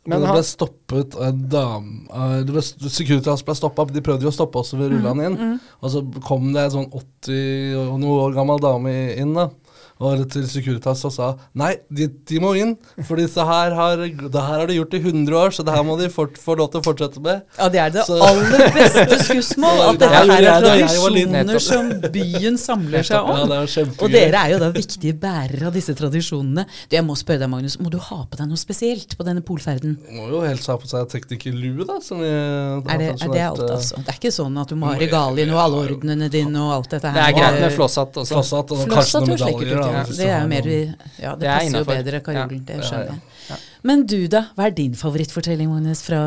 Men 0.02 0.18
Men 0.18 0.24
det 0.26 0.34
ble 0.34 0.46
stoppet 0.48 1.16
av 1.18 1.28
en 1.28 1.42
dame 1.52 2.22
eh, 2.50 2.62
Securitas 2.90 3.44
ble 3.46 3.54
stoppa. 3.58 3.86
De 3.92 4.02
prøvde 4.02 4.26
jo 4.26 4.32
å 4.32 4.38
stoppe 4.38 4.64
oss, 4.64 4.74
ved 4.74 4.90
rulla 4.96 5.14
den 5.14 5.28
inn. 5.28 5.60
Og 5.82 5.94
så 5.94 6.02
kom 6.26 6.48
det 6.56 6.64
en 6.64 6.76
sånn 6.78 6.90
80 6.90 7.76
og 7.84 8.00
noe 8.02 8.24
år 8.24 8.38
gammel 8.40 8.64
dame 8.64 8.96
inn 9.14 9.36
da 9.38 9.50
og 10.02 10.24
til 10.34 10.46
Securitas 10.50 11.04
og 11.06 11.14
sa 11.14 11.28
nei, 11.62 11.76
de, 11.94 12.08
de 12.28 12.40
må 12.42 12.52
inn, 12.58 12.74
for 13.06 13.20
disse 13.22 13.44
her 13.46 13.76
har, 13.78 14.02
det 14.02 14.34
her 14.42 14.60
har 14.64 14.66
de 14.70 14.78
gjort 14.80 14.96
i 14.98 15.02
100 15.04 15.38
år, 15.38 15.54
så 15.54 15.66
det 15.68 15.76
her 15.76 15.84
må 15.86 15.96
de 16.00 16.08
fort, 16.14 16.40
få 16.42 16.56
lov 16.58 16.72
til 16.74 16.82
å 16.82 16.86
fortsette 16.88 17.22
med. 17.24 17.44
Ja, 17.60 17.68
det 17.70 17.82
er 17.84 17.94
det 17.94 18.06
Så- 18.08 18.18
aller 18.26 18.74
beste 18.76 19.20
skussmål. 19.28 19.82
At 19.92 20.00
dette 20.02 20.10
er 20.24 20.32
her 20.32 20.48
er 20.50 20.66
tradisjoner 20.66 21.60
som 21.62 21.92
byen 22.14 22.58
samler 22.62 23.06
seg 23.06 23.16
Ja, 23.22 23.22
om. 23.44 23.52
det 23.52 23.60
kjempegøy. 23.76 24.04
Og 24.08 24.14
dere 24.16 24.42
er 24.42 24.54
jo 24.56 24.60
da 24.64 24.70
viktige 24.74 25.14
bærere 25.22 25.70
av 25.70 25.76
disse 25.78 25.94
tradisjonene. 25.98 26.66
Du, 26.90 26.96
jeg 26.98 27.06
må 27.06 27.16
spørre 27.20 27.44
deg, 27.46 27.52
Magnus, 27.54 27.78
må 27.82 27.92
du 27.94 28.00
ha 28.02 28.22
på 28.26 28.40
deg 28.40 28.50
noe 28.50 28.60
spesielt 28.60 29.16
på 29.20 29.28
denne 29.28 29.44
polferden? 29.46 29.98
Må 30.18 30.28
jo 30.32 30.42
helst 30.46 30.70
ha 30.72 30.78
på 30.82 30.90
seg 30.90 31.06
teknikerlue, 31.14 31.86
da. 31.90 32.00
Som 32.04 32.24
vi 32.24 32.30
Er 32.32 32.98
det, 32.98 33.12
er 33.22 33.34
det 33.36 33.44
alt, 33.46 33.62
eh, 33.68 33.76
altså? 33.78 34.02
Det 34.02 34.16
er 34.16 34.20
ikke 34.20 34.34
sånn 34.34 34.58
at 34.62 34.72
du 34.74 34.78
må 34.82 34.90
ha 34.90 34.98
regalien 35.00 35.52
og 35.54 35.62
alle 35.68 35.84
ordnene 35.92 36.30
dine 36.34 36.66
og 36.66 36.74
alt 36.80 36.90
dette 36.96 37.12
her? 37.12 37.20
det 37.20 37.28
er 37.30 37.38
greit 37.38 37.60
med 37.62 37.76
flosshatt 37.78 38.18
også. 38.24 38.34
Flosshatt 38.36 38.72
og 38.76 38.84
kanskje 38.92 39.22
noen 39.26 39.36
medaljer. 39.36 39.84
Ja. 39.94 40.04
Det 40.08 40.28
er 40.28 40.42
jo 40.42 40.50
mer 40.52 40.68
Ja, 40.72 41.32
det, 41.36 41.42
Det 41.42 41.50
er 41.50 41.60
passer 41.60 41.78
jo 41.78 41.90
bedre, 41.90 42.20
kajolen. 42.26 42.64
Det 42.68 42.80
skjønner 42.84 43.06
ja, 43.06 43.16
jeg. 43.16 43.22
ja. 43.50 43.58
Men 43.88 44.06
du, 44.06 44.18
da? 44.32 44.44
Hva 44.56 44.68
er 44.70 44.76
din 44.78 44.96
favorittfortelling, 44.98 45.72
Magnus? 45.72 46.04
Fra, 46.06 46.22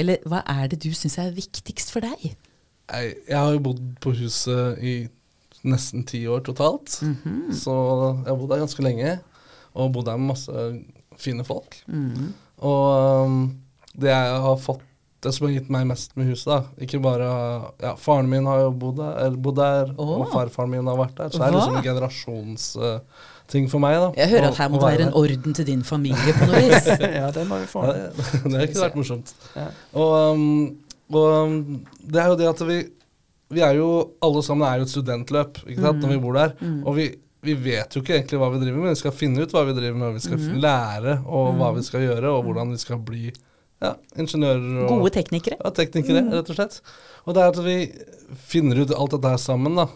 eller 0.00 0.20
hva 0.28 0.42
er 0.48 0.68
det 0.72 0.80
du 0.84 0.90
syns 0.96 1.18
er 1.20 1.32
viktigst 1.36 1.92
for 1.94 2.04
deg? 2.04 2.34
Jeg, 2.90 3.14
jeg 3.28 3.38
har 3.38 3.54
jo 3.54 3.62
bodd 3.70 3.80
på 4.02 4.14
huset 4.18 4.82
i 4.82 4.94
nesten 5.66 6.04
ti 6.08 6.22
år 6.30 6.44
totalt. 6.46 7.00
Mhm. 7.04 7.50
Så 7.56 7.74
jeg 8.24 8.30
har 8.32 8.38
bodd 8.40 8.52
der 8.52 8.62
ganske 8.64 8.84
lenge, 8.84 9.16
og 9.74 9.92
bodd 9.94 10.08
der 10.10 10.20
med 10.20 10.32
masse 10.34 10.68
fine 11.20 11.44
folk. 11.44 11.80
Mhm. 11.86 12.30
Og 12.60 13.24
um, 13.24 13.42
det 13.96 14.10
jeg 14.12 14.40
har 14.44 14.56
fått 14.60 14.84
Det 15.20 15.32
som 15.36 15.46
har 15.46 15.52
gitt 15.52 15.68
meg 15.72 15.88
mest 15.90 16.14
med 16.16 16.30
huset, 16.30 16.48
da 16.48 16.84
Ikke 16.84 17.00
bare 17.02 17.28
Ja, 17.82 17.94
faren 18.00 18.30
min 18.30 18.46
har 18.48 18.62
jo 18.64 18.70
bodd 18.72 19.00
der, 19.00 19.16
eller 19.26 19.40
bodd 19.40 19.58
der 19.60 19.90
oh. 19.96 20.20
og 20.20 20.30
farfaren 20.32 20.72
min 20.72 20.88
har 20.88 20.96
vært 21.00 21.18
der. 21.18 21.32
Så 21.32 21.40
det 21.40 21.48
er 21.48 21.56
liksom 21.56 21.76
en 21.76 21.84
generasjonsting 21.84 23.66
for 23.72 23.84
meg, 23.84 23.98
da. 24.00 24.12
Jeg 24.16 24.32
hører 24.34 24.46
å- 24.48 24.52
at 24.52 24.60
her 24.62 24.70
må 24.70 24.80
det 24.80 24.86
være 24.88 25.08
en 25.08 25.18
orden 25.20 25.56
til 25.58 25.66
din 25.68 25.82
familie 25.84 26.36
på 26.38 26.46
noe 26.50 26.62
vis. 26.68 26.88
ja, 27.20 27.26
det 27.36 27.44
må 27.48 27.60
vi 27.60 27.68
få. 27.68 27.84
Ja, 27.88 27.98
det, 28.16 28.28
det 28.46 28.54
har 28.54 28.68
ikke 28.68 28.86
vært 28.86 28.96
morsomt. 29.00 29.34
Ja. 29.56 29.66
Og, 29.92 30.14
um, 30.32 30.78
og 31.10 31.28
um, 31.50 31.60
det 32.00 32.22
er 32.22 32.32
jo 32.32 32.40
det 32.40 32.48
at 32.54 32.64
vi 32.68 32.80
Vi 33.50 33.60
er 33.66 33.74
jo 33.74 34.14
alle 34.22 34.44
sammen 34.46 34.62
er 34.62 34.78
jo 34.78 34.84
et 34.86 34.92
studentløp 34.92 35.56
ikke 35.66 35.82
sant, 35.82 35.98
når 36.04 36.12
vi 36.12 36.18
bor 36.22 36.36
der. 36.38 36.52
Og 36.86 36.94
vi, 36.94 37.08
vi 37.42 37.56
vet 37.58 37.96
jo 37.96 38.00
ikke 38.00 38.14
egentlig 38.14 38.38
hva 38.38 38.50
vi 38.52 38.60
driver 38.62 38.78
med, 38.78 38.94
vi 38.94 39.00
skal 39.00 39.16
finne 39.16 39.42
ut 39.42 39.52
hva 39.52 39.64
vi 39.66 39.74
driver 39.74 39.98
med. 39.98 40.12
Vi 40.14 40.22
skal 40.22 40.38
mm. 40.38 40.58
lære 40.62 41.16
og 41.26 41.56
hva 41.58 41.72
vi 41.74 41.82
skal 41.82 42.04
gjøre, 42.06 42.30
og 42.30 42.44
hvordan 42.46 42.70
vi 42.70 42.78
skal 42.78 43.02
bli 43.02 43.32
ja, 43.80 43.94
ingeniører 44.16 44.82
og 44.84 44.88
Gode 44.96 45.10
teknikere. 45.14 45.56
ja, 45.64 45.70
teknikere, 45.70 46.22
rett 46.32 46.50
og 46.52 46.56
slett. 46.58 46.80
Og 47.26 47.34
det 47.36 47.42
er 47.42 47.52
at 47.54 47.60
vi 47.64 47.76
finner 48.50 48.82
ut 48.82 48.90
alt 48.96 49.14
dette 49.16 49.30
her 49.34 49.40
sammen. 49.40 49.76
da. 49.80 49.86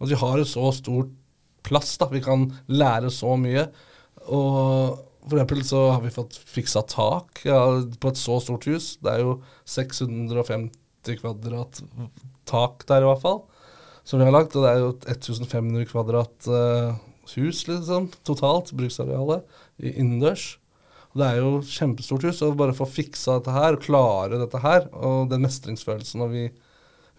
At 0.00 0.08
vi 0.08 0.14
har 0.20 0.38
et 0.40 0.48
så 0.50 0.70
stort 0.74 1.10
plass. 1.62 1.96
da. 2.00 2.06
Vi 2.12 2.20
kan 2.24 2.46
lære 2.68 3.10
så 3.12 3.36
mye. 3.40 3.66
Og 4.26 4.98
for 5.28 5.36
eksempel 5.38 5.62
så 5.64 5.82
har 5.94 6.00
vi 6.04 6.10
fått 6.12 6.36
fiksa 6.36 6.82
tak 6.88 7.40
ja, 7.48 7.60
på 8.00 8.08
et 8.12 8.20
så 8.20 8.38
stort 8.44 8.64
hus. 8.68 8.96
Det 9.00 9.12
er 9.12 9.20
jo 9.24 9.38
650 9.64 11.20
kvadrat 11.20 11.80
tak 12.48 12.84
der 12.88 13.04
i 13.04 13.08
hvert 13.08 13.22
fall, 13.22 13.42
som 14.04 14.20
vi 14.20 14.26
har 14.28 14.34
lagt. 14.36 14.56
Og 14.56 14.64
det 14.64 14.72
er 14.74 14.82
jo 14.82 14.90
1500 15.04 15.86
kvadrat 15.90 16.48
eh, 16.48 16.94
hus, 17.36 17.64
liksom, 17.68 18.10
totalt, 18.24 18.72
bruksarealet, 18.76 19.44
i- 19.80 19.94
innendørs. 20.00 20.58
Og 21.14 21.20
det 21.22 21.26
er 21.30 21.36
jo 21.38 21.50
kjempestort 21.62 22.24
hus, 22.26 22.42
og 22.42 22.56
bare 22.58 22.74
få 22.74 22.88
fiksa 22.90 23.38
dette 23.38 23.52
her, 23.54 23.76
og 23.76 23.84
klare 23.84 24.40
dette 24.40 24.58
her, 24.64 24.88
og 24.98 25.28
den 25.30 25.44
mestringsfølelsen 25.46 26.24
og 26.26 26.32
vi, 26.34 26.48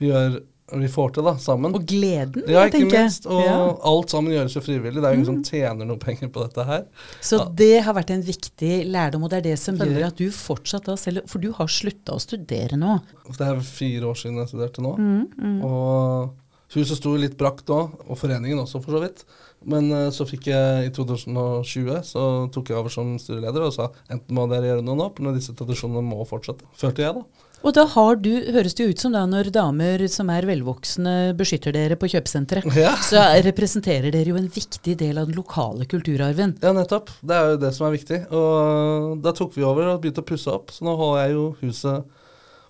vi, 0.04 0.10
gjør, 0.10 0.36
vi 0.82 0.90
får 0.92 1.14
til 1.16 1.24
da, 1.30 1.34
sammen. 1.40 1.74
Og 1.78 1.86
gleden, 1.88 2.44
ja, 2.52 2.66
ikke 2.68 2.82
tenker. 2.82 3.06
minst. 3.06 3.26
Og 3.32 3.40
Ja. 3.46 3.56
alt 3.88 4.10
sammen 4.12 4.34
gjøres 4.36 4.56
jo 4.58 4.62
frivillig. 4.66 5.00
Det 5.00 5.06
er 5.08 5.14
jo 5.16 5.20
ingen 5.22 5.30
som 5.32 5.42
tjener 5.48 5.86
noe 5.88 5.98
penger 6.02 6.28
på 6.28 6.44
dette 6.44 6.66
her. 6.68 6.84
Så 7.24 7.40
det 7.56 7.84
har 7.86 7.94
vært 7.96 8.12
en 8.12 8.22
viktig 8.28 8.86
lærdom, 8.92 9.24
og 9.24 9.30
det 9.32 9.38
er 9.38 9.48
det 9.54 9.60
som 9.64 9.78
Veldig. 9.80 9.96
gjør 10.02 10.08
at 10.12 10.16
du 10.18 10.28
fortsatt 10.30 10.84
da, 10.92 10.96
selv, 11.00 11.24
For 11.32 11.40
du 11.40 11.52
har 11.54 11.68
slutta 11.72 12.18
å 12.18 12.20
studere 12.20 12.76
nå. 12.76 12.98
Det 13.32 13.48
er 13.48 13.62
fire 13.62 14.12
år 14.12 14.16
siden 14.20 14.38
jeg 14.44 14.48
studerte 14.52 14.82
nå. 14.84 14.98
Mm, 15.00 15.64
Og 15.64 16.34
Huset 16.74 16.98
sto 16.98 17.14
litt 17.20 17.38
brakt 17.38 17.68
da, 17.70 17.84
og 18.10 18.18
foreningen 18.18 18.64
også, 18.64 18.82
for 18.84 18.98
så 18.98 19.04
vidt. 19.04 19.22
Men 19.70 19.88
eh, 19.94 20.10
så 20.14 20.26
fikk 20.28 20.50
jeg 20.52 20.90
i 20.90 20.94
2020, 20.94 22.02
så 22.06 22.24
tok 22.54 22.72
jeg 22.72 22.80
over 22.80 22.94
som 22.94 23.16
styreleder 23.22 23.68
og 23.68 23.74
sa 23.76 23.90
enten 24.12 24.36
må 24.36 24.48
dere 24.52 24.74
gjøre 24.74 24.86
noe 24.86 24.98
nå, 25.00 25.10
men 25.22 25.38
disse 25.38 25.56
tradisjonene 25.58 26.04
må 26.06 26.26
fortsette. 26.30 26.68
Følte 26.78 27.06
jeg, 27.06 27.22
da. 27.22 27.46
Og 27.66 27.74
da 27.74 27.86
har 27.96 28.20
du, 28.22 28.30
høres 28.54 28.76
det 28.78 28.86
ut 28.92 29.02
som 29.02 29.14
da 29.16 29.24
når 29.26 29.48
damer 29.56 30.04
som 30.12 30.30
er 30.30 30.46
velvoksne 30.46 31.14
beskytter 31.38 31.74
dere 31.74 31.98
på 31.98 32.10
kjøpesenteret, 32.14 32.68
Ja. 32.78 32.92
så 33.10 33.24
representerer 33.46 34.14
dere 34.14 34.34
jo 34.34 34.38
en 34.38 34.52
viktig 34.54 34.98
del 35.00 35.18
av 35.22 35.32
den 35.32 35.40
lokale 35.40 35.88
kulturarven. 35.90 36.58
Ja, 36.62 36.76
nettopp. 36.78 37.10
Det 37.26 37.38
er 37.40 37.56
jo 37.56 37.64
det 37.64 37.72
som 37.78 37.88
er 37.88 37.96
viktig. 37.96 38.20
Og 38.36 39.18
da 39.26 39.34
tok 39.34 39.56
vi 39.58 39.66
over 39.66 39.96
og 39.96 40.04
begynte 40.04 40.22
å 40.22 40.30
pusse 40.30 40.52
opp. 40.54 40.76
Så 40.76 40.86
nå 40.86 40.94
holder 41.00 41.24
jeg 41.24 41.38
jo 41.40 41.48
huset 41.64 42.22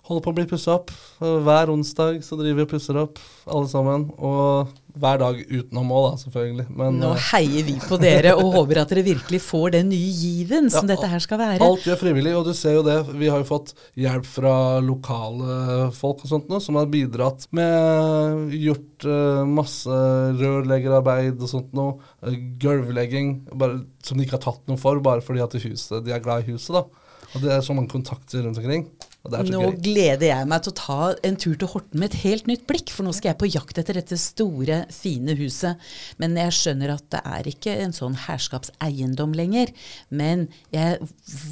holder 0.06 0.22
på 0.24 0.32
å 0.32 0.36
bli 0.38 0.46
pussa 0.50 0.76
opp. 0.78 0.90
Hver 1.20 1.70
onsdag 1.72 2.20
så 2.24 2.38
driver 2.38 2.60
vi 2.60 2.66
og 2.66 2.72
pusser 2.74 2.98
opp, 3.00 3.18
alle 3.50 3.68
sammen. 3.70 4.08
Og 4.16 4.70
hver 4.96 5.18
dag 5.20 5.40
utenom 5.44 5.90
òg, 5.92 6.04
da, 6.06 6.18
selvfølgelig. 6.22 6.66
Men 6.78 7.00
Nå 7.02 7.10
eh, 7.12 7.24
heier 7.34 7.66
vi 7.66 7.74
på 7.82 7.98
dere 8.00 8.32
og 8.38 8.54
håper 8.54 8.80
at 8.80 8.92
dere 8.94 9.04
virkelig 9.04 9.40
får 9.44 9.74
den 9.74 9.90
nye 9.92 10.12
given 10.16 10.70
som 10.72 10.86
Ja, 10.86 10.94
dette 10.94 11.10
her 11.10 11.20
skal 11.20 11.40
være. 11.42 11.60
alt 11.66 11.88
er 11.92 11.98
frivillig, 12.00 12.32
og 12.38 12.46
du 12.48 12.54
ser 12.56 12.78
jo 12.78 12.84
det. 12.86 12.96
Vi 13.18 13.28
har 13.28 13.42
jo 13.42 13.48
fått 13.48 13.74
hjelp 13.98 14.28
fra 14.30 14.54
lokale 14.84 15.90
folk 15.96 16.24
og 16.24 16.30
sånt 16.32 16.48
nå, 16.52 16.62
som 16.64 16.78
har 16.80 16.88
bidratt 16.92 17.44
med 17.56 18.54
gjort 18.56 19.08
eh, 19.10 19.42
masse 19.58 19.98
rørleggerarbeid 20.40 21.42
og 21.42 21.50
sånt 21.50 21.74
noe. 21.76 21.98
eh, 22.24 22.38
gulvlegging, 22.62 23.34
bare, 23.52 23.82
som 24.06 24.16
de 24.16 24.24
ikke 24.24 24.38
har 24.38 24.46
tatt 24.48 24.64
noe 24.70 24.80
for, 24.80 25.02
bare 25.04 25.24
fordi 25.24 25.44
at 25.44 25.58
huset, 25.60 26.00
de 26.06 26.14
er 26.14 26.24
glad 26.24 26.46
i 26.46 26.54
huset, 26.54 26.72
da. 26.78 26.86
Og 27.34 27.42
det 27.42 27.52
er 27.52 27.60
så 27.64 27.74
mange 27.76 27.92
kontakter 27.92 28.46
rundt 28.46 28.58
omkring. 28.62 28.86
Nå 29.30 29.62
gøy. 29.66 29.78
gleder 29.84 30.26
jeg 30.30 30.48
meg 30.50 30.62
til 30.64 30.72
å 30.72 30.76
ta 30.80 30.98
en 31.26 31.36
tur 31.40 31.56
til 31.58 31.70
Horten 31.72 32.00
med 32.00 32.12
et 32.12 32.20
helt 32.24 32.46
nytt 32.50 32.66
blikk, 32.68 32.92
for 32.94 33.06
nå 33.06 33.12
skal 33.16 33.32
jeg 33.32 33.40
på 33.40 33.50
jakt 33.50 33.80
etter 33.80 33.98
dette 34.00 34.18
store, 34.20 34.82
fine 34.94 35.36
huset. 35.38 35.82
Men 36.22 36.36
jeg 36.38 36.54
skjønner 36.56 36.94
at 36.96 37.06
det 37.14 37.22
er 37.26 37.50
ikke 37.50 37.76
en 37.84 37.94
sånn 37.96 38.16
herskapseiendom 38.26 39.34
lenger. 39.36 39.72
Men 40.08 40.46
jeg, 40.74 41.00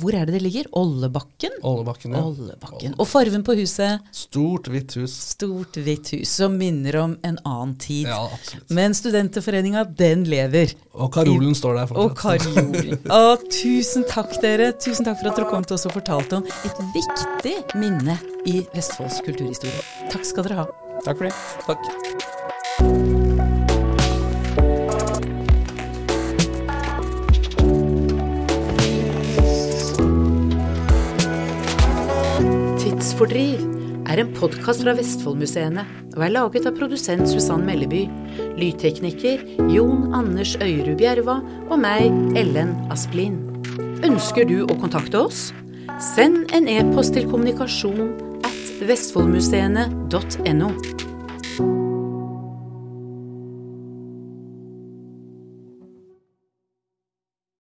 hvor 0.01 0.17
er 0.17 0.29
det 0.29 0.39
det 0.39 0.45
ligger? 0.47 0.71
Ollebakken? 0.79 1.59
Ollebakken, 1.63 2.15
ja. 2.17 2.23
Ollebakken. 2.25 2.97
Og 2.99 3.09
farven 3.11 3.45
på 3.47 3.57
huset? 3.59 4.05
Stort, 4.15 4.71
hvitt 4.73 4.97
hus. 4.99 5.15
Stort, 5.35 5.79
hvitt 5.83 6.15
hus 6.17 6.35
som 6.41 6.57
minner 6.59 7.01
om 7.03 7.17
en 7.27 7.39
annen 7.45 7.77
tid. 7.81 8.09
Ja, 8.11 8.23
absolutt. 8.33 8.71
Men 8.75 8.95
Studenterforeninga, 8.97 9.85
den 9.99 10.25
lever. 10.31 10.75
Og 10.95 11.11
Karolen 11.15 11.55
står 11.59 11.81
der 11.81 11.97
Og 11.99 12.15
Karolen. 12.19 12.99
Å, 13.11 13.37
tusen 13.51 14.07
takk, 14.11 14.37
dere. 14.43 14.73
Tusen 14.79 15.07
takk 15.07 15.19
for 15.21 15.31
at 15.31 15.39
dere 15.41 15.51
kom 15.51 15.67
til 15.67 15.77
oss 15.79 15.87
og 15.89 15.97
fortalte 15.97 16.41
om 16.41 16.47
et 16.67 16.83
viktig 16.95 17.57
minne 17.75 18.19
i 18.47 18.61
Vestfolds 18.75 19.21
kulturhistorie. 19.25 19.83
Takk 20.13 20.25
skal 20.29 20.49
dere 20.49 20.63
ha. 20.63 20.67
Takk 21.05 21.19
for 21.19 21.25
det. 21.29 21.35
Takk. 21.65 21.83
Tidsfordriv 32.85 33.61
er 34.11 34.21
en 34.23 34.31
podkast 34.37 34.85
fra 34.85 34.95
Vestfoldmuseene 34.99 35.85
og 36.15 36.23
er 36.23 36.33
laget 36.35 36.69
av 36.69 36.77
produsent 36.79 37.27
Susann 37.27 37.65
Melleby, 37.67 38.05
lydtekniker 38.61 39.43
Jon 39.73 40.15
Anders 40.15 40.55
Øyrud 40.63 40.95
Bjerva 41.01 41.41
og 41.71 41.77
meg, 41.83 42.15
Ellen 42.39 42.77
Asplin. 42.95 43.41
Ønsker 44.05 44.47
du 44.47 44.61
å 44.63 44.79
kontakte 44.79 45.25
oss? 45.25 45.49
Send 46.03 46.51
en 46.51 46.67
e-post 46.67 47.15
til 47.15 47.29
kommunikasjon 47.31 48.09
at 48.45 48.87
vestfoldmuseene.no. 48.89 50.71